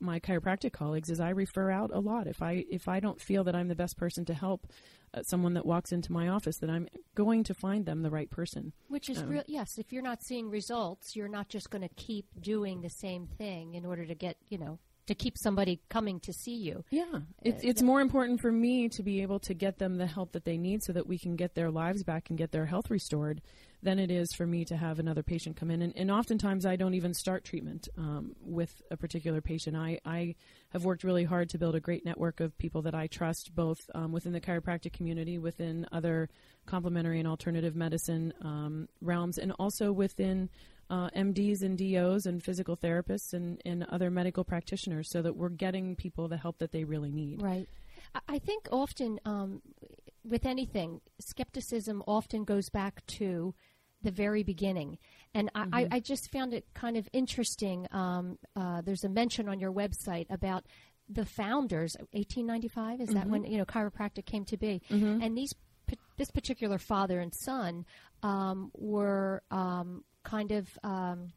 my 0.00 0.18
chiropractic 0.18 0.72
colleagues, 0.72 1.10
is 1.10 1.20
I 1.20 1.30
refer 1.30 1.70
out 1.70 1.90
a 1.92 2.00
lot. 2.00 2.26
If 2.26 2.42
I 2.42 2.64
if 2.70 2.88
I 2.88 3.00
don't 3.00 3.20
feel 3.20 3.44
that 3.44 3.54
I'm 3.54 3.68
the 3.68 3.74
best 3.74 3.96
person 3.96 4.24
to 4.26 4.34
help 4.34 4.66
uh, 5.14 5.22
someone 5.22 5.54
that 5.54 5.66
walks 5.66 5.92
into 5.92 6.12
my 6.12 6.28
office, 6.28 6.58
that 6.58 6.70
I'm 6.70 6.88
going 7.14 7.44
to 7.44 7.54
find 7.54 7.86
them 7.86 8.02
the 8.02 8.10
right 8.10 8.30
person. 8.30 8.72
Which 8.88 9.08
is 9.08 9.18
um, 9.18 9.28
real. 9.28 9.44
Yes, 9.46 9.78
if 9.78 9.92
you're 9.92 10.02
not 10.02 10.22
seeing 10.22 10.50
results, 10.50 11.14
you're 11.14 11.28
not 11.28 11.48
just 11.48 11.70
going 11.70 11.82
to 11.82 11.94
keep 11.94 12.26
doing 12.40 12.80
the 12.80 12.90
same 12.90 13.26
thing 13.26 13.74
in 13.74 13.84
order 13.84 14.04
to 14.06 14.14
get 14.14 14.36
you 14.48 14.58
know 14.58 14.78
to 15.06 15.14
keep 15.14 15.36
somebody 15.36 15.80
coming 15.88 16.20
to 16.20 16.32
see 16.32 16.56
you. 16.56 16.84
Yeah, 16.90 17.20
it's, 17.42 17.64
it's 17.64 17.82
more 17.82 18.00
important 18.00 18.40
for 18.40 18.52
me 18.52 18.88
to 18.90 19.02
be 19.02 19.22
able 19.22 19.40
to 19.40 19.54
get 19.54 19.78
them 19.78 19.96
the 19.96 20.06
help 20.06 20.32
that 20.32 20.44
they 20.44 20.56
need 20.56 20.82
so 20.82 20.92
that 20.92 21.06
we 21.06 21.18
can 21.18 21.36
get 21.36 21.54
their 21.54 21.70
lives 21.70 22.04
back 22.04 22.30
and 22.30 22.38
get 22.38 22.52
their 22.52 22.66
health 22.66 22.90
restored 22.90 23.42
than 23.82 23.98
it 23.98 24.10
is 24.10 24.28
for 24.36 24.46
me 24.46 24.64
to 24.66 24.76
have 24.76 24.98
another 24.98 25.22
patient 25.22 25.56
come 25.56 25.70
in. 25.70 25.82
And, 25.82 25.96
and 25.96 26.10
oftentimes 26.10 26.66
I 26.66 26.76
don't 26.76 26.94
even 26.94 27.14
start 27.14 27.44
treatment 27.44 27.88
um, 27.96 28.34
with 28.42 28.82
a 28.90 28.96
particular 28.96 29.40
patient. 29.40 29.76
I, 29.76 29.98
I 30.04 30.34
have 30.70 30.84
worked 30.84 31.02
really 31.02 31.24
hard 31.24 31.48
to 31.50 31.58
build 31.58 31.74
a 31.74 31.80
great 31.80 32.04
network 32.04 32.40
of 32.40 32.56
people 32.58 32.82
that 32.82 32.94
I 32.94 33.06
trust, 33.06 33.54
both 33.54 33.78
um, 33.94 34.12
within 34.12 34.32
the 34.32 34.40
chiropractic 34.40 34.92
community, 34.92 35.38
within 35.38 35.86
other 35.92 36.28
complementary 36.66 37.18
and 37.18 37.26
alternative 37.26 37.74
medicine 37.74 38.34
um, 38.42 38.88
realms, 39.00 39.38
and 39.38 39.52
also 39.58 39.92
within 39.92 40.50
uh, 40.90 41.08
MDs 41.10 41.62
and 41.62 41.78
DOs 41.78 42.26
and 42.26 42.42
physical 42.42 42.76
therapists 42.76 43.32
and, 43.32 43.62
and 43.64 43.84
other 43.84 44.10
medical 44.10 44.44
practitioners 44.44 45.08
so 45.10 45.22
that 45.22 45.36
we're 45.36 45.48
getting 45.48 45.94
people 45.94 46.28
the 46.28 46.36
help 46.36 46.58
that 46.58 46.72
they 46.72 46.84
really 46.84 47.12
need. 47.12 47.40
Right. 47.40 47.68
I 48.28 48.38
think 48.40 48.68
often 48.72 49.20
um, 49.24 49.62
with 50.24 50.44
anything, 50.44 51.00
skepticism 51.20 52.02
often 52.06 52.44
goes 52.44 52.68
back 52.70 53.06
to 53.06 53.54
the 54.02 54.10
very 54.10 54.42
beginning. 54.42 54.98
And 55.34 55.50
mm-hmm. 55.54 55.74
I, 55.74 55.88
I, 55.92 56.00
just 56.00 56.32
found 56.32 56.54
it 56.54 56.64
kind 56.74 56.96
of 56.96 57.06
interesting. 57.12 57.86
Um, 57.92 58.38
uh, 58.56 58.80
there's 58.80 59.04
a 59.04 59.08
mention 59.08 59.48
on 59.48 59.60
your 59.60 59.72
website 59.72 60.26
about 60.30 60.64
the 61.08 61.26
founders, 61.26 61.96
1895, 62.12 63.00
is 63.00 63.08
mm-hmm. 63.08 63.18
that 63.18 63.28
when 63.28 63.44
you 63.44 63.58
know 63.58 63.64
chiropractic 63.64 64.24
came 64.24 64.44
to 64.46 64.56
be? 64.56 64.80
Mm-hmm. 64.90 65.22
And 65.22 65.36
these 65.36 65.54
this 66.16 66.30
particular 66.30 66.78
father 66.78 67.20
and 67.20 67.34
son 67.34 67.84
um, 68.22 68.70
were 68.74 69.42
um, 69.50 70.04
kind 70.22 70.52
of 70.52 70.68
um, 70.82 71.32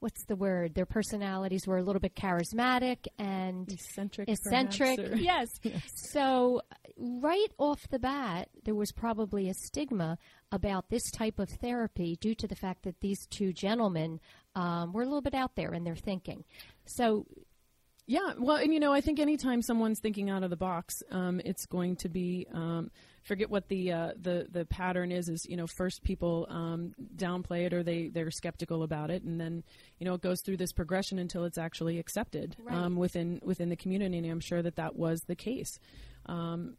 what's 0.00 0.24
the 0.24 0.36
word? 0.36 0.74
Their 0.74 0.86
personalities 0.86 1.66
were 1.66 1.78
a 1.78 1.82
little 1.82 2.00
bit 2.00 2.14
charismatic 2.14 3.06
and 3.18 3.70
eccentric. 3.70 4.28
Eccentric, 4.28 5.00
yes. 5.16 5.48
yes. 5.62 5.82
So 6.12 6.62
right 6.96 7.48
off 7.58 7.80
the 7.90 7.98
bat, 7.98 8.48
there 8.64 8.74
was 8.74 8.92
probably 8.92 9.48
a 9.48 9.54
stigma 9.54 10.18
about 10.52 10.88
this 10.88 11.10
type 11.10 11.38
of 11.38 11.48
therapy 11.48 12.16
due 12.20 12.34
to 12.36 12.46
the 12.46 12.56
fact 12.56 12.84
that 12.84 13.00
these 13.00 13.26
two 13.26 13.52
gentlemen 13.52 14.20
um, 14.54 14.92
were 14.92 15.02
a 15.02 15.06
little 15.06 15.20
bit 15.20 15.34
out 15.34 15.56
there 15.56 15.72
in 15.72 15.84
their 15.84 15.96
thinking. 15.96 16.44
So 16.86 17.26
yeah, 18.06 18.32
well, 18.38 18.56
and 18.56 18.72
you 18.72 18.80
know, 18.80 18.92
I 18.92 19.02
think 19.02 19.20
anytime 19.20 19.60
someone's 19.60 20.00
thinking 20.00 20.30
out 20.30 20.42
of 20.42 20.48
the 20.48 20.56
box, 20.56 20.94
um, 21.10 21.42
it's 21.44 21.66
going 21.66 21.96
to 21.96 22.08
be 22.08 22.46
um, 22.54 22.90
forget 23.24 23.50
what 23.50 23.68
the 23.68 23.92
uh, 23.92 24.12
the 24.20 24.46
the 24.50 24.64
pattern 24.64 25.12
is. 25.12 25.28
Is 25.28 25.46
you 25.46 25.56
know, 25.56 25.66
first 25.66 26.02
people 26.02 26.46
um, 26.48 26.94
downplay 27.16 27.66
it 27.66 27.72
or 27.72 27.82
they 27.82 28.08
they're 28.08 28.30
skeptical 28.30 28.82
about 28.82 29.10
it, 29.10 29.22
and 29.22 29.40
then 29.40 29.62
you 29.98 30.06
know 30.06 30.14
it 30.14 30.20
goes 30.20 30.40
through 30.40 30.56
this 30.56 30.72
progression 30.72 31.18
until 31.18 31.44
it's 31.44 31.58
actually 31.58 31.98
accepted 31.98 32.56
right. 32.62 32.74
Um, 32.74 32.96
within 32.96 33.40
within 33.42 33.68
the 33.68 33.76
community. 33.76 34.18
And 34.18 34.30
I'm 34.30 34.40
sure 34.40 34.62
that 34.62 34.76
that 34.76 34.96
was 34.96 35.22
the 35.22 35.36
case. 35.36 35.78
Um, 36.26 36.76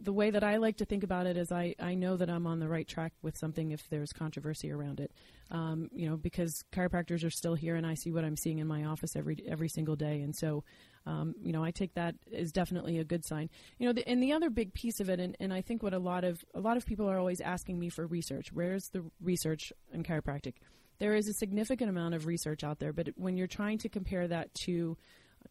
the 0.00 0.12
way 0.12 0.30
that 0.30 0.42
I 0.42 0.56
like 0.56 0.78
to 0.78 0.84
think 0.84 1.02
about 1.02 1.26
it 1.26 1.36
is 1.36 1.52
I, 1.52 1.74
I 1.78 1.94
know 1.94 2.16
that 2.16 2.30
I'm 2.30 2.46
on 2.46 2.58
the 2.58 2.68
right 2.68 2.88
track 2.88 3.12
with 3.22 3.36
something 3.36 3.70
if 3.70 3.86
there's 3.90 4.12
controversy 4.12 4.70
around 4.70 4.98
it. 4.98 5.12
Um, 5.50 5.90
you 5.92 6.08
know, 6.08 6.16
because 6.16 6.64
chiropractors 6.72 7.24
are 7.24 7.30
still 7.30 7.54
here 7.54 7.74
and 7.76 7.86
I 7.86 7.94
see 7.94 8.10
what 8.10 8.24
I'm 8.24 8.36
seeing 8.36 8.58
in 8.58 8.66
my 8.66 8.84
office 8.84 9.14
every 9.14 9.36
every 9.46 9.68
single 9.68 9.96
day. 9.96 10.22
And 10.22 10.34
so, 10.34 10.64
um, 11.06 11.34
you 11.42 11.52
know, 11.52 11.62
I 11.62 11.70
take 11.70 11.94
that 11.94 12.14
as 12.34 12.52
definitely 12.52 12.98
a 12.98 13.04
good 13.04 13.24
sign. 13.26 13.50
You 13.78 13.86
know, 13.86 13.92
the, 13.92 14.08
and 14.08 14.22
the 14.22 14.32
other 14.32 14.48
big 14.48 14.72
piece 14.72 15.00
of 15.00 15.10
it, 15.10 15.20
and, 15.20 15.36
and 15.40 15.52
I 15.52 15.60
think 15.60 15.82
what 15.82 15.92
a 15.92 15.98
lot 15.98 16.24
of 16.24 16.42
a 16.54 16.60
lot 16.60 16.76
of 16.76 16.86
people 16.86 17.10
are 17.10 17.18
always 17.18 17.40
asking 17.40 17.78
me 17.78 17.90
for 17.90 18.06
research. 18.06 18.52
Where's 18.52 18.88
the 18.92 19.04
research 19.20 19.72
in 19.92 20.02
chiropractic? 20.02 20.54
There 20.98 21.14
is 21.14 21.28
a 21.28 21.34
significant 21.34 21.90
amount 21.90 22.14
of 22.14 22.26
research 22.26 22.62
out 22.62 22.78
there, 22.78 22.92
but 22.92 23.08
when 23.16 23.36
you're 23.36 23.46
trying 23.46 23.78
to 23.78 23.88
compare 23.88 24.28
that 24.28 24.54
to 24.66 24.96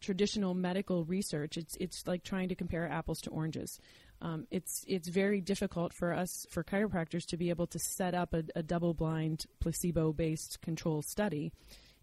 traditional 0.00 0.54
medical 0.54 1.04
research, 1.04 1.56
it's 1.56 1.76
it's 1.78 2.06
like 2.06 2.24
trying 2.24 2.48
to 2.48 2.54
compare 2.54 2.88
apples 2.88 3.20
to 3.22 3.30
oranges 3.30 3.78
um, 4.22 4.46
it's 4.50 4.84
it's 4.86 5.08
very 5.08 5.40
difficult 5.40 5.92
for 5.92 6.12
us 6.12 6.46
for 6.50 6.62
chiropractors 6.62 7.24
to 7.26 7.36
be 7.36 7.50
able 7.50 7.66
to 7.68 7.78
set 7.78 8.14
up 8.14 8.34
a, 8.34 8.44
a 8.54 8.62
double 8.62 8.94
blind 8.94 9.46
placebo 9.60 10.12
based 10.12 10.60
control 10.60 11.02
study. 11.02 11.52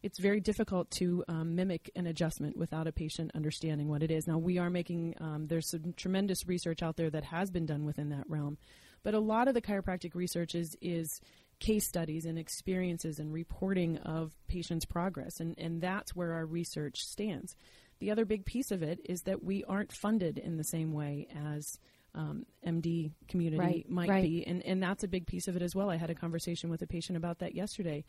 It's 0.03 0.19
very 0.19 0.39
difficult 0.39 0.89
to 0.91 1.23
um, 1.27 1.55
mimic 1.55 1.89
an 1.95 2.05
adjustment 2.05 2.55
without 2.55 2.87
a 2.87 2.91
patient 2.91 3.31
understanding 3.33 3.87
what 3.87 4.03
it 4.03 4.11
is. 4.11 4.27
Now 4.27 4.37
we 4.37 4.57
are 4.57 4.69
making 4.69 5.15
um, 5.19 5.47
there's 5.47 5.69
some 5.69 5.93
tremendous 5.95 6.47
research 6.47 6.83
out 6.83 6.97
there 6.97 7.09
that 7.09 7.25
has 7.25 7.49
been 7.49 7.65
done 7.65 7.85
within 7.85 8.09
that 8.09 8.29
realm, 8.29 8.57
but 9.03 9.13
a 9.13 9.19
lot 9.19 9.47
of 9.47 9.53
the 9.53 9.61
chiropractic 9.61 10.15
research 10.15 10.55
is 10.55 10.75
is 10.81 11.21
case 11.59 11.87
studies 11.87 12.25
and 12.25 12.37
experiences 12.37 13.19
and 13.19 13.33
reporting 13.33 13.97
of 13.99 14.31
patients' 14.47 14.85
progress, 14.85 15.39
and, 15.39 15.57
and 15.57 15.81
that's 15.81 16.15
where 16.15 16.33
our 16.33 16.45
research 16.45 16.99
stands. 17.03 17.55
The 17.99 18.11
other 18.11 18.25
big 18.25 18.45
piece 18.45 18.71
of 18.71 18.83
it 18.83 18.99
is 19.05 19.23
that 19.23 19.43
we 19.43 19.63
aren't 19.63 19.91
funded 19.91 20.37
in 20.37 20.57
the 20.57 20.63
same 20.63 20.93
way 20.93 21.27
as 21.35 21.79
um, 22.17 22.45
MD 22.65 23.11
community 23.27 23.59
right, 23.59 23.89
might 23.89 24.09
right. 24.09 24.23
be, 24.23 24.45
and 24.45 24.65
and 24.65 24.81
that's 24.81 25.03
a 25.03 25.07
big 25.07 25.27
piece 25.27 25.47
of 25.47 25.55
it 25.55 25.61
as 25.61 25.75
well. 25.75 25.89
I 25.89 25.95
had 25.95 26.09
a 26.09 26.15
conversation 26.15 26.69
with 26.69 26.81
a 26.81 26.87
patient 26.87 27.15
about 27.15 27.39
that 27.39 27.55
yesterday. 27.55 28.03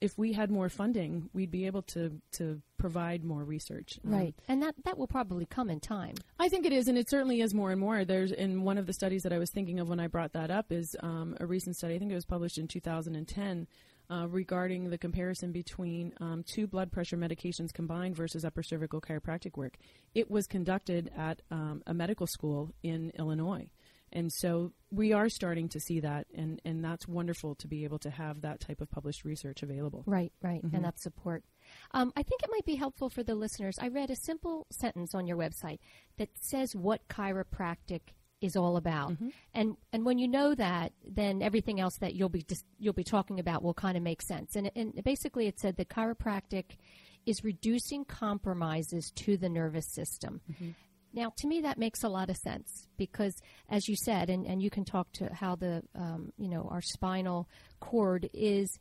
If 0.00 0.18
we 0.18 0.32
had 0.32 0.50
more 0.50 0.68
funding, 0.68 1.30
we'd 1.32 1.52
be 1.52 1.66
able 1.66 1.82
to 1.82 2.20
to 2.32 2.60
provide 2.76 3.22
more 3.22 3.44
research. 3.44 4.00
Um, 4.04 4.12
right, 4.12 4.34
and 4.48 4.60
that 4.62 4.74
that 4.84 4.98
will 4.98 5.06
probably 5.06 5.46
come 5.46 5.70
in 5.70 5.78
time. 5.78 6.16
I 6.40 6.48
think 6.48 6.66
it 6.66 6.72
is, 6.72 6.88
and 6.88 6.98
it 6.98 7.08
certainly 7.08 7.40
is 7.40 7.54
more 7.54 7.70
and 7.70 7.80
more. 7.80 8.04
There's 8.04 8.32
in 8.32 8.64
one 8.64 8.78
of 8.78 8.86
the 8.86 8.92
studies 8.92 9.22
that 9.22 9.32
I 9.32 9.38
was 9.38 9.50
thinking 9.50 9.78
of 9.78 9.88
when 9.88 10.00
I 10.00 10.08
brought 10.08 10.32
that 10.32 10.50
up 10.50 10.72
is 10.72 10.96
um, 11.00 11.36
a 11.40 11.46
recent 11.46 11.76
study. 11.76 11.94
I 11.94 11.98
think 12.00 12.10
it 12.10 12.16
was 12.16 12.26
published 12.26 12.58
in 12.58 12.66
2010 12.66 13.68
uh, 14.12 14.26
regarding 14.28 14.90
the 14.90 14.98
comparison 14.98 15.52
between 15.52 16.12
um, 16.20 16.44
two 16.46 16.66
blood 16.66 16.92
pressure 16.92 17.16
medications 17.16 17.72
combined 17.72 18.14
versus 18.14 18.44
upper 18.44 18.62
cervical 18.62 19.00
chiropractic 19.00 19.56
work. 19.56 19.76
It 20.14 20.30
was 20.30 20.46
conducted 20.46 21.10
at 21.16 21.40
um, 21.50 21.82
a 21.86 21.94
medical 21.94 22.26
school 22.26 22.74
in 22.82 23.12
Illinois. 23.18 23.70
And 24.14 24.30
so 24.30 24.72
we 24.90 25.14
are 25.14 25.30
starting 25.30 25.70
to 25.70 25.80
see 25.80 26.00
that, 26.00 26.26
and, 26.34 26.60
and 26.66 26.84
that's 26.84 27.08
wonderful 27.08 27.54
to 27.54 27.66
be 27.66 27.84
able 27.84 27.98
to 28.00 28.10
have 28.10 28.42
that 28.42 28.60
type 28.60 28.82
of 28.82 28.90
published 28.90 29.24
research 29.24 29.62
available. 29.62 30.04
Right, 30.06 30.32
right, 30.42 30.62
mm-hmm. 30.62 30.76
and 30.76 30.84
that 30.84 31.00
support. 31.00 31.44
Um, 31.92 32.12
I 32.14 32.22
think 32.22 32.42
it 32.42 32.50
might 32.52 32.66
be 32.66 32.74
helpful 32.74 33.08
for 33.08 33.22
the 33.22 33.34
listeners. 33.34 33.78
I 33.80 33.88
read 33.88 34.10
a 34.10 34.16
simple 34.16 34.66
sentence 34.70 35.14
on 35.14 35.26
your 35.26 35.38
website 35.38 35.78
that 36.18 36.28
says 36.38 36.76
what 36.76 37.08
chiropractic 37.08 38.00
is 38.42 38.56
all 38.56 38.76
about, 38.76 39.12
mm-hmm. 39.12 39.28
and 39.54 39.76
and 39.92 40.04
when 40.04 40.18
you 40.18 40.28
know 40.28 40.54
that, 40.54 40.92
then 41.06 41.42
everything 41.42 41.80
else 41.80 41.96
that 41.98 42.14
you'll 42.14 42.28
be 42.28 42.42
dis- 42.42 42.64
you'll 42.78 42.92
be 42.92 43.04
talking 43.04 43.38
about 43.38 43.62
will 43.62 43.74
kind 43.74 43.96
of 43.96 44.02
make 44.02 44.22
sense. 44.22 44.56
And, 44.56 44.70
and 44.74 45.02
basically, 45.04 45.46
it 45.46 45.60
said 45.60 45.76
that 45.76 45.88
chiropractic 45.88 46.76
is 47.24 47.44
reducing 47.44 48.04
compromises 48.04 49.12
to 49.14 49.36
the 49.36 49.48
nervous 49.48 49.86
system. 49.86 50.40
Mm-hmm. 50.50 50.70
Now, 51.14 51.32
to 51.38 51.46
me, 51.46 51.60
that 51.60 51.78
makes 51.78 52.02
a 52.02 52.08
lot 52.08 52.30
of 52.30 52.36
sense 52.36 52.86
because, 52.96 53.34
as 53.68 53.86
you 53.86 53.96
said, 53.96 54.30
and, 54.30 54.46
and 54.46 54.62
you 54.62 54.70
can 54.70 54.84
talk 54.84 55.12
to 55.12 55.32
how 55.32 55.56
the, 55.56 55.82
um, 55.94 56.32
you 56.38 56.48
know, 56.48 56.68
our 56.70 56.80
spinal 56.80 57.48
cord 57.80 58.28
is, 58.32 58.78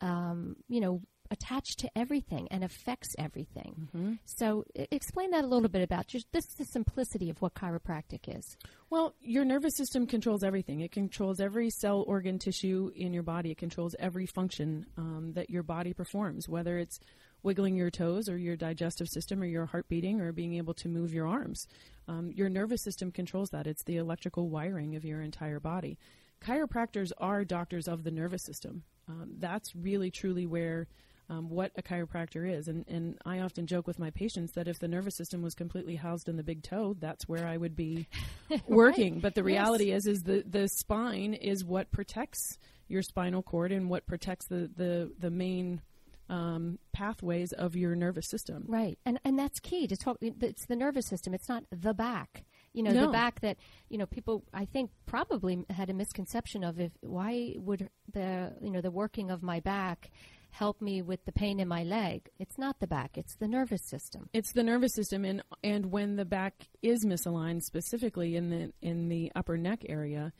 um, 0.00 0.56
you 0.68 0.80
know, 0.80 1.00
attached 1.30 1.78
to 1.80 1.90
everything 1.96 2.48
and 2.50 2.64
affects 2.64 3.14
everything. 3.18 3.88
Mm-hmm. 3.94 4.12
So, 4.24 4.64
I- 4.78 4.88
explain 4.90 5.30
that 5.30 5.44
a 5.44 5.46
little 5.46 5.68
bit 5.68 5.82
about 5.82 6.06
just 6.06 6.30
this 6.32 6.46
the 6.58 6.64
simplicity 6.64 7.30
of 7.30 7.40
what 7.40 7.54
chiropractic 7.54 8.36
is. 8.36 8.56
Well, 8.90 9.14
your 9.20 9.44
nervous 9.44 9.76
system 9.76 10.06
controls 10.06 10.42
everything. 10.42 10.80
It 10.80 10.92
controls 10.92 11.40
every 11.40 11.70
cell, 11.70 12.04
organ, 12.06 12.38
tissue 12.38 12.90
in 12.94 13.12
your 13.12 13.22
body. 13.22 13.52
It 13.52 13.58
controls 13.58 13.94
every 13.98 14.26
function 14.26 14.86
um, 14.96 15.32
that 15.34 15.50
your 15.50 15.62
body 15.62 15.92
performs, 15.92 16.48
whether 16.48 16.78
it's 16.78 16.98
wiggling 17.42 17.76
your 17.76 17.90
toes 17.90 18.28
or 18.28 18.36
your 18.36 18.56
digestive 18.56 19.08
system 19.08 19.42
or 19.42 19.46
your 19.46 19.66
heart 19.66 19.88
beating 19.88 20.20
or 20.20 20.32
being 20.32 20.54
able 20.54 20.74
to 20.74 20.88
move 20.88 21.12
your 21.12 21.26
arms. 21.26 21.66
Um, 22.08 22.30
your 22.34 22.48
nervous 22.48 22.82
system 22.82 23.10
controls 23.12 23.50
that. 23.50 23.66
It's 23.66 23.84
the 23.84 23.96
electrical 23.96 24.48
wiring 24.48 24.96
of 24.96 25.04
your 25.04 25.22
entire 25.22 25.60
body. 25.60 25.98
Chiropractors 26.42 27.12
are 27.18 27.44
doctors 27.44 27.86
of 27.86 28.04
the 28.04 28.10
nervous 28.10 28.42
system. 28.44 28.82
Um, 29.08 29.34
that's 29.38 29.74
really 29.74 30.10
truly 30.10 30.46
where 30.46 30.86
um, 31.30 31.48
what 31.48 31.70
a 31.76 31.82
chiropractor 31.82 32.50
is. 32.52 32.66
And, 32.66 32.84
and 32.88 33.16
I 33.24 33.38
often 33.38 33.66
joke 33.66 33.86
with 33.86 34.00
my 34.00 34.10
patients 34.10 34.52
that 34.52 34.66
if 34.66 34.80
the 34.80 34.88
nervous 34.88 35.16
system 35.16 35.42
was 35.42 35.54
completely 35.54 35.94
housed 35.94 36.28
in 36.28 36.36
the 36.36 36.42
big 36.42 36.64
toe, 36.64 36.96
that's 36.98 37.28
where 37.28 37.46
I 37.46 37.56
would 37.56 37.76
be 37.76 38.08
working. 38.66 39.14
right. 39.14 39.22
But 39.22 39.34
the 39.36 39.44
reality 39.44 39.86
yes. 39.86 40.06
is, 40.06 40.18
is 40.18 40.22
the, 40.24 40.44
the 40.44 40.68
spine 40.68 41.34
is 41.34 41.64
what 41.64 41.92
protects 41.92 42.58
your 42.88 43.02
spinal 43.02 43.42
cord 43.42 43.70
and 43.70 43.88
what 43.88 44.06
protects 44.06 44.46
the, 44.48 44.68
the, 44.76 45.12
the 45.20 45.30
main 45.30 45.80
um, 46.28 46.78
pathways 46.92 47.52
of 47.52 47.76
your 47.76 47.94
nervous 47.94 48.28
system. 48.28 48.64
Right, 48.68 48.96
and 49.04 49.18
and 49.24 49.36
that's 49.36 49.58
key 49.58 49.88
to 49.88 49.96
talk. 49.96 50.16
It's 50.20 50.64
the 50.66 50.76
nervous 50.76 51.08
system. 51.08 51.34
It's 51.34 51.48
not 51.48 51.64
the 51.72 51.92
back. 51.92 52.44
You 52.72 52.84
know, 52.84 52.92
no. 52.92 53.06
the 53.06 53.12
back 53.12 53.40
that 53.40 53.56
you 53.88 53.98
know 53.98 54.06
people 54.06 54.44
I 54.54 54.64
think 54.64 54.92
probably 55.06 55.64
had 55.70 55.90
a 55.90 55.92
misconception 55.92 56.62
of 56.62 56.78
if 56.78 56.92
why 57.00 57.54
would 57.56 57.90
the 58.12 58.54
you 58.62 58.70
know 58.70 58.80
the 58.80 58.92
working 58.92 59.28
of 59.32 59.42
my 59.42 59.58
back 59.58 60.12
help 60.50 60.80
me 60.80 61.02
with 61.02 61.24
the 61.24 61.32
pain 61.32 61.60
in 61.60 61.68
my 61.68 61.82
leg. 61.82 62.28
It's 62.38 62.58
not 62.58 62.80
the 62.80 62.86
back, 62.86 63.16
it's 63.16 63.36
the 63.36 63.48
nervous 63.48 63.82
system. 63.84 64.28
It's 64.32 64.52
the 64.52 64.62
nervous 64.62 64.94
system 64.94 65.24
and 65.24 65.42
and 65.62 65.86
when 65.86 66.16
the 66.16 66.24
back 66.24 66.68
is 66.82 67.04
misaligned 67.04 67.62
specifically 67.62 68.36
in 68.36 68.50
the 68.50 68.72
in 68.82 69.08
the 69.08 69.32
upper 69.34 69.56
neck 69.56 69.84
area, 69.88 70.32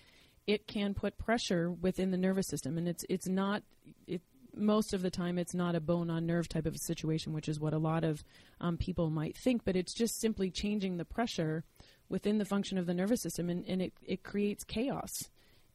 it 0.47 0.67
can 0.67 0.95
put 0.95 1.19
pressure 1.19 1.71
within 1.71 2.11
the 2.11 2.17
nervous 2.17 2.49
system 2.49 2.79
and 2.79 2.89
it's 2.89 3.05
it's 3.09 3.29
not 3.29 3.63
it 4.07 4.23
most 4.55 4.93
of 4.93 5.03
the 5.03 5.11
time 5.11 5.39
it's 5.39 5.55
not 5.55 5.75
a 5.75 5.81
bone 5.81 6.11
on 6.11 6.27
nerve 6.27 6.49
type 6.49 6.67
of 6.67 6.77
situation, 6.77 7.33
which 7.33 7.49
is 7.49 7.61
what 7.61 7.73
a 7.73 7.79
lot 7.79 8.05
of 8.05 8.25
um, 8.61 8.77
people 8.77 9.11
might 9.11 9.37
think, 9.37 9.65
but 9.65 9.77
it's 9.77 9.95
just 9.95 10.21
simply 10.21 10.51
changing 10.51 10.97
the 10.97 11.05
pressure 11.05 11.65
within 12.09 12.39
the 12.39 12.45
function 12.45 12.77
of 12.77 12.87
the 12.87 12.95
nervous 12.95 13.23
system, 13.23 13.49
and, 13.49 13.65
and 13.69 13.81
it, 13.81 13.93
it 14.03 14.25
creates 14.25 14.65
chaos 14.65 15.31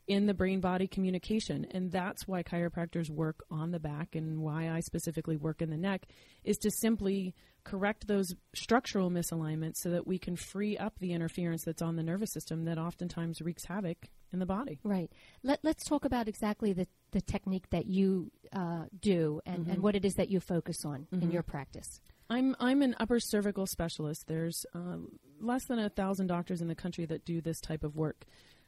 in 0.07 0.27
the 0.27 0.33
brain 0.33 0.59
body 0.59 0.87
communication. 0.87 1.65
And 1.71 1.91
that's 1.91 2.27
why 2.27 2.43
chiropractors 2.43 3.09
work 3.09 3.43
on 3.49 3.71
the 3.71 3.79
back, 3.79 4.15
and 4.15 4.39
why 4.39 4.69
I 4.69 4.79
specifically 4.81 5.37
work 5.37 5.61
in 5.61 5.69
the 5.69 5.77
neck, 5.77 6.07
is 6.43 6.57
to 6.59 6.71
simply 6.71 7.33
correct 7.63 8.07
those 8.07 8.35
structural 8.55 9.09
misalignments 9.09 9.77
so 9.77 9.89
that 9.89 10.05
we 10.05 10.19
can 10.19 10.35
free 10.35 10.77
up 10.77 10.99
the 10.99 11.13
interference 11.13 11.63
that's 11.63 11.81
on 11.81 11.95
the 11.95 12.03
nervous 12.03 12.31
system 12.31 12.65
that 12.65 12.77
oftentimes 12.77 13.41
wreaks 13.41 13.65
havoc 13.65 14.09
in 14.31 14.39
the 14.39 14.45
body. 14.45 14.79
Right. 14.83 15.11
Let, 15.41 15.59
let's 15.63 15.83
talk 15.83 16.05
about 16.05 16.27
exactly 16.27 16.73
the, 16.73 16.87
the 17.11 17.21
technique 17.21 17.69
that 17.71 17.87
you 17.87 18.31
uh, 18.53 18.83
do 18.99 19.41
and, 19.45 19.61
mm-hmm. 19.61 19.71
and 19.71 19.81
what 19.81 19.95
it 19.95 20.05
is 20.05 20.15
that 20.15 20.29
you 20.29 20.39
focus 20.39 20.85
on 20.85 21.07
mm-hmm. 21.11 21.23
in 21.23 21.31
your 21.31 21.43
practice. 21.43 22.01
I'm 22.29 22.55
I'm 22.59 22.81
an 22.81 22.95
upper 22.99 23.19
cervical 23.19 23.67
specialist. 23.67 24.25
There's 24.27 24.65
uh, 24.73 24.97
less 25.39 25.65
than 25.65 25.77
a 25.77 25.89
thousand 25.89 26.27
doctors 26.27 26.61
in 26.61 26.67
the 26.67 26.75
country 26.75 27.05
that 27.05 27.23
do 27.23 27.39
this 27.39 27.59
type 27.59 27.83
of 27.83 27.95
work, 27.95 28.25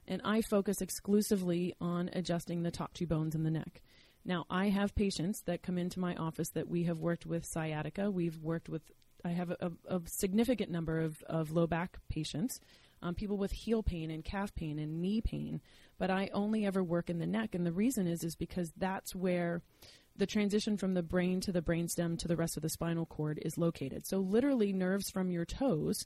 and 0.07 0.21
I 0.23 0.41
focus 0.41 0.81
exclusively 0.81 1.73
on 1.81 2.09
adjusting 2.13 2.63
the 2.63 2.71
top 2.71 2.93
two 2.93 3.07
bones 3.07 3.35
in 3.35 3.43
the 3.43 3.51
neck. 3.51 3.81
Now, 4.25 4.45
I 4.49 4.69
have 4.69 4.95
patients 4.95 5.41
that 5.45 5.63
come 5.63 5.77
into 5.77 5.99
my 5.99 6.15
office 6.15 6.49
that 6.49 6.67
we 6.67 6.83
have 6.83 6.99
worked 6.99 7.25
with 7.25 7.45
sciatica. 7.45 8.11
We've 8.11 8.37
worked 8.41 8.69
with 8.69 8.81
I 9.25 9.29
have 9.29 9.49
a, 9.49 9.71
a 9.87 10.01
significant 10.05 10.69
number 10.69 10.99
of, 10.99 11.21
of 11.23 11.51
low 11.51 11.65
back 11.65 11.97
patients 12.07 12.59
um, 13.01 13.15
people 13.15 13.37
with 13.37 13.51
heel 13.51 13.83
pain 13.83 14.11
and 14.11 14.23
calf 14.23 14.53
pain 14.55 14.79
and 14.79 15.01
knee 15.01 15.21
pain, 15.21 15.61
but 15.97 16.09
I 16.09 16.29
only 16.33 16.65
ever 16.65 16.83
work 16.83 17.09
in 17.09 17.19
the 17.19 17.27
neck. 17.27 17.53
And 17.55 17.65
the 17.65 17.71
reason 17.71 18.07
is 18.07 18.23
is 18.23 18.35
because 18.35 18.71
that's 18.77 19.15
where 19.15 19.61
the 20.15 20.25
transition 20.25 20.77
from 20.77 20.93
the 20.93 21.03
brain 21.03 21.41
to 21.41 21.51
the 21.51 21.61
brainstem 21.61 22.17
to 22.19 22.27
the 22.27 22.35
rest 22.35 22.57
of 22.57 22.63
the 22.63 22.69
spinal 22.69 23.05
cord 23.05 23.39
is 23.43 23.57
located. 23.57 24.07
So 24.07 24.17
literally, 24.17 24.73
nerves 24.73 25.09
from 25.11 25.29
your 25.29 25.45
toes 25.45 26.05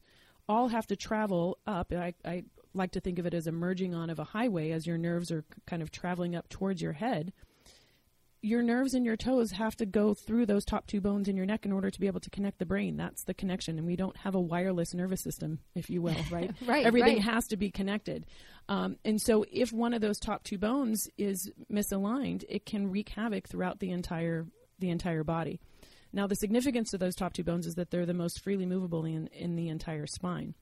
all 0.49 0.67
have 0.67 0.87
to 0.87 0.95
travel 0.95 1.57
up. 1.65 1.93
I, 1.93 2.13
I 2.25 2.43
like 2.73 2.91
to 2.91 2.99
think 2.99 3.19
of 3.19 3.25
it 3.25 3.33
as 3.33 3.47
emerging 3.47 3.93
on 3.93 4.09
of 4.09 4.19
a 4.19 4.23
highway 4.23 4.71
as 4.71 4.87
your 4.87 4.97
nerves 4.97 5.31
are 5.31 5.43
kind 5.67 5.81
of 5.81 5.91
traveling 5.91 6.35
up 6.35 6.49
towards 6.49 6.81
your 6.81 6.93
head 6.93 7.33
your 8.41 8.63
nerves 8.63 8.95
and 8.95 9.05
your 9.05 9.15
toes 9.15 9.51
have 9.51 9.75
to 9.75 9.85
go 9.85 10.13
through 10.13 10.47
those 10.47 10.65
top 10.65 10.87
two 10.87 10.99
bones 10.99 11.27
in 11.27 11.37
your 11.37 11.45
neck 11.45 11.65
in 11.65 11.71
order 11.71 11.91
to 11.91 11.99
be 11.99 12.07
able 12.07 12.19
to 12.19 12.29
connect 12.29 12.57
the 12.57 12.65
brain. 12.65 12.97
That's 12.97 13.23
the 13.23 13.35
connection. 13.35 13.77
And 13.77 13.85
we 13.85 13.95
don't 13.95 14.17
have 14.17 14.33
a 14.33 14.39
wireless 14.39 14.93
nervous 14.93 15.21
system, 15.21 15.59
if 15.75 15.89
you 15.89 16.01
will, 16.01 16.15
right? 16.31 16.51
right. 16.65 16.85
Everything 16.85 17.17
right. 17.17 17.25
has 17.25 17.47
to 17.47 17.57
be 17.57 17.69
connected. 17.69 18.25
Um, 18.67 18.97
and 19.05 19.21
so 19.21 19.45
if 19.51 19.71
one 19.71 19.93
of 19.93 20.01
those 20.01 20.17
top 20.17 20.43
two 20.43 20.57
bones 20.57 21.07
is 21.17 21.51
misaligned, 21.71 22.43
it 22.49 22.65
can 22.65 22.89
wreak 22.89 23.09
havoc 23.09 23.47
throughout 23.47 23.79
the 23.79 23.91
entire 23.91 24.47
the 24.79 24.89
entire 24.89 25.23
body. 25.23 25.59
Now 26.11 26.25
the 26.25 26.35
significance 26.35 26.93
of 26.95 26.99
those 26.99 27.15
top 27.15 27.33
two 27.33 27.43
bones 27.43 27.67
is 27.67 27.75
that 27.75 27.91
they're 27.91 28.07
the 28.07 28.15
most 28.15 28.43
freely 28.43 28.65
movable 28.65 29.05
in, 29.05 29.27
in 29.27 29.55
the 29.55 29.67
entire 29.67 30.07
spine. 30.07 30.55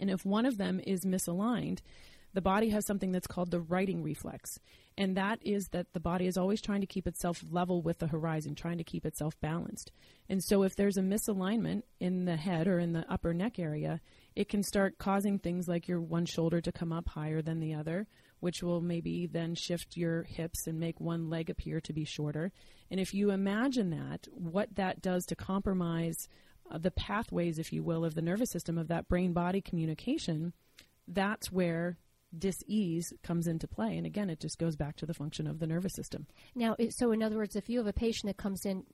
And 0.00 0.10
if 0.10 0.24
one 0.24 0.46
of 0.46 0.58
them 0.58 0.80
is 0.86 1.04
misaligned, 1.04 1.80
the 2.34 2.42
body 2.42 2.68
has 2.70 2.86
something 2.86 3.10
that's 3.10 3.26
called 3.26 3.50
the 3.50 3.60
righting 3.60 4.02
reflex. 4.02 4.58
And 4.96 5.16
that 5.16 5.38
is 5.42 5.68
that 5.68 5.92
the 5.92 6.00
body 6.00 6.26
is 6.26 6.36
always 6.36 6.60
trying 6.60 6.80
to 6.80 6.86
keep 6.86 7.06
itself 7.06 7.42
level 7.50 7.82
with 7.82 7.98
the 7.98 8.08
horizon, 8.08 8.54
trying 8.54 8.78
to 8.78 8.84
keep 8.84 9.06
itself 9.06 9.34
balanced. 9.40 9.92
And 10.28 10.42
so 10.42 10.62
if 10.62 10.76
there's 10.76 10.96
a 10.96 11.02
misalignment 11.02 11.82
in 12.00 12.24
the 12.24 12.36
head 12.36 12.66
or 12.66 12.80
in 12.80 12.92
the 12.92 13.10
upper 13.10 13.32
neck 13.32 13.58
area, 13.58 14.00
it 14.34 14.48
can 14.48 14.62
start 14.62 14.98
causing 14.98 15.38
things 15.38 15.68
like 15.68 15.88
your 15.88 16.00
one 16.00 16.26
shoulder 16.26 16.60
to 16.60 16.72
come 16.72 16.92
up 16.92 17.08
higher 17.08 17.40
than 17.40 17.60
the 17.60 17.74
other, 17.74 18.06
which 18.40 18.62
will 18.62 18.80
maybe 18.80 19.26
then 19.26 19.54
shift 19.54 19.96
your 19.96 20.24
hips 20.24 20.66
and 20.66 20.78
make 20.78 21.00
one 21.00 21.30
leg 21.30 21.48
appear 21.48 21.80
to 21.82 21.92
be 21.92 22.04
shorter. 22.04 22.52
And 22.90 23.00
if 23.00 23.14
you 23.14 23.30
imagine 23.30 23.90
that, 23.90 24.26
what 24.34 24.74
that 24.74 25.00
does 25.00 25.24
to 25.26 25.36
compromise 25.36 26.28
uh, 26.70 26.78
the 26.78 26.90
pathways, 26.90 27.58
if 27.58 27.72
you 27.72 27.82
will, 27.82 28.04
of 28.04 28.14
the 28.14 28.22
nervous 28.22 28.50
system 28.50 28.78
of 28.78 28.88
that 28.88 29.08
brain 29.08 29.32
body 29.32 29.60
communication, 29.60 30.52
that's 31.06 31.50
where 31.50 31.98
dis-ease 32.36 33.12
comes 33.22 33.46
into 33.46 33.66
play. 33.66 33.96
And 33.96 34.06
again 34.06 34.28
it 34.28 34.40
just 34.40 34.58
goes 34.58 34.76
back 34.76 34.96
to 34.96 35.06
the 35.06 35.14
function 35.14 35.46
of 35.46 35.60
the 35.60 35.66
nervous 35.66 35.94
system. 35.94 36.26
Now 36.54 36.76
so 36.90 37.12
in 37.12 37.22
other 37.22 37.36
words 37.36 37.56
if 37.56 37.68
you 37.68 37.78
have 37.78 37.86
a 37.86 37.92
patient 37.92 38.26
that 38.26 38.36
comes 38.36 38.66
in 38.66 38.84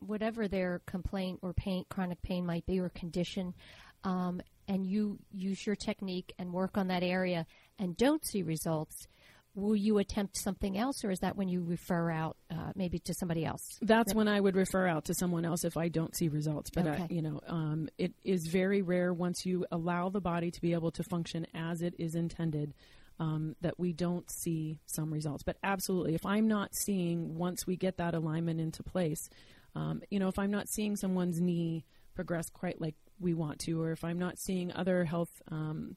whatever 0.00 0.48
their 0.48 0.82
complaint 0.86 1.38
or 1.42 1.52
pain 1.52 1.84
chronic 1.88 2.20
pain 2.22 2.44
might 2.44 2.66
be 2.66 2.80
or 2.80 2.88
condition 2.88 3.54
um, 4.02 4.40
and 4.66 4.86
you 4.86 5.18
use 5.30 5.66
your 5.66 5.76
technique 5.76 6.32
and 6.38 6.52
work 6.52 6.76
on 6.76 6.88
that 6.88 7.02
area 7.02 7.46
and 7.78 7.96
don't 7.96 8.26
see 8.26 8.42
results 8.42 9.06
will 9.54 9.76
you 9.76 9.98
attempt 9.98 10.36
something 10.36 10.78
else 10.78 11.04
or 11.04 11.10
is 11.10 11.20
that 11.20 11.36
when 11.36 11.48
you 11.48 11.62
refer 11.62 12.10
out 12.10 12.36
uh, 12.50 12.72
maybe 12.74 12.98
to 12.98 13.12
somebody 13.14 13.44
else 13.44 13.78
that's 13.82 14.14
when 14.14 14.28
i 14.28 14.40
would 14.40 14.54
refer 14.54 14.86
out 14.86 15.04
to 15.04 15.14
someone 15.14 15.44
else 15.44 15.64
if 15.64 15.76
i 15.76 15.88
don't 15.88 16.16
see 16.16 16.28
results 16.28 16.70
but 16.70 16.86
okay. 16.86 17.02
I, 17.02 17.06
you 17.10 17.22
know 17.22 17.40
um, 17.46 17.88
it 17.98 18.12
is 18.24 18.46
very 18.46 18.82
rare 18.82 19.12
once 19.12 19.44
you 19.44 19.66
allow 19.70 20.08
the 20.08 20.20
body 20.20 20.50
to 20.50 20.60
be 20.60 20.72
able 20.72 20.90
to 20.92 21.02
function 21.02 21.46
as 21.54 21.82
it 21.82 21.94
is 21.98 22.14
intended 22.14 22.74
um, 23.18 23.54
that 23.60 23.78
we 23.78 23.92
don't 23.92 24.30
see 24.30 24.78
some 24.86 25.12
results 25.12 25.42
but 25.42 25.56
absolutely 25.62 26.14
if 26.14 26.24
i'm 26.24 26.46
not 26.46 26.74
seeing 26.74 27.36
once 27.36 27.66
we 27.66 27.76
get 27.76 27.96
that 27.96 28.14
alignment 28.14 28.60
into 28.60 28.82
place 28.82 29.28
um, 29.74 30.00
you 30.10 30.18
know 30.18 30.28
if 30.28 30.38
i'm 30.38 30.50
not 30.50 30.68
seeing 30.68 30.96
someone's 30.96 31.40
knee 31.40 31.84
progress 32.14 32.48
quite 32.50 32.80
like 32.80 32.94
we 33.18 33.34
want 33.34 33.58
to 33.58 33.80
or 33.82 33.90
if 33.90 34.04
i'm 34.04 34.18
not 34.18 34.38
seeing 34.38 34.72
other 34.72 35.04
health 35.04 35.42
um, 35.50 35.96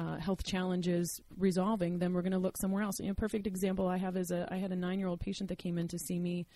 uh, 0.00 0.16
health 0.16 0.42
challenges 0.44 1.20
resolving, 1.36 1.98
then 1.98 2.14
we're 2.14 2.22
going 2.22 2.32
to 2.32 2.38
look 2.38 2.56
somewhere 2.56 2.82
else. 2.82 2.98
You 2.98 3.06
know, 3.06 3.12
a 3.12 3.14
perfect 3.14 3.46
example 3.46 3.86
I 3.86 3.98
have 3.98 4.16
is 4.16 4.30
a 4.30 4.48
I 4.50 4.56
had 4.56 4.72
a 4.72 4.76
nine 4.76 4.98
year 4.98 5.08
old 5.08 5.20
patient 5.20 5.50
that 5.50 5.58
came 5.58 5.78
in 5.78 5.88
to 5.88 5.98
see 5.98 6.18
me. 6.18 6.46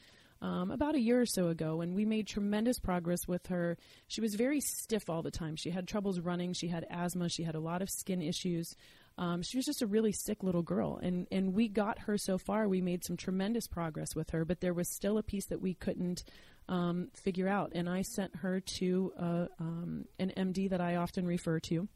Um, 0.43 0.73
about 0.73 0.95
a 0.95 1.01
year 1.01 1.23
or 1.23 1.27
so 1.27 1.49
ago, 1.49 1.81
and 1.81 1.95
we 1.95 2.05
made 2.05 2.27
tremendous 2.27 2.79
progress 2.79 3.21
with 3.27 3.47
her. 3.47 3.79
She 4.09 4.21
was 4.21 4.35
very 4.35 4.61
stiff 4.61 5.09
all 5.09 5.23
the 5.23 5.31
time. 5.31 5.57
She 5.57 5.71
had 5.71 5.89
troubles 5.89 6.21
running. 6.21 6.53
She 6.53 6.69
had 6.69 6.85
asthma. 6.91 7.31
She 7.31 7.45
had 7.45 7.55
a 7.55 7.61
lot 7.61 7.81
of 7.81 7.89
skin 7.89 8.21
issues. 8.21 8.75
Um, 9.17 9.43
she 9.43 9.57
was 9.57 9.65
just 9.65 9.81
a 9.81 9.87
really 9.87 10.13
sick 10.13 10.43
little 10.43 10.61
girl, 10.61 10.99
and 11.03 11.29
and 11.31 11.55
we 11.55 11.69
got 11.69 12.01
her 12.01 12.19
so 12.19 12.37
far. 12.37 12.69
We 12.69 12.83
made 12.83 13.05
some 13.05 13.17
tremendous 13.17 13.69
progress 13.69 14.15
with 14.15 14.31
her, 14.31 14.45
but 14.45 14.61
there 14.61 14.75
was 14.75 14.95
still 14.95 15.17
a 15.17 15.23
piece 15.23 15.47
that 15.47 15.63
we 15.63 15.73
couldn't 15.73 16.25
um, 16.69 17.09
figure 17.15 17.49
out. 17.49 17.73
And 17.75 17.89
I 17.89 18.03
sent 18.03 18.37
her 18.37 18.61
to 18.79 19.13
uh, 19.19 19.47
um, 19.61 20.05
an 20.19 20.33
MD 20.37 20.69
that 20.71 20.81
I 20.81 20.97
often 20.97 21.27
refer 21.27 21.61
to 21.61 21.89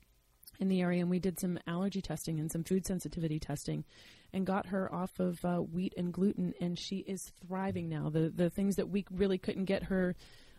in 0.59 0.69
the 0.69 0.81
area, 0.81 1.01
and 1.01 1.11
we 1.11 1.19
did 1.19 1.39
some 1.39 1.59
allergy 1.67 2.03
testing 2.03 2.41
and 2.41 2.51
some 2.51 2.65
food 2.65 2.87
sensitivity 2.87 3.39
testing, 3.39 3.85
and 4.33 4.47
got 4.47 4.67
her 4.67 4.93
off 4.93 5.19
of 5.21 5.45
uh, 5.45 5.59
wheat 5.59 5.95
and 5.97 6.13
gluten, 6.13 6.55
and 6.61 6.79
she 6.79 6.99
is 6.99 7.33
thriving 7.47 7.89
now. 7.89 8.11
The 8.11 8.33
the 8.35 8.51
things 8.51 8.77
that 8.77 8.89
we 8.89 9.05
really 9.11 9.39
couldn't 9.39 9.67
get 9.67 9.85
her 9.85 10.15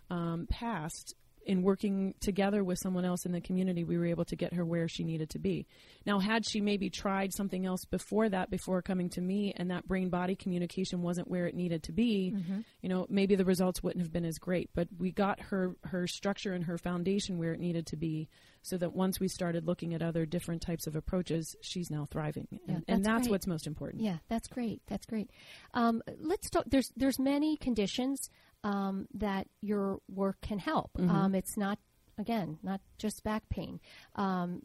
um, 0.10 0.48
past 0.50 1.16
in 1.46 1.64
working 1.64 2.14
together 2.20 2.64
with 2.64 2.78
someone 2.80 3.06
else 3.06 3.26
in 3.26 3.32
the 3.32 3.42
community, 3.42 3.84
we 3.84 3.98
were 3.98 4.06
able 4.06 4.26
to 4.26 4.36
get 4.36 4.54
her 4.54 4.64
where 4.66 4.88
she 4.88 5.04
needed 5.04 5.30
to 5.32 5.40
be. 5.40 5.66
Now, 6.06 6.20
had 6.20 6.46
she 6.46 6.62
maybe 6.62 6.90
tried 6.90 7.34
something 7.34 7.66
else 7.66 7.86
before 7.86 8.30
that, 8.30 8.50
before 8.50 8.82
coming 8.82 9.10
to 9.10 9.22
me, 9.22 9.54
and 9.56 9.72
that 9.72 9.88
brain 9.88 10.10
body 10.10 10.36
communication 10.36 11.02
wasn't 11.02 11.30
where 11.30 11.48
it 11.48 11.56
needed 11.56 11.84
to 11.84 11.92
be, 11.92 12.34
mm-hmm. 12.36 12.60
you 12.82 12.90
know, 12.90 13.06
maybe 13.10 13.36
the 13.36 13.46
results 13.46 13.82
wouldn't 13.82 14.04
have 14.04 14.12
been 14.12 14.26
as 14.26 14.38
great. 14.38 14.70
But 14.74 14.88
we 14.98 15.12
got 15.12 15.40
her 15.40 15.76
her 15.86 16.08
structure 16.08 16.54
and 16.54 16.66
her 16.66 16.78
foundation 16.78 17.38
where 17.38 17.54
it 17.54 17.60
needed 17.60 17.88
to 17.88 17.96
be, 17.98 18.30
so 18.62 18.78
that 18.78 18.94
once 18.94 19.20
we 19.20 19.28
started 19.28 19.66
looking 19.66 19.94
at 19.94 20.02
other 20.02 20.26
different 20.26 20.62
types 20.62 20.88
of 20.88 20.96
approaches, 20.96 21.56
she's 21.62 21.90
now 21.90 22.08
thriving, 22.10 22.48
and, 22.52 22.60
yeah, 22.68 22.74
that's, 22.74 22.86
and 22.88 23.06
that's 23.06 23.30
what's 23.30 23.48
most 23.48 23.68
important. 23.68 24.04
Yeah, 24.04 24.18
that's 24.28 24.48
great. 24.48 24.82
That's 24.88 25.06
great. 25.06 25.30
Um, 25.74 26.02
let's 26.20 26.50
talk. 26.50 26.66
There's 26.68 26.92
there's 26.96 27.20
many 27.20 27.58
conditions 27.58 28.30
um, 28.64 29.08
that 29.14 29.48
your 29.62 30.00
work 30.10 30.38
can 30.42 30.60
help. 30.60 30.92
Mm-hmm. 30.98 31.10
Um, 31.10 31.36
it's 31.36 31.58
not, 31.58 31.80
again, 32.18 32.58
not 32.64 32.82
just 32.98 33.24
back 33.24 33.48
pain. 33.50 33.80
Um, 34.16 34.62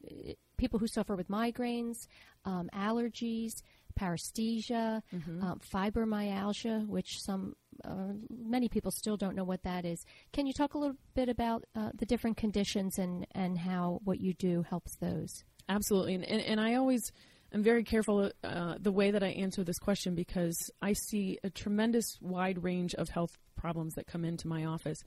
people 0.57 0.79
who 0.79 0.87
suffer 0.87 1.17
with 1.17 1.29
migraines, 1.29 2.07
um, 2.45 2.69
allergies, 2.75 3.63
paresthesia, 3.99 5.03
mm-hmm. 5.15 5.43
Um, 5.43 5.61
fibromyalgia, 5.73 6.87
which 6.87 7.21
some 7.21 7.55
uh, 7.85 8.13
many 8.29 8.69
people 8.69 8.91
still 8.91 9.17
don't 9.17 9.37
know 9.37 9.45
what 9.45 9.63
that 9.63 9.85
is. 9.85 10.05
Can 10.33 10.47
you 10.47 10.53
talk 10.53 10.75
a 10.75 10.79
little 10.79 10.97
bit 11.15 11.29
about 11.29 11.65
uh, 11.77 11.91
the 11.95 12.07
different 12.07 12.37
conditions 12.37 12.99
and, 12.99 13.27
and 13.33 13.59
how 13.59 14.01
what 14.05 14.21
you 14.21 14.35
do 14.35 14.63
helps 14.63 14.97
those? 14.97 15.45
Absolutely, 15.69 16.15
and, 16.15 16.25
and, 16.25 16.41
and 16.41 16.61
I 16.61 16.75
always 16.75 17.13
I'm 17.55 17.63
very 17.63 17.85
careful 17.85 18.33
uh, 18.43 18.75
the 18.81 18.91
way 18.91 19.13
that 19.13 19.23
I 19.23 19.29
answer 19.29 19.63
this 19.63 19.79
question 19.79 20.17
because 20.17 20.59
I 20.83 20.93
see 20.93 21.39
a 21.45 21.51
tremendous 21.51 22.19
wide 22.21 22.65
range 22.65 22.97
of 22.97 23.09
health 23.09 23.39
problems 23.57 23.95
that 23.95 24.09
come 24.09 24.25
into 24.25 24.49
my 24.49 24.65
office. 24.65 24.99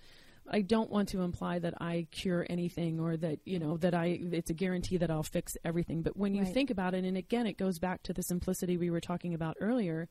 I 0.49 0.61
don't 0.61 0.89
want 0.89 1.09
to 1.09 1.23
imply 1.23 1.59
that 1.59 1.73
I 1.81 2.07
cure 2.09 2.47
anything 2.49 3.01
or 3.01 3.17
that 3.17 3.39
you 3.43 3.59
know 3.59 3.75
that 3.77 3.93
I 3.93 4.17
it's 4.31 4.49
a 4.49 4.53
guarantee 4.53 4.95
that 4.95 5.11
I'll 5.11 5.23
fix 5.23 5.57
everything. 5.65 6.03
But 6.03 6.15
when 6.15 6.33
you 6.33 6.43
right. 6.43 6.53
think 6.53 6.69
about 6.69 6.93
it, 6.93 7.03
and 7.03 7.17
again, 7.17 7.47
it 7.47 7.57
goes 7.57 7.79
back 7.79 8.01
to 8.03 8.13
the 8.13 8.23
simplicity 8.23 8.77
we 8.77 8.89
were 8.89 9.01
talking 9.01 9.33
about 9.33 9.57
earlier. 9.59 10.07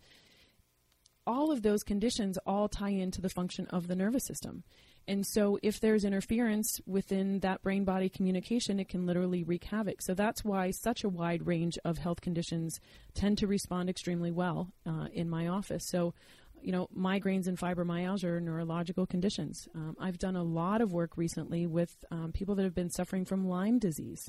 All 1.27 1.51
of 1.51 1.63
those 1.63 1.83
conditions 1.83 2.39
all 2.47 2.69
tie 2.69 2.91
into 2.91 3.23
the 3.23 3.31
function 3.31 3.67
of 3.69 3.89
the 3.89 3.97
nervous 3.97 4.27
system. 4.27 4.63
And 5.09 5.25
so, 5.27 5.59
if 5.63 5.81
there's 5.81 6.05
interference 6.05 6.81
within 6.87 7.41
that 7.41 7.63
brain 7.63 7.85
body 7.85 8.09
communication, 8.09 8.81
it 8.81 8.89
can 8.89 9.07
literally 9.07 9.45
wreak 9.45 9.65
havoc. 9.65 10.03
So, 10.03 10.15
that's 10.15 10.45
why 10.45 10.71
such 10.71 11.05
a 11.05 11.09
wide 11.09 11.47
range 11.47 11.79
of 11.85 11.99
health 11.99 12.21
conditions 12.21 12.81
tend 13.15 13.39
to 13.39 13.47
respond 13.47 13.89
extremely 13.89 14.31
well 14.31 14.73
uh, 14.87 15.07
in 15.13 15.31
my 15.31 15.47
office. 15.49 15.87
So, 15.89 16.15
you 16.61 16.73
know, 16.73 16.89
migraines 16.97 17.47
and 17.47 17.59
fibromyalgia 17.59 18.25
are 18.25 18.41
neurological 18.41 19.07
conditions. 19.07 19.69
Um, 19.75 19.97
I've 20.01 20.19
done 20.19 20.37
a 20.37 20.43
lot 20.43 20.81
of 20.81 20.93
work 20.93 21.17
recently 21.17 21.67
with 21.67 21.95
um, 22.11 22.33
people 22.33 22.57
that 22.57 22.65
have 22.65 22.75
been 22.75 22.91
suffering 22.91 23.25
from 23.25 23.49
Lyme 23.49 23.79
disease 23.79 24.29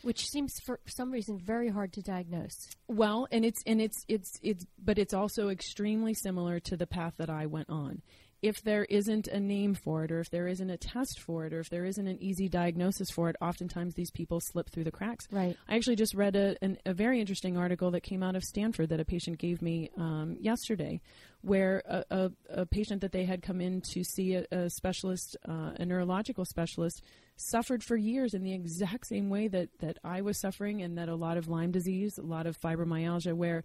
which 0.00 0.26
seems 0.26 0.58
for 0.64 0.80
some 0.86 1.10
reason 1.10 1.38
very 1.38 1.68
hard 1.68 1.92
to 1.92 2.00
diagnose. 2.00 2.70
Well, 2.88 3.28
and 3.30 3.44
it's 3.44 3.62
and 3.66 3.80
it's 3.80 4.04
it's 4.08 4.38
it's 4.42 4.64
but 4.82 4.98
it's 4.98 5.14
also 5.14 5.50
extremely 5.50 6.14
similar 6.14 6.60
to 6.60 6.76
the 6.76 6.86
path 6.86 7.14
that 7.18 7.28
I 7.28 7.46
went 7.46 7.68
on 7.68 8.02
if 8.42 8.60
there 8.62 8.84
isn't 8.84 9.28
a 9.28 9.38
name 9.38 9.74
for 9.74 10.04
it, 10.04 10.10
or 10.10 10.18
if 10.18 10.28
there 10.30 10.48
isn't 10.48 10.68
a 10.68 10.76
test 10.76 11.20
for 11.20 11.46
it, 11.46 11.52
or 11.52 11.60
if 11.60 11.70
there 11.70 11.84
isn't 11.84 12.08
an 12.08 12.20
easy 12.20 12.48
diagnosis 12.48 13.08
for 13.10 13.30
it, 13.30 13.36
oftentimes 13.40 13.94
these 13.94 14.10
people 14.10 14.40
slip 14.40 14.68
through 14.68 14.82
the 14.82 14.90
cracks. 14.90 15.28
Right. 15.30 15.56
I 15.68 15.76
actually 15.76 15.96
just 15.96 16.14
read 16.14 16.34
a, 16.34 16.56
an, 16.60 16.76
a 16.84 16.92
very 16.92 17.20
interesting 17.20 17.56
article 17.56 17.92
that 17.92 18.02
came 18.02 18.22
out 18.22 18.34
of 18.34 18.42
Stanford 18.42 18.88
that 18.88 18.98
a 18.98 19.04
patient 19.04 19.38
gave 19.38 19.62
me 19.62 19.90
um, 19.96 20.36
yesterday, 20.40 21.00
where 21.42 21.82
a, 21.86 22.04
a, 22.10 22.30
a, 22.50 22.66
patient 22.66 23.00
that 23.00 23.12
they 23.12 23.24
had 23.24 23.42
come 23.42 23.60
in 23.60 23.80
to 23.92 24.02
see 24.02 24.34
a, 24.34 24.44
a 24.50 24.68
specialist, 24.70 25.36
uh, 25.48 25.72
a 25.78 25.86
neurological 25.86 26.44
specialist, 26.44 27.02
suffered 27.36 27.82
for 27.82 27.96
years 27.96 28.34
in 28.34 28.42
the 28.42 28.52
exact 28.52 29.06
same 29.06 29.30
way 29.30 29.48
that, 29.48 29.68
that 29.78 29.98
I 30.02 30.20
was 30.20 30.40
suffering, 30.40 30.82
and 30.82 30.98
that 30.98 31.08
a 31.08 31.14
lot 31.14 31.36
of 31.36 31.48
Lyme 31.48 31.70
disease, 31.70 32.18
a 32.18 32.22
lot 32.22 32.46
of 32.46 32.58
fibromyalgia, 32.60 33.34
where 33.34 33.64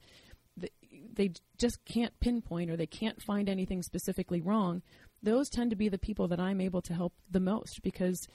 they 1.18 1.32
just 1.58 1.84
can't 1.86 2.18
pinpoint 2.20 2.72
or 2.72 2.78
they 2.78 2.88
can't 2.88 3.22
find 3.22 3.50
anything 3.50 3.84
specifically 3.84 4.42
wrong, 4.42 4.82
those 5.22 5.50
tend 5.50 5.72
to 5.72 5.76
be 5.76 5.90
the 5.90 5.98
people 5.98 6.28
that 6.30 6.40
I'm 6.40 6.62
able 6.62 6.82
to 6.84 6.94
help 6.94 7.14
the 7.30 7.40
most 7.40 7.82
because 7.82 8.28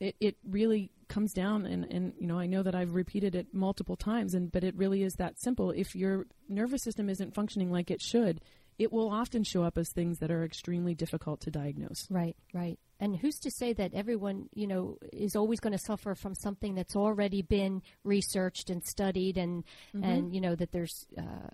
it, 0.00 0.16
it 0.20 0.36
really 0.44 0.90
comes 1.08 1.32
down 1.32 1.64
and, 1.66 1.84
and 1.84 2.12
you 2.18 2.26
know 2.26 2.38
I 2.38 2.46
know 2.46 2.62
that 2.62 2.74
I've 2.74 2.94
repeated 2.94 3.34
it 3.34 3.54
multiple 3.54 3.96
times 3.96 4.34
and 4.34 4.50
but 4.50 4.64
it 4.64 4.76
really 4.76 5.02
is 5.02 5.14
that 5.14 5.40
simple. 5.40 5.70
If 5.70 5.94
your 5.94 6.26
nervous 6.48 6.82
system 6.82 7.08
isn't 7.08 7.34
functioning 7.34 7.70
like 7.70 7.90
it 7.90 8.02
should, 8.02 8.40
it 8.78 8.92
will 8.92 9.08
often 9.08 9.44
show 9.44 9.62
up 9.62 9.78
as 9.78 9.90
things 9.90 10.18
that 10.18 10.30
are 10.30 10.44
extremely 10.44 10.94
difficult 10.94 11.40
to 11.42 11.50
diagnose. 11.50 12.06
Right, 12.10 12.36
right. 12.52 12.78
And 12.98 13.16
who's 13.16 13.38
to 13.40 13.50
say 13.50 13.72
that 13.74 13.94
everyone, 13.94 14.48
you 14.52 14.66
know, 14.66 14.98
is 15.12 15.36
always 15.36 15.60
going 15.60 15.72
to 15.72 15.78
suffer 15.78 16.14
from 16.14 16.34
something 16.34 16.74
that's 16.74 16.96
already 16.96 17.42
been 17.42 17.82
researched 18.02 18.70
and 18.70 18.84
studied, 18.84 19.36
and 19.36 19.64
mm-hmm. 19.94 20.04
and 20.04 20.34
you 20.34 20.40
know 20.40 20.54
that 20.54 20.72
there's 20.72 21.06
uh, 21.18 21.50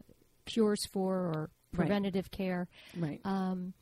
cures 0.52 0.86
for 0.92 1.14
or 1.14 1.50
preventative 1.72 2.26
right. 2.26 2.38
care. 2.38 2.68
Right. 2.96 3.20
Um, 3.24 3.74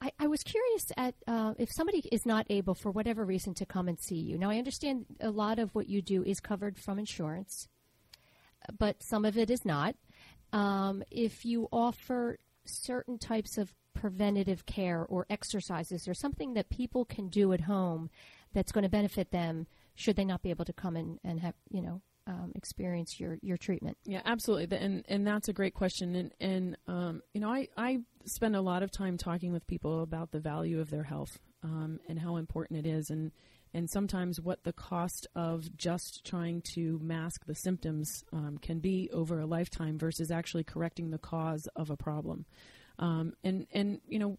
I, 0.00 0.10
I, 0.18 0.26
was 0.26 0.42
curious 0.42 0.84
at 0.96 1.14
uh, 1.26 1.54
if 1.56 1.70
somebody 1.72 2.06
is 2.12 2.26
not 2.26 2.46
able, 2.50 2.74
for 2.74 2.90
whatever 2.90 3.24
reason, 3.24 3.54
to 3.54 3.66
come 3.66 3.88
and 3.88 3.98
see 3.98 4.16
you. 4.16 4.36
Now, 4.36 4.50
I 4.50 4.58
understand 4.58 5.06
a 5.20 5.30
lot 5.30 5.58
of 5.58 5.74
what 5.74 5.88
you 5.88 6.02
do 6.02 6.22
is 6.22 6.40
covered 6.40 6.78
from 6.78 6.98
insurance, 6.98 7.68
but 8.78 9.02
some 9.02 9.24
of 9.24 9.38
it 9.38 9.50
is 9.50 9.64
not. 9.64 9.94
Um, 10.52 11.02
if 11.10 11.44
you 11.44 11.68
offer 11.72 12.38
certain 12.66 13.18
types 13.18 13.56
of 13.56 13.72
preventative 13.94 14.66
care 14.66 15.06
or 15.08 15.26
exercises 15.30 16.06
or 16.06 16.14
something 16.14 16.54
that 16.54 16.68
people 16.68 17.04
can 17.04 17.28
do 17.28 17.52
at 17.52 17.62
home 17.62 18.10
that's 18.52 18.72
going 18.72 18.82
to 18.82 18.90
benefit 18.90 19.30
them, 19.30 19.66
should 19.94 20.16
they 20.16 20.24
not 20.24 20.42
be 20.42 20.50
able 20.50 20.64
to 20.64 20.72
come 20.72 20.96
and, 20.96 21.18
and 21.24 21.40
have, 21.40 21.54
you 21.70 21.80
know, 21.80 22.02
um, 22.26 22.52
experience 22.54 23.20
your, 23.20 23.38
your 23.42 23.56
treatment? 23.56 23.96
Yeah, 24.04 24.22
absolutely, 24.24 24.76
and 24.76 25.04
and 25.08 25.26
that's 25.26 25.48
a 25.48 25.52
great 25.52 25.74
question. 25.74 26.14
And 26.14 26.32
and 26.40 26.76
um, 26.86 27.22
you 27.32 27.40
know, 27.40 27.50
I 27.50 27.68
I 27.76 28.00
spend 28.24 28.56
a 28.56 28.60
lot 28.60 28.82
of 28.82 28.90
time 28.90 29.18
talking 29.18 29.52
with 29.52 29.66
people 29.66 30.02
about 30.02 30.30
the 30.30 30.40
value 30.40 30.80
of 30.80 30.90
their 30.90 31.02
health 31.02 31.38
um, 31.62 32.00
and 32.08 32.18
how 32.18 32.36
important 32.36 32.86
it 32.86 32.88
is, 32.88 33.10
and 33.10 33.32
and 33.74 33.90
sometimes 33.90 34.40
what 34.40 34.62
the 34.64 34.72
cost 34.72 35.26
of 35.34 35.76
just 35.76 36.24
trying 36.24 36.62
to 36.74 36.98
mask 37.02 37.44
the 37.46 37.54
symptoms 37.54 38.24
um, 38.32 38.58
can 38.62 38.78
be 38.78 39.10
over 39.12 39.40
a 39.40 39.46
lifetime 39.46 39.98
versus 39.98 40.30
actually 40.30 40.64
correcting 40.64 41.10
the 41.10 41.18
cause 41.18 41.68
of 41.74 41.90
a 41.90 41.96
problem. 41.96 42.46
Um, 42.98 43.34
and 43.42 43.66
and 43.72 44.00
you 44.06 44.18
know, 44.18 44.38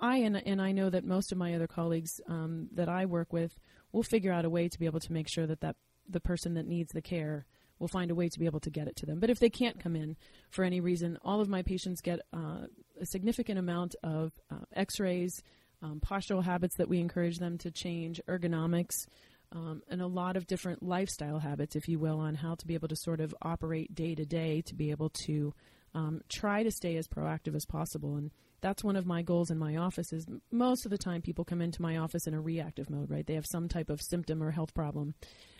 I 0.00 0.18
and 0.18 0.36
and 0.36 0.60
I 0.60 0.72
know 0.72 0.90
that 0.90 1.04
most 1.04 1.30
of 1.30 1.38
my 1.38 1.54
other 1.54 1.66
colleagues 1.66 2.20
um, 2.26 2.68
that 2.72 2.88
I 2.88 3.06
work 3.06 3.32
with 3.32 3.54
will 3.92 4.02
figure 4.02 4.32
out 4.32 4.44
a 4.44 4.50
way 4.50 4.68
to 4.68 4.78
be 4.78 4.86
able 4.86 5.00
to 5.00 5.12
make 5.12 5.28
sure 5.28 5.46
that 5.46 5.60
that 5.60 5.76
the 6.08 6.20
person 6.20 6.54
that 6.54 6.66
needs 6.66 6.92
the 6.92 7.02
care 7.02 7.46
will 7.78 7.88
find 7.88 8.10
a 8.10 8.14
way 8.14 8.28
to 8.28 8.38
be 8.38 8.46
able 8.46 8.60
to 8.60 8.70
get 8.70 8.88
it 8.88 8.96
to 8.96 9.06
them. 9.06 9.20
But 9.20 9.30
if 9.30 9.38
they 9.38 9.50
can't 9.50 9.78
come 9.78 9.94
in 9.94 10.16
for 10.50 10.64
any 10.64 10.80
reason, 10.80 11.18
all 11.22 11.40
of 11.40 11.48
my 11.48 11.62
patients 11.62 12.00
get 12.00 12.20
uh, 12.32 12.66
a 13.00 13.06
significant 13.06 13.58
amount 13.58 13.94
of 14.02 14.32
uh, 14.50 14.64
x 14.74 14.98
rays, 14.98 15.42
um, 15.82 16.00
postural 16.04 16.42
habits 16.42 16.76
that 16.76 16.88
we 16.88 16.98
encourage 16.98 17.38
them 17.38 17.56
to 17.58 17.70
change, 17.70 18.20
ergonomics, 18.28 19.06
um, 19.52 19.82
and 19.88 20.02
a 20.02 20.06
lot 20.06 20.36
of 20.36 20.46
different 20.46 20.82
lifestyle 20.82 21.38
habits, 21.38 21.76
if 21.76 21.88
you 21.88 21.98
will, 21.98 22.18
on 22.18 22.34
how 22.34 22.54
to 22.56 22.66
be 22.66 22.74
able 22.74 22.88
to 22.88 22.96
sort 22.96 23.20
of 23.20 23.34
operate 23.42 23.94
day 23.94 24.14
to 24.14 24.26
day 24.26 24.62
to 24.66 24.74
be 24.74 24.90
able 24.90 25.10
to 25.26 25.54
um, 25.94 26.20
try 26.28 26.62
to 26.62 26.70
stay 26.70 26.96
as 26.96 27.06
proactive 27.06 27.54
as 27.54 27.64
possible. 27.64 28.16
And 28.16 28.30
that's 28.60 28.84
one 28.84 28.96
of 28.96 29.06
my 29.06 29.22
goals 29.22 29.50
in 29.50 29.58
my 29.58 29.76
office 29.76 30.12
is 30.12 30.26
most 30.50 30.84
of 30.84 30.90
the 30.90 30.98
time 30.98 31.22
people 31.22 31.44
come 31.44 31.62
into 31.62 31.82
my 31.82 31.96
office 31.96 32.26
in 32.26 32.34
a 32.34 32.40
reactive 32.40 32.90
mode 32.90 33.10
right 33.10 33.26
they 33.26 33.34
have 33.34 33.46
some 33.46 33.68
type 33.68 33.90
of 33.90 34.00
symptom 34.02 34.42
or 34.42 34.50
health 34.50 34.74
problem 34.74 35.14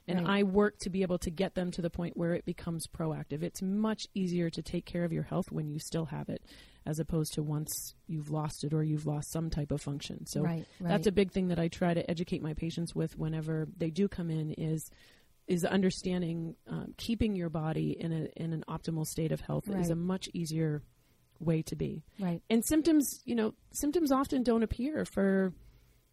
and 0.08 0.26
right. 0.26 0.40
I 0.40 0.42
work 0.42 0.78
to 0.80 0.90
be 0.90 1.02
able 1.02 1.18
to 1.18 1.30
get 1.30 1.54
them 1.54 1.70
to 1.72 1.82
the 1.82 1.90
point 1.90 2.16
where 2.16 2.32
it 2.32 2.44
becomes 2.44 2.86
proactive. 2.86 3.42
It's 3.42 3.62
much 3.62 4.06
easier 4.14 4.50
to 4.50 4.62
take 4.62 4.86
care 4.86 5.04
of 5.04 5.12
your 5.12 5.22
health 5.22 5.52
when 5.52 5.68
you 5.68 5.78
still 5.78 6.06
have 6.06 6.28
it 6.28 6.42
as 6.86 6.98
opposed 6.98 7.34
to 7.34 7.42
once 7.42 7.94
you've 8.06 8.30
lost 8.30 8.64
it 8.64 8.72
or 8.72 8.82
you've 8.82 9.06
lost 9.06 9.30
some 9.30 9.50
type 9.50 9.70
of 9.70 9.80
function. 9.80 10.26
So 10.26 10.40
right, 10.40 10.64
right. 10.80 10.88
that's 10.88 11.06
a 11.06 11.12
big 11.12 11.30
thing 11.30 11.48
that 11.48 11.58
I 11.58 11.68
try 11.68 11.92
to 11.92 12.10
educate 12.10 12.42
my 12.42 12.54
patients 12.54 12.94
with 12.94 13.18
whenever 13.18 13.68
they 13.76 13.90
do 13.90 14.08
come 14.08 14.30
in 14.30 14.52
is 14.52 14.90
is 15.46 15.64
understanding 15.64 16.54
um, 16.68 16.94
keeping 16.98 17.34
your 17.34 17.48
body 17.48 17.96
in 17.98 18.12
a 18.12 18.42
in 18.42 18.52
an 18.52 18.64
optimal 18.68 19.06
state 19.06 19.32
of 19.32 19.40
health 19.40 19.68
right. 19.68 19.80
is 19.80 19.90
a 19.90 19.94
much 19.94 20.28
easier 20.32 20.82
way 21.40 21.62
to 21.62 21.76
be. 21.76 22.02
Right. 22.18 22.42
And 22.50 22.64
symptoms, 22.64 23.20
you 23.24 23.34
know, 23.34 23.54
symptoms 23.72 24.10
often 24.10 24.42
don't 24.42 24.62
appear 24.62 25.04
for 25.04 25.52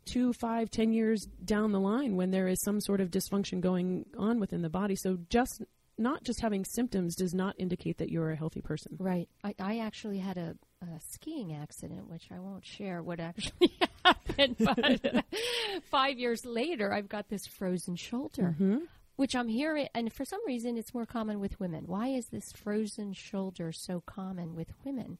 two, 0.05 0.33
five, 0.33 0.69
ten 0.69 0.93
years 0.93 1.25
down 1.43 1.71
the 1.71 1.79
line 1.79 2.15
when 2.15 2.31
there 2.31 2.47
is 2.47 2.61
some 2.61 2.79
sort 2.79 3.01
of 3.01 3.09
dysfunction 3.11 3.59
going 3.61 4.05
on 4.17 4.39
within 4.39 4.61
the 4.61 4.69
body. 4.69 4.95
So 4.95 5.17
just 5.29 5.61
not 5.97 6.23
just 6.23 6.41
having 6.41 6.65
symptoms 6.65 7.15
does 7.15 7.33
not 7.33 7.55
indicate 7.57 7.97
that 7.99 8.09
you're 8.09 8.31
a 8.31 8.35
healthy 8.35 8.61
person. 8.61 8.97
Right. 8.99 9.29
I, 9.43 9.55
I 9.59 9.79
actually 9.79 10.19
had 10.19 10.37
a, 10.37 10.55
a 10.81 10.99
skiing 11.11 11.53
accident, 11.53 12.09
which 12.09 12.27
I 12.33 12.39
won't 12.39 12.65
share 12.65 13.01
what 13.01 13.19
actually 13.21 13.71
happened. 14.03 14.57
But 14.59 15.25
five 15.89 16.19
years 16.19 16.45
later, 16.45 16.91
I've 16.93 17.07
got 17.09 17.29
this 17.29 17.47
frozen 17.47 17.95
shoulder, 17.95 18.43
Mm-hmm. 18.59 18.77
which 19.15 19.35
I'm 19.35 19.47
hearing, 19.47 19.87
and 19.95 20.11
for 20.11 20.25
some 20.25 20.41
reason, 20.45 20.77
it's 20.77 20.93
more 20.93 21.05
common 21.05 21.39
with 21.39 21.59
women. 21.61 21.85
Why 21.87 22.09
is 22.09 22.25
this 22.27 22.51
frozen 22.51 23.13
shoulder 23.13 23.71
so 23.71 24.03
common 24.05 24.53
with 24.53 24.73
women? 24.83 25.17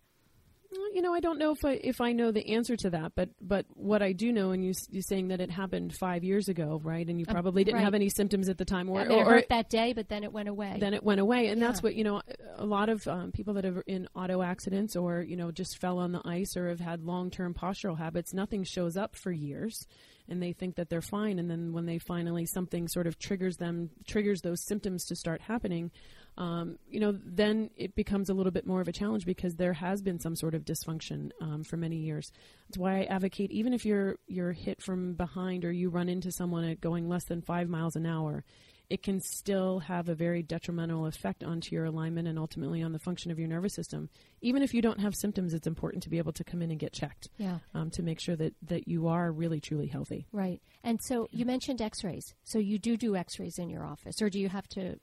You 0.94 1.02
know, 1.02 1.14
I 1.14 1.20
don't 1.20 1.38
know 1.38 1.52
if 1.52 1.64
I 1.66 1.74
if 1.84 2.02
I 2.02 2.12
know 2.12 2.32
the 2.32 2.54
answer 2.54 2.76
to 2.78 2.90
that, 2.92 3.14
but 3.16 3.30
but 3.42 3.66
what 3.74 4.02
I 4.02 4.14
do 4.14 4.32
know, 4.32 4.52
and 4.52 4.64
you 4.64 4.74
you 4.90 5.02
saying 5.02 5.30
that 5.30 5.42
it 5.42 5.52
happened 5.52 5.96
five 5.96 6.24
years 6.24 6.48
ago, 6.48 6.80
right? 6.84 7.06
And 7.08 7.20
you 7.20 7.26
probably 7.26 7.64
didn't 7.64 7.78
right. 7.78 7.84
have 7.84 7.94
any 7.94 8.10
symptoms 8.10 8.50
at 8.50 8.58
the 8.58 8.66
time, 8.66 8.90
or 8.90 9.02
I 9.02 9.06
mean, 9.06 9.20
it 9.20 9.22
or, 9.22 9.26
hurt 9.26 9.50
that 9.50 9.70
day, 9.70 9.94
but 9.94 10.10
then 10.10 10.24
it 10.24 10.32
went 10.32 10.50
away. 10.50 10.78
then 10.80 10.94
it 10.94 11.04
went 11.04 11.20
away, 11.20 11.48
and 11.48 11.62
that's 11.62 11.84
what 11.84 11.96
you 11.96 12.04
know. 12.04 12.22
A 12.58 12.66
lot 12.66 12.90
of 12.90 13.08
um, 13.08 13.32
people 13.32 13.54
that 13.56 13.66
are 13.66 13.82
in 13.82 14.08
auto 14.16 14.42
accidents, 14.42 14.96
or 14.96 15.22
you 15.22 15.36
know, 15.36 15.52
just 15.52 15.80
fell 15.80 16.00
on 16.00 16.12
the 16.12 16.22
ice, 16.26 16.56
or 16.56 16.70
have 16.70 16.80
had 16.80 17.04
long 17.04 17.30
term 17.30 17.54
postural 17.54 17.98
habits. 17.98 18.34
Nothing 18.34 18.64
shows 18.64 18.98
up 18.98 19.16
for 19.16 19.32
years, 19.32 19.86
and 20.28 20.42
they 20.42 20.54
think 20.54 20.76
that 20.76 20.90
they're 20.90 21.02
fine, 21.02 21.40
and 21.40 21.50
then 21.50 21.74
when 21.74 21.86
they 21.86 22.00
finally 22.00 22.46
something 22.46 22.88
sort 22.88 23.08
of 23.08 23.20
triggers 23.20 23.58
them, 23.58 23.90
triggers 24.08 24.42
those 24.42 24.66
symptoms 24.66 25.06
to 25.06 25.16
start 25.16 25.42
happening. 25.42 25.92
Um, 26.38 26.78
you 26.90 27.00
know, 27.00 27.18
then 27.24 27.70
it 27.78 27.96
becomes 27.96 28.30
a 28.30 28.34
little 28.34 28.52
bit 28.52 28.68
more 28.68 28.82
of 28.82 28.88
a 28.88 28.92
challenge 28.92 29.26
because 29.26 29.56
there 29.56 29.74
has 29.74 30.02
been 30.02 30.20
some 30.20 30.36
sort 30.36 30.54
of 30.54 30.66
dysfunction 30.66 31.32
um, 31.40 31.64
for 31.64 31.78
many 31.78 31.98
years. 31.98 32.32
That's 32.68 32.78
why 32.78 33.00
I 33.00 33.04
advocate, 33.06 33.52
even 33.52 33.74
if 33.74 33.86
you're 33.86 34.18
you're 34.28 34.52
hit 34.52 34.82
from 34.82 35.14
behind 35.14 35.64
or 35.64 35.72
you 35.72 35.90
run 35.90 36.10
into 36.10 36.32
someone 36.32 36.66
at 36.66 36.82
going 36.82 37.08
less 37.08 37.26
than 37.26 37.42
five 37.42 37.70
miles 37.70 37.96
an 37.96 38.06
hour, 38.06 38.44
it 38.90 39.02
can 39.02 39.20
still 39.20 39.80
have 39.80 40.10
a 40.10 40.16
very 40.16 40.44
detrimental 40.44 41.06
effect 41.06 41.44
onto 41.44 41.74
your 41.74 41.86
alignment 41.86 42.28
and 42.28 42.38
ultimately 42.38 42.84
on 42.84 42.92
the 42.92 43.00
function 43.00 43.32
of 43.32 43.40
your 43.40 43.48
nervous 43.48 43.74
system. 43.74 44.10
Even 44.42 44.62
if 44.62 44.74
you 44.74 44.82
don't 44.82 45.00
have 45.00 45.16
symptoms, 45.16 45.54
it's 45.54 45.68
important 45.68 46.04
to 46.04 46.10
be 46.10 46.18
able 46.18 46.34
to 46.34 46.44
come 46.44 46.62
in 46.62 46.70
and 46.70 46.80
get 46.80 46.94
checked 46.94 47.30
yeah. 47.38 47.60
um, 47.74 47.90
to 47.92 48.04
make 48.04 48.20
sure 48.20 48.36
that, 48.36 48.54
that 48.62 48.88
you 48.88 49.08
are 49.08 49.32
really 49.32 49.60
truly 49.60 49.88
healthy. 49.88 50.28
Right. 50.32 50.62
And 50.84 51.00
so 51.02 51.28
you 51.32 51.46
mentioned 51.46 51.82
x-rays. 51.82 52.34
So 52.44 52.60
you 52.60 52.78
do 52.78 52.98
do 52.98 53.16
x-rays 53.16 53.58
in 53.58 53.70
your 53.70 53.86
office 53.86 54.22
or 54.22 54.30
do 54.30 54.40
you 54.40 54.50
have 54.50 54.68
to 54.70 54.98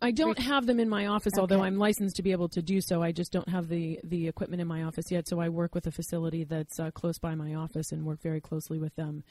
I 0.00 0.10
don't 0.10 0.38
have 0.38 0.66
them 0.66 0.80
in 0.80 0.88
my 0.88 1.06
office, 1.06 1.34
although 1.38 1.62
I'm 1.62 1.76
licensed 1.76 2.16
to 2.16 2.22
be 2.22 2.32
able 2.32 2.48
to 2.50 2.62
do 2.62 2.80
so. 2.80 3.02
I 3.02 3.12
just 3.12 3.32
don't 3.32 3.48
have 3.48 3.68
the, 3.68 3.98
the 4.04 4.28
equipment 4.28 4.60
in 4.60 4.68
my 4.68 4.82
office 4.84 5.10
yet. 5.10 5.28
So 5.28 5.40
I 5.40 5.48
work 5.48 5.74
with 5.74 5.86
a 5.86 5.90
facility 5.90 6.44
that's 6.44 6.78
uh, 6.78 6.90
close 6.90 7.18
by 7.18 7.34
my 7.34 7.54
office 7.54 7.92
and 7.92 8.04
work 8.04 8.22
very 8.22 8.40
closely 8.40 8.78
with 8.78 8.94
them. 8.96 9.24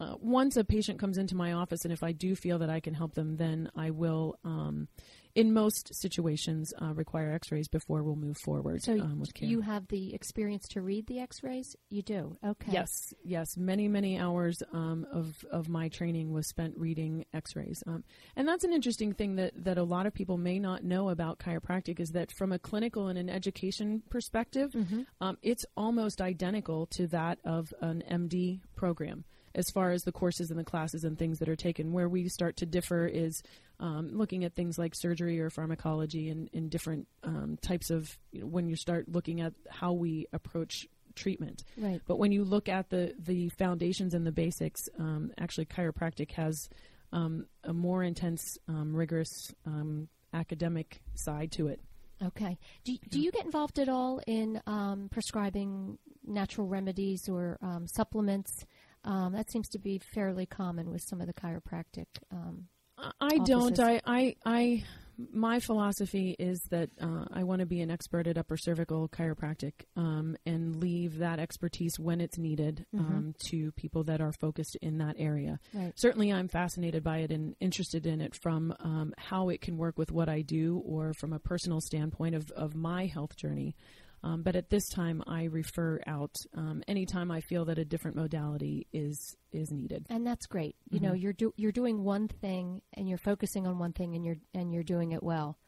Uh, 0.00 0.14
once 0.20 0.56
a 0.56 0.64
patient 0.64 0.98
comes 0.98 1.18
into 1.18 1.36
my 1.36 1.52
office, 1.52 1.84
and 1.84 1.92
if 1.92 2.02
I 2.02 2.12
do 2.12 2.34
feel 2.34 2.58
that 2.58 2.70
I 2.70 2.80
can 2.80 2.94
help 2.94 3.14
them, 3.14 3.36
then 3.36 3.70
I 3.76 3.90
will, 3.90 4.36
um, 4.44 4.88
in 5.34 5.52
most 5.52 5.94
situations, 5.94 6.72
uh, 6.80 6.94
require 6.94 7.32
X-rays 7.32 7.68
before 7.68 8.02
we'll 8.02 8.16
move 8.16 8.36
forward 8.38 8.82
So 8.82 8.92
um, 8.92 9.20
with 9.20 9.34
care. 9.34 9.48
you 9.48 9.60
have 9.62 9.88
the 9.88 10.14
experience 10.14 10.68
to 10.68 10.80
read 10.80 11.06
the 11.06 11.18
x-rays? 11.18 11.74
You 11.90 12.02
do. 12.02 12.36
Okay. 12.44 12.72
Yes, 12.72 13.12
yes. 13.24 13.56
Many, 13.56 13.88
many 13.88 14.18
hours 14.18 14.62
um, 14.72 15.06
of 15.12 15.44
of 15.50 15.68
my 15.68 15.88
training 15.88 16.32
was 16.32 16.46
spent 16.46 16.76
reading 16.76 17.24
X-rays, 17.32 17.82
um, 17.86 18.04
and 18.36 18.46
that's 18.46 18.64
an 18.64 18.72
interesting 18.72 19.12
thing 19.12 19.36
that 19.36 19.52
that 19.64 19.78
a 19.78 19.82
lot 19.82 20.06
of 20.06 20.14
people 20.14 20.38
may 20.38 20.58
not 20.58 20.84
know 20.84 21.08
about 21.08 21.38
chiropractic 21.38 21.98
is 21.98 22.12
that 22.12 22.30
from 22.30 22.52
a 22.52 22.58
clinical 22.58 23.08
and 23.08 23.18
an 23.18 23.28
education 23.28 24.02
perspective, 24.10 24.74
um, 25.20 25.36
it's 25.42 25.64
almost 25.76 26.20
identical 26.20 26.86
to 26.86 27.06
that 27.08 27.38
of 27.44 27.72
an 27.80 28.02
MD 28.10 28.60
program 28.76 29.24
as 29.54 29.70
far 29.70 29.90
as 29.92 30.02
the 30.02 30.12
courses 30.12 30.50
and 30.50 30.58
the 30.58 30.64
classes 30.64 31.04
and 31.04 31.18
things 31.18 31.38
that 31.38 31.48
are 31.48 31.56
taken. 31.56 31.92
Where 31.92 32.08
we 32.08 32.28
start 32.28 32.56
to 32.58 32.66
differ 32.66 33.06
is 33.06 33.42
um, 33.80 34.08
looking 34.12 34.44
at 34.44 34.54
things 34.54 34.78
like 34.78 34.94
surgery 34.94 35.40
or 35.40 35.50
pharmacology 35.50 36.30
and, 36.30 36.48
and 36.52 36.70
different 36.70 37.06
um, 37.22 37.58
types 37.62 37.90
of 37.90 38.18
you 38.32 38.40
know, 38.40 38.46
when 38.46 38.68
you 38.68 38.76
start 38.76 39.08
looking 39.08 39.40
at 39.40 39.52
how 39.68 39.92
we 39.92 40.26
approach 40.32 40.86
treatment. 41.14 41.62
Right. 41.76 42.00
But 42.06 42.18
when 42.18 42.32
you 42.32 42.44
look 42.44 42.68
at 42.68 42.90
the 42.90 43.14
the 43.18 43.48
foundations 43.50 44.14
and 44.14 44.26
the 44.26 44.32
basics, 44.32 44.88
um, 44.98 45.32
actually 45.38 45.66
chiropractic 45.66 46.32
has 46.32 46.68
um, 47.12 47.46
a 47.62 47.72
more 47.72 48.02
intense, 48.02 48.58
um, 48.68 48.94
rigorous 48.94 49.54
um, 49.66 50.08
academic 50.32 51.00
side 51.14 51.52
to 51.52 51.68
it. 51.68 51.80
Okay. 52.22 52.58
Do, 52.84 52.96
do 53.10 53.20
you 53.20 53.30
get 53.30 53.44
involved 53.44 53.78
at 53.78 53.88
all 53.88 54.20
in 54.26 54.60
um, 54.66 55.08
prescribing 55.10 55.98
natural 56.26 56.66
remedies 56.66 57.28
or 57.28 57.58
um, 57.62 57.86
supplements? 57.86 58.64
Um, 59.04 59.32
that 59.32 59.50
seems 59.50 59.68
to 59.70 59.78
be 59.78 60.00
fairly 60.14 60.46
common 60.46 60.90
with 60.90 61.02
some 61.02 61.20
of 61.20 61.26
the 61.26 61.34
chiropractic. 61.34 62.06
Um, 62.32 62.68
I- 63.20 63.38
don't. 63.44 63.78
I, 63.78 64.00
I, 64.06 64.36
I, 64.46 64.84
my 65.32 65.60
philosophy 65.60 66.34
is 66.38 66.60
that 66.70 66.90
uh, 67.00 67.24
I 67.32 67.44
want 67.44 67.60
to 67.60 67.66
be 67.66 67.80
an 67.80 67.90
expert 67.90 68.26
at 68.26 68.38
upper 68.38 68.56
cervical 68.56 69.08
chiropractic 69.08 69.72
um, 69.96 70.36
and 70.46 70.76
leave 70.76 71.18
that 71.18 71.38
expertise 71.38 71.98
when 71.98 72.20
it's 72.20 72.38
needed 72.38 72.86
um, 72.94 73.34
to 73.50 73.72
people 73.72 74.04
that 74.04 74.20
are 74.20 74.32
focused 74.32 74.76
in 74.80 74.98
that 74.98 75.16
area. 75.18 75.60
Right. 75.72 75.92
Certainly, 75.96 76.32
I'm 76.32 76.48
fascinated 76.48 77.04
by 77.04 77.18
it 77.18 77.30
and 77.30 77.54
interested 77.60 78.06
in 78.06 78.20
it 78.20 78.34
from 78.42 78.74
um, 78.80 79.14
how 79.18 79.50
it 79.50 79.60
can 79.60 79.76
work 79.76 79.98
with 79.98 80.10
what 80.10 80.28
I 80.28 80.42
do 80.42 80.82
or 80.84 81.12
from 81.14 81.32
a 81.32 81.38
personal 81.38 81.80
standpoint 81.80 82.34
of, 82.34 82.50
of 82.52 82.74
my 82.74 83.06
health 83.06 83.36
journey. 83.36 83.76
Um, 84.24 84.42
but 84.42 84.56
at 84.56 84.70
this 84.70 84.88
time, 84.88 85.22
I 85.26 85.44
refer 85.44 86.00
out 86.06 86.34
um, 86.56 86.82
anytime 86.88 87.30
I 87.30 87.42
feel 87.42 87.66
that 87.66 87.78
a 87.78 87.84
different 87.84 88.16
modality 88.16 88.86
is 88.90 89.36
is 89.52 89.70
needed. 89.70 90.06
and 90.08 90.26
that's 90.26 90.46
great. 90.46 90.76
You 90.90 90.98
know, 90.98 91.12
you're 91.12 91.34
do, 91.34 91.52
you're 91.56 91.72
doing 91.72 92.02
one 92.02 92.28
thing 92.28 92.80
and 92.94 93.06
you're 93.06 93.18
focusing 93.18 93.66
on 93.66 93.78
one 93.78 93.92
thing 93.92 94.16
and 94.16 94.24
you're 94.24 94.38
and 94.54 94.72
you're 94.72 94.82
doing 94.82 95.12
it 95.12 95.22
well. 95.22 95.58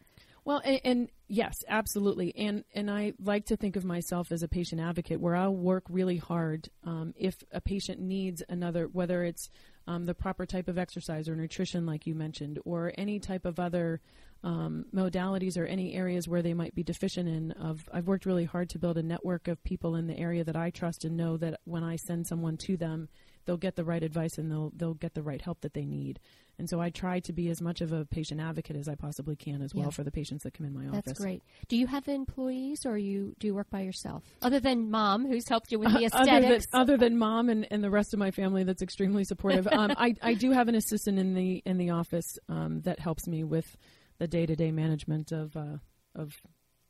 Well, 0.46 0.62
and, 0.64 0.80
and 0.84 1.08
yes, 1.28 1.64
absolutely, 1.68 2.34
and 2.34 2.64
and 2.72 2.90
I 2.90 3.12
like 3.22 3.46
to 3.46 3.56
think 3.56 3.76
of 3.76 3.84
myself 3.84 4.32
as 4.32 4.42
a 4.42 4.48
patient 4.48 4.80
advocate, 4.80 5.20
where 5.20 5.36
I'll 5.36 5.54
work 5.54 5.84
really 5.90 6.16
hard 6.16 6.70
um, 6.84 7.12
if 7.16 7.34
a 7.52 7.60
patient 7.60 8.00
needs 8.00 8.42
another, 8.48 8.86
whether 8.86 9.22
it's 9.22 9.50
um, 9.86 10.06
the 10.06 10.14
proper 10.14 10.46
type 10.46 10.68
of 10.68 10.78
exercise 10.78 11.28
or 11.28 11.36
nutrition, 11.36 11.84
like 11.84 12.06
you 12.06 12.14
mentioned, 12.14 12.58
or 12.64 12.92
any 12.96 13.18
type 13.20 13.44
of 13.44 13.58
other 13.58 14.00
um, 14.44 14.84
modalities 14.94 15.56
or 15.56 15.64
any 15.64 15.94
areas 15.94 16.28
where 16.28 16.42
they 16.42 16.54
might 16.54 16.74
be 16.74 16.82
deficient 16.82 17.28
in. 17.28 17.52
Of 17.52 17.88
I've 17.92 18.06
worked 18.06 18.26
really 18.26 18.44
hard 18.44 18.70
to 18.70 18.78
build 18.78 18.98
a 18.98 19.02
network 19.02 19.48
of 19.48 19.62
people 19.64 19.96
in 19.96 20.06
the 20.06 20.18
area 20.18 20.44
that 20.44 20.56
I 20.56 20.70
trust 20.70 21.04
and 21.04 21.16
know 21.16 21.36
that 21.38 21.60
when 21.64 21.82
I 21.82 21.96
send 21.96 22.26
someone 22.26 22.56
to 22.66 22.76
them, 22.76 23.08
they'll 23.44 23.56
get 23.56 23.76
the 23.76 23.84
right 23.84 24.02
advice 24.02 24.38
and 24.38 24.50
they'll 24.50 24.72
they'll 24.76 24.94
get 24.94 25.14
the 25.14 25.22
right 25.22 25.40
help 25.40 25.60
that 25.62 25.74
they 25.74 25.84
need. 25.84 26.20
And 26.58 26.70
so 26.70 26.80
I 26.80 26.88
try 26.88 27.20
to 27.20 27.32
be 27.34 27.50
as 27.50 27.60
much 27.60 27.82
of 27.82 27.92
a 27.92 28.06
patient 28.06 28.40
advocate 28.40 28.76
as 28.76 28.88
I 28.88 28.94
possibly 28.94 29.36
can 29.36 29.60
as 29.60 29.72
Yeah. 29.74 29.82
well 29.82 29.90
for 29.90 30.04
the 30.04 30.10
patients 30.10 30.42
that 30.44 30.54
come 30.54 30.66
in 30.66 30.72
my 30.72 30.86
office. 30.86 31.02
That's 31.04 31.20
great. 31.20 31.42
Do 31.68 31.76
you 31.76 31.86
have 31.86 32.08
employees 32.08 32.86
or 32.86 32.96
you 32.96 33.34
do 33.38 33.46
you 33.48 33.54
work 33.54 33.68
by 33.70 33.82
yourself? 33.82 34.22
Other 34.42 34.58
than 34.60 34.90
mom, 34.90 35.26
who's 35.26 35.46
helped 35.48 35.70
you 35.70 35.78
with 35.78 35.92
the 35.92 36.06
other 36.12 36.24
than, 36.24 36.44
aesthetics. 36.44 36.66
other 36.72 36.96
than 36.96 37.18
mom 37.18 37.48
and, 37.50 37.66
and 37.70 37.82
the 37.84 37.90
rest 37.90 38.14
of 38.14 38.18
my 38.18 38.30
family 38.30 38.64
that's 38.64 38.80
extremely 38.82 39.24
supportive 39.24 39.66
um, 39.70 39.92
I, 39.98 40.14
I 40.22 40.34
do 40.34 40.50
have 40.52 40.68
an 40.68 40.74
assistant 40.74 41.18
in 41.18 41.34
the 41.34 41.62
in 41.66 41.76
the 41.78 41.90
office 41.90 42.38
um, 42.48 42.80
that 42.82 43.00
helps 43.00 43.26
me 43.26 43.44
with 43.44 43.76
the 44.18 44.26
day-to-day 44.26 44.72
management 44.72 45.32
of 45.32 45.56
uh, 45.56 45.78
of 46.14 46.34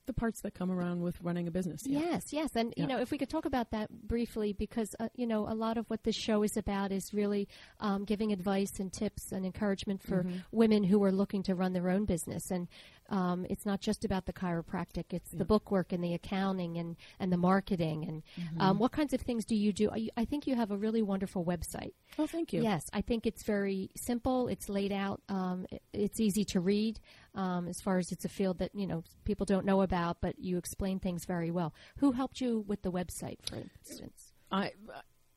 the 0.07 0.13
parts 0.13 0.41
that 0.43 0.55
come 0.55 0.71
around 0.71 1.03
with 1.03 1.21
running 1.21 1.49
a 1.49 1.51
business 1.51 1.83
yeah. 1.85 1.99
Yes, 1.99 2.33
yes, 2.33 2.51
and 2.55 2.73
you 2.77 2.87
know, 2.87 3.01
if 3.01 3.11
we 3.11 3.19
could 3.19 3.29
talk 3.29 3.45
about 3.45 3.73
that 3.73 3.91
briefly, 3.91 4.53
because 4.53 4.95
uh, 5.01 5.09
you 5.17 5.27
know, 5.27 5.49
a 5.49 5.55
lot 5.55 5.77
of 5.79 5.91
what 5.91 6.05
this 6.05 6.15
show 6.15 6.45
is 6.45 6.57
about 6.57 6.93
is 6.93 7.13
really 7.13 7.49
um, 7.81 8.05
giving 8.05 8.31
advice 8.33 8.79
and 8.79 8.93
tips 8.93 9.33
and 9.33 9.45
encouragement 9.45 10.01
for 10.03 10.23
Mm-hmm. 10.23 10.37
women 10.53 10.85
who 10.85 11.03
are 11.03 11.11
looking 11.13 11.43
to 11.43 11.55
run 11.57 11.73
their 11.73 11.91
own 11.91 12.05
business, 12.05 12.51
and 12.53 12.69
um, 13.09 13.47
it's 13.49 13.65
not 13.67 13.81
just 13.81 14.05
about 14.05 14.27
the 14.27 14.33
chiropractic; 14.33 15.05
it's 15.13 15.31
the 15.31 15.45
bookwork 15.45 15.93
and 15.93 16.03
the 16.03 16.15
accounting 16.15 16.77
and 16.79 16.97
and 17.21 17.33
the 17.33 17.37
marketing 17.37 18.05
and 18.09 18.23
Mm-hmm. 18.39 18.61
um, 18.61 18.79
what 18.79 18.93
kinds 18.93 19.13
of 19.15 19.21
things 19.21 19.45
do 19.45 19.55
you 19.55 19.73
do? 19.73 19.91
I, 19.91 20.09
I 20.17 20.25
think 20.25 20.47
you 20.47 20.55
have 20.57 20.71
a 20.71 20.77
really 20.77 21.03
wonderful 21.03 21.45
website. 21.45 21.93
oh 22.19 22.27
thank 22.27 22.53
you 22.53 22.63
Yes, 22.63 22.83
I 22.93 23.01
think 23.01 23.27
it's 23.27 23.43
very 23.45 23.91
simple. 23.97 24.49
It's 24.49 24.69
laid 24.69 24.93
out. 24.93 25.21
Um, 25.29 25.67
it- 25.71 25.83
it's 25.93 26.21
easy 26.21 26.45
to 26.47 26.61
read. 26.61 27.01
Um, 27.35 27.69
as 27.69 27.81
far 27.81 27.99
as 27.99 28.13
it's 28.13 28.25
a 28.25 28.29
field 28.29 28.59
that 28.59 28.75
you 28.75 28.87
know 28.87 29.03
people 29.25 29.47
don't 29.47 29.65
know 29.67 29.83
about, 29.83 30.21
but 30.21 30.39
you 30.39 30.57
explain 30.59 30.99
things 31.01 31.25
very 31.25 31.51
well. 31.51 31.75
Who 31.99 32.13
helped 32.13 32.41
you 32.41 32.65
with 32.67 32.83
the 32.83 32.91
website, 32.93 33.39
for 33.49 33.57
instance? 33.57 34.33
I, 34.51 34.73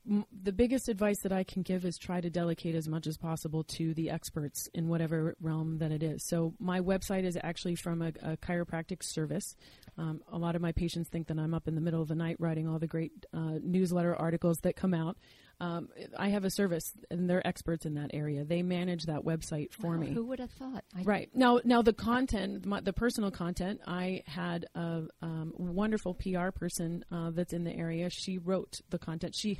the 0.06 0.52
biggest 0.52 0.88
advice 0.88 1.20
that 1.20 1.32
I 1.32 1.44
can 1.44 1.62
give 1.62 1.84
is 1.84 1.98
try 1.98 2.20
to 2.20 2.30
delegate 2.30 2.74
as 2.74 2.88
much 2.88 3.06
as 3.06 3.18
possible 3.18 3.64
to 3.64 3.92
the 3.94 4.10
experts 4.10 4.68
in 4.72 4.88
whatever 4.88 5.36
realm 5.40 5.78
that 5.78 5.92
it 5.92 6.02
is. 6.02 6.26
So 6.26 6.54
my 6.58 6.80
website 6.80 7.24
is 7.24 7.38
actually 7.42 7.74
from 7.74 8.00
a, 8.00 8.08
a 8.22 8.36
chiropractic 8.38 9.02
service. 9.02 9.56
Um, 9.98 10.22
a 10.32 10.38
lot 10.38 10.56
of 10.56 10.62
my 10.62 10.72
patients 10.72 11.10
think 11.10 11.28
that 11.28 11.38
I'm 11.38 11.52
up 11.52 11.68
in 11.68 11.74
the 11.74 11.80
middle 11.80 12.00
of 12.00 12.08
the 12.08 12.14
night 12.14 12.36
writing 12.38 12.66
all 12.66 12.78
the 12.78 12.86
great 12.86 13.12
uh, 13.34 13.58
newsletter 13.62 14.16
articles 14.16 14.58
that 14.62 14.74
come 14.74 14.94
out. 14.94 15.18
Um, 15.60 15.88
I 16.16 16.30
have 16.30 16.44
a 16.44 16.50
service, 16.50 16.92
and 17.10 17.28
they're 17.28 17.46
experts 17.46 17.84
in 17.84 17.94
that 17.94 18.10
area. 18.14 18.44
They 18.44 18.62
manage 18.62 19.04
that 19.04 19.24
website 19.24 19.72
for 19.72 19.90
Wow, 19.90 19.98
me. 19.98 20.12
Who 20.12 20.24
would 20.24 20.40
have 20.40 20.50
thought? 20.52 20.84
I, 20.96 21.02
Right 21.02 21.28
now, 21.34 21.60
now 21.64 21.82
the 21.82 21.92
content, 21.92 22.64
my, 22.64 22.80
the 22.80 22.94
personal 22.94 23.30
content. 23.30 23.80
I 23.86 24.22
had 24.26 24.66
a 24.74 25.02
um, 25.20 25.52
wonderful 25.58 26.14
PR 26.14 26.50
person 26.50 27.04
uh, 27.12 27.30
that's 27.30 27.52
in 27.52 27.64
the 27.64 27.76
area. 27.76 28.08
She 28.08 28.38
wrote 28.38 28.80
the 28.88 28.98
content. 28.98 29.34
She, 29.36 29.58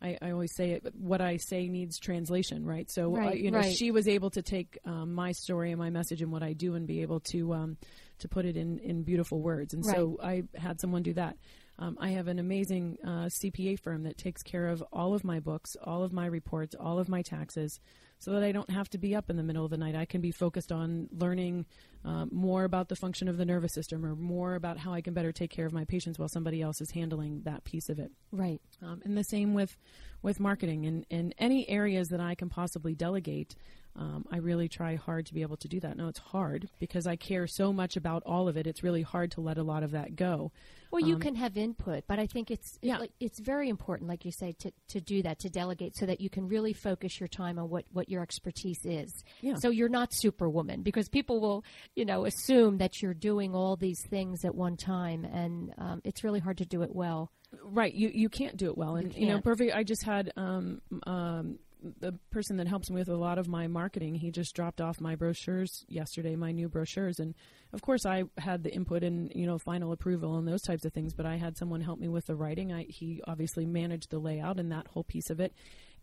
I, 0.00 0.16
I 0.22 0.30
always 0.30 0.54
say 0.54 0.70
it. 0.70 0.94
What 0.98 1.20
I 1.20 1.36
say 1.36 1.68
needs 1.68 1.98
translation, 1.98 2.64
right? 2.64 2.90
So, 2.90 3.14
uh, 3.14 3.18
Right, 3.18 3.38
you 3.38 3.50
know, 3.50 3.58
right. 3.58 3.76
she 3.76 3.90
was 3.90 4.08
able 4.08 4.30
to 4.30 4.42
take 4.42 4.78
um, 4.86 5.12
my 5.12 5.32
story 5.32 5.70
and 5.70 5.78
my 5.78 5.90
message 5.90 6.22
and 6.22 6.32
what 6.32 6.42
I 6.42 6.54
do 6.54 6.74
and 6.74 6.86
be 6.86 7.02
able 7.02 7.20
to 7.20 7.52
um, 7.52 7.76
to 8.20 8.28
put 8.28 8.46
it 8.46 8.56
in 8.56 8.78
in 8.78 9.02
beautiful 9.02 9.40
words. 9.40 9.74
And 9.74 9.84
so 9.84 10.18
I 10.22 10.44
had 10.54 10.80
someone 10.80 11.02
do 11.02 11.12
that. 11.14 11.36
Um, 11.82 11.98
I 12.00 12.10
have 12.10 12.28
an 12.28 12.38
amazing 12.38 12.96
uh, 13.04 13.26
CPA 13.26 13.76
firm 13.80 14.04
that 14.04 14.16
takes 14.16 14.44
care 14.44 14.68
of 14.68 14.84
all 14.92 15.14
of 15.14 15.24
my 15.24 15.40
books, 15.40 15.76
all 15.82 16.04
of 16.04 16.12
my 16.12 16.26
reports, 16.26 16.76
all 16.78 17.00
of 17.00 17.08
my 17.08 17.22
taxes, 17.22 17.80
so 18.20 18.30
that 18.30 18.44
I 18.44 18.52
don't 18.52 18.70
have 18.70 18.88
to 18.90 18.98
be 18.98 19.16
up 19.16 19.28
in 19.28 19.36
the 19.36 19.42
middle 19.42 19.64
of 19.64 19.72
the 19.72 19.76
night. 19.76 19.96
I 19.96 20.04
can 20.04 20.20
be 20.20 20.30
focused 20.30 20.70
on 20.70 21.08
learning 21.10 21.66
uh, 22.04 22.26
more 22.30 22.62
about 22.62 22.88
the 22.88 22.94
function 22.94 23.26
of 23.26 23.36
the 23.36 23.44
nervous 23.44 23.74
system 23.74 24.06
or 24.06 24.14
more 24.14 24.54
about 24.54 24.78
how 24.78 24.92
I 24.92 25.00
can 25.00 25.12
better 25.12 25.32
take 25.32 25.50
care 25.50 25.66
of 25.66 25.72
my 25.72 25.84
patients 25.84 26.20
while 26.20 26.28
somebody 26.28 26.62
else 26.62 26.80
is 26.80 26.92
handling 26.92 27.42
that 27.46 27.64
piece 27.64 27.88
of 27.88 27.98
it. 27.98 28.12
Right. 28.30 28.60
Um, 28.80 29.02
and 29.04 29.18
the 29.18 29.24
same 29.24 29.52
with 29.52 29.76
with 30.22 30.38
marketing 30.38 30.86
and 30.86 31.04
in 31.10 31.34
any 31.36 31.68
areas 31.68 32.06
that 32.10 32.20
I 32.20 32.36
can 32.36 32.48
possibly 32.48 32.94
delegate. 32.94 33.56
Um, 33.94 34.24
I 34.30 34.38
really 34.38 34.68
try 34.68 34.94
hard 34.96 35.26
to 35.26 35.34
be 35.34 35.42
able 35.42 35.58
to 35.58 35.68
do 35.68 35.78
that. 35.80 35.96
Now 35.98 36.08
it's 36.08 36.18
hard 36.18 36.70
because 36.78 37.06
I 37.06 37.16
care 37.16 37.46
so 37.46 37.72
much 37.74 37.96
about 37.96 38.22
all 38.24 38.48
of 38.48 38.56
it. 38.56 38.66
It's 38.66 38.82
really 38.82 39.02
hard 39.02 39.30
to 39.32 39.42
let 39.42 39.58
a 39.58 39.62
lot 39.62 39.82
of 39.82 39.90
that 39.90 40.16
go. 40.16 40.50
Well, 40.90 41.02
you 41.06 41.14
Um, 41.16 41.20
can 41.20 41.34
have 41.36 41.56
input, 41.58 42.04
but 42.06 42.18
I 42.18 42.26
think 42.26 42.50
it's 42.50 42.78
Yeah. 42.82 43.04
it's 43.20 43.38
very 43.38 43.68
important, 43.68 44.08
like 44.08 44.24
you 44.24 44.32
say, 44.32 44.52
to, 44.60 44.72
to 44.88 45.00
do 45.00 45.22
that, 45.22 45.38
to 45.40 45.50
delegate, 45.50 45.94
so 45.96 46.06
that 46.06 46.20
you 46.22 46.30
can 46.30 46.48
really 46.48 46.72
focus 46.72 47.20
your 47.20 47.28
time 47.28 47.58
on 47.58 47.68
what, 47.68 47.84
what 47.92 48.08
your 48.08 48.22
expertise 48.22 48.84
is. 48.84 49.24
Yeah. 49.42 49.54
So 49.56 49.68
you're 49.68 49.88
not 49.90 50.08
Superwoman 50.12 50.82
because 50.82 51.08
people 51.10 51.40
will, 51.40 51.64
you 51.94 52.04
know, 52.06 52.24
assume 52.24 52.78
that 52.78 53.02
you're 53.02 53.14
doing 53.14 53.54
all 53.54 53.76
these 53.76 54.02
things 54.08 54.44
at 54.44 54.54
one 54.54 54.76
time, 54.78 55.24
and 55.26 55.74
um, 55.78 56.00
it's 56.04 56.24
really 56.24 56.40
hard 56.40 56.58
to 56.58 56.64
do 56.66 56.82
it 56.82 56.94
well. 56.94 57.30
Right, 57.62 57.92
you 57.92 58.08
you 58.08 58.30
can't 58.30 58.56
do 58.56 58.70
it 58.70 58.78
well, 58.78 58.96
and 58.96 59.14
you, 59.14 59.26
know, 59.26 59.34
can't. 59.34 59.44
perfect. 59.44 59.74
I 59.74 59.82
just 59.84 60.02
had 60.04 60.32
um, 60.36 60.80
um, 61.06 61.58
the 62.00 62.12
person 62.30 62.56
that 62.58 62.68
helps 62.68 62.90
me 62.90 62.96
with 62.96 63.08
a 63.08 63.16
lot 63.16 63.38
of 63.38 63.48
my 63.48 63.66
marketing. 63.66 64.14
He 64.16 64.30
just 64.30 64.54
dropped 64.54 64.80
off 64.80 65.00
my 65.00 65.16
brochures 65.16 65.84
yesterday, 65.88 66.36
my 66.36 66.52
new 66.52 66.68
brochures, 66.68 67.18
and 67.18 67.34
of 67.72 67.82
course 67.82 68.06
I 68.06 68.24
had 68.38 68.62
the 68.62 68.72
input 68.72 69.02
and 69.02 69.32
you 69.34 69.46
know 69.46 69.58
final 69.58 69.92
approval 69.92 70.36
and 70.36 70.46
those 70.46 70.62
types 70.62 70.84
of 70.84 70.92
things. 70.92 71.14
But 71.14 71.26
I 71.26 71.36
had 71.36 71.56
someone 71.56 71.80
help 71.80 71.98
me 71.98 72.08
with 72.08 72.26
the 72.26 72.36
writing. 72.36 72.72
I, 72.72 72.84
he 72.84 73.20
obviously 73.26 73.66
managed 73.66 74.10
the 74.10 74.18
layout 74.18 74.60
and 74.60 74.70
that 74.72 74.88
whole 74.88 75.04
piece 75.04 75.30
of 75.30 75.40
it. 75.40 75.52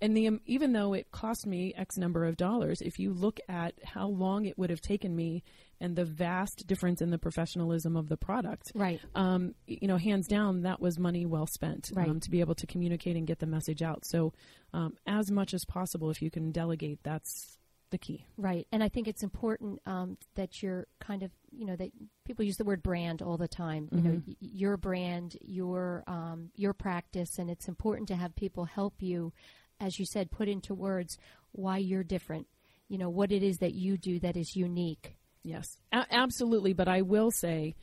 And 0.02 0.16
the 0.16 0.28
um, 0.28 0.42
even 0.46 0.72
though 0.74 0.94
it 0.94 1.12
cost 1.12 1.46
me 1.46 1.74
X 1.76 1.98
number 1.98 2.26
of 2.26 2.38
dollars, 2.38 2.82
if 2.82 3.00
you 3.00 3.12
look 3.14 3.40
at 3.50 3.74
how 3.84 4.08
long 4.08 4.46
it 4.46 4.58
would 4.58 4.70
have 4.70 4.82
taken 4.82 5.16
me 5.16 5.44
and 5.82 5.96
the 5.96 6.06
vast 6.06 6.66
difference 6.68 7.02
in 7.02 7.10
the 7.10 7.18
professionalism 7.18 7.96
of 7.98 8.08
the 8.10 8.18
product, 8.18 8.72
Right. 8.76 9.00
um, 9.16 9.56
you 9.68 9.88
know, 9.88 9.98
hands 9.98 10.28
down, 10.28 10.62
that 10.62 10.80
was 10.82 10.98
money 11.00 11.26
well 11.26 11.48
spent 11.48 11.90
Right. 11.94 12.10
um, 12.10 12.20
to 12.22 12.30
be 12.30 12.40
able 12.40 12.56
to 12.56 12.68
communicate 12.68 13.16
and 13.18 13.28
get 13.28 13.40
the 13.40 13.46
message 13.46 13.82
out. 13.82 14.06
So, 14.06 14.34
um, 14.74 14.96
as 15.06 15.32
much 15.32 15.54
as 15.54 15.66
possible, 15.66 16.10
if 16.10 16.22
you 16.22 16.30
can 16.32 16.52
delegate, 16.52 17.00
that's 17.04 17.58
the 17.92 17.98
key. 17.98 18.28
Right, 18.38 18.68
and 18.72 18.84
I 18.84 18.90
think 18.90 19.08
it's 19.08 19.24
important 19.24 19.82
um, 19.88 20.18
that 20.36 20.62
you're 20.62 20.86
kind 21.00 21.24
of, 21.24 21.32
you 21.52 21.66
know, 21.66 21.76
that 21.76 21.90
people 22.24 22.46
use 22.46 22.58
the 22.58 22.64
word 22.64 22.84
brand 22.84 23.22
all 23.24 23.36
the 23.38 23.48
time. 23.48 23.90
You 23.92 24.02
know, 24.02 24.22
y- 24.28 24.36
your 24.40 24.78
brand, 24.78 25.36
your 25.42 26.04
um, 26.08 26.52
your 26.56 26.74
practice, 26.74 27.40
and 27.40 27.50
it's 27.50 27.68
important 27.68 28.08
to 28.10 28.16
have 28.16 28.36
people 28.36 28.66
help 28.66 29.02
you, 29.02 29.34
as 29.80 30.00
you 30.00 30.06
said, 30.06 30.32
put 30.32 30.48
into 30.48 30.74
words 30.74 31.18
why 31.52 31.78
you're 31.78 32.04
different. 32.04 32.48
You 32.88 32.98
know, 32.98 33.10
what 33.10 33.32
it 33.32 33.44
is 33.44 33.60
that 33.60 33.74
you 33.74 33.98
do 33.98 34.20
that 34.20 34.36
is 34.36 34.56
unique. 34.56 35.16
Yes, 35.44 35.78
A- 35.94 36.06
absolutely. 36.12 36.74
But 36.74 36.88
I 36.88 37.02
will 37.02 37.32
say, 37.32 37.76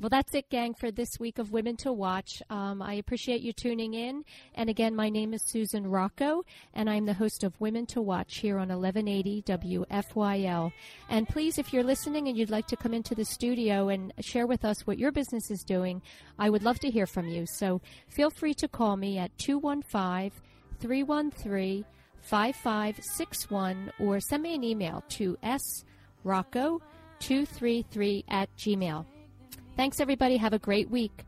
Well, 0.00 0.10
that's 0.10 0.32
it, 0.32 0.48
gang, 0.48 0.74
for 0.74 0.92
this 0.92 1.18
week 1.18 1.40
of 1.40 1.50
Women 1.50 1.76
to 1.78 1.92
Watch. 1.92 2.40
Um, 2.50 2.80
I 2.80 2.94
appreciate 2.94 3.40
you 3.40 3.52
tuning 3.52 3.94
in. 3.94 4.24
And 4.54 4.70
again, 4.70 4.94
my 4.94 5.08
name 5.08 5.34
is 5.34 5.42
Susan 5.44 5.88
Rocco, 5.88 6.44
and 6.72 6.88
I'm 6.88 7.04
the 7.04 7.14
host 7.14 7.42
of 7.42 7.60
Women 7.60 7.84
to 7.86 8.00
Watch 8.00 8.36
here 8.36 8.58
on 8.58 8.68
1180 8.68 9.42
WFYL. 9.42 10.70
And 11.08 11.28
please, 11.28 11.58
if 11.58 11.72
you're 11.72 11.82
listening 11.82 12.28
and 12.28 12.38
you'd 12.38 12.48
like 12.48 12.68
to 12.68 12.76
come 12.76 12.94
into 12.94 13.16
the 13.16 13.24
studio 13.24 13.88
and 13.88 14.12
share 14.20 14.46
with 14.46 14.64
us 14.64 14.86
what 14.86 15.00
your 15.00 15.10
business 15.10 15.50
is 15.50 15.64
doing, 15.64 16.00
I 16.38 16.48
would 16.48 16.62
love 16.62 16.78
to 16.78 16.90
hear 16.90 17.08
from 17.08 17.26
you. 17.26 17.44
So 17.46 17.80
feel 18.08 18.30
free 18.30 18.54
to 18.54 18.68
call 18.68 18.96
me 18.96 19.18
at 19.18 19.36
215 19.38 20.30
313 20.78 21.84
5561 22.22 23.92
or 23.98 24.20
send 24.20 24.44
me 24.44 24.54
an 24.54 24.62
email 24.62 25.02
to 25.08 25.36
srocco233 26.24 28.24
at 28.28 28.48
gmail. 28.56 29.04
Thanks, 29.78 30.00
everybody. 30.00 30.38
Have 30.38 30.52
a 30.52 30.58
great 30.58 30.90
week. 30.90 31.27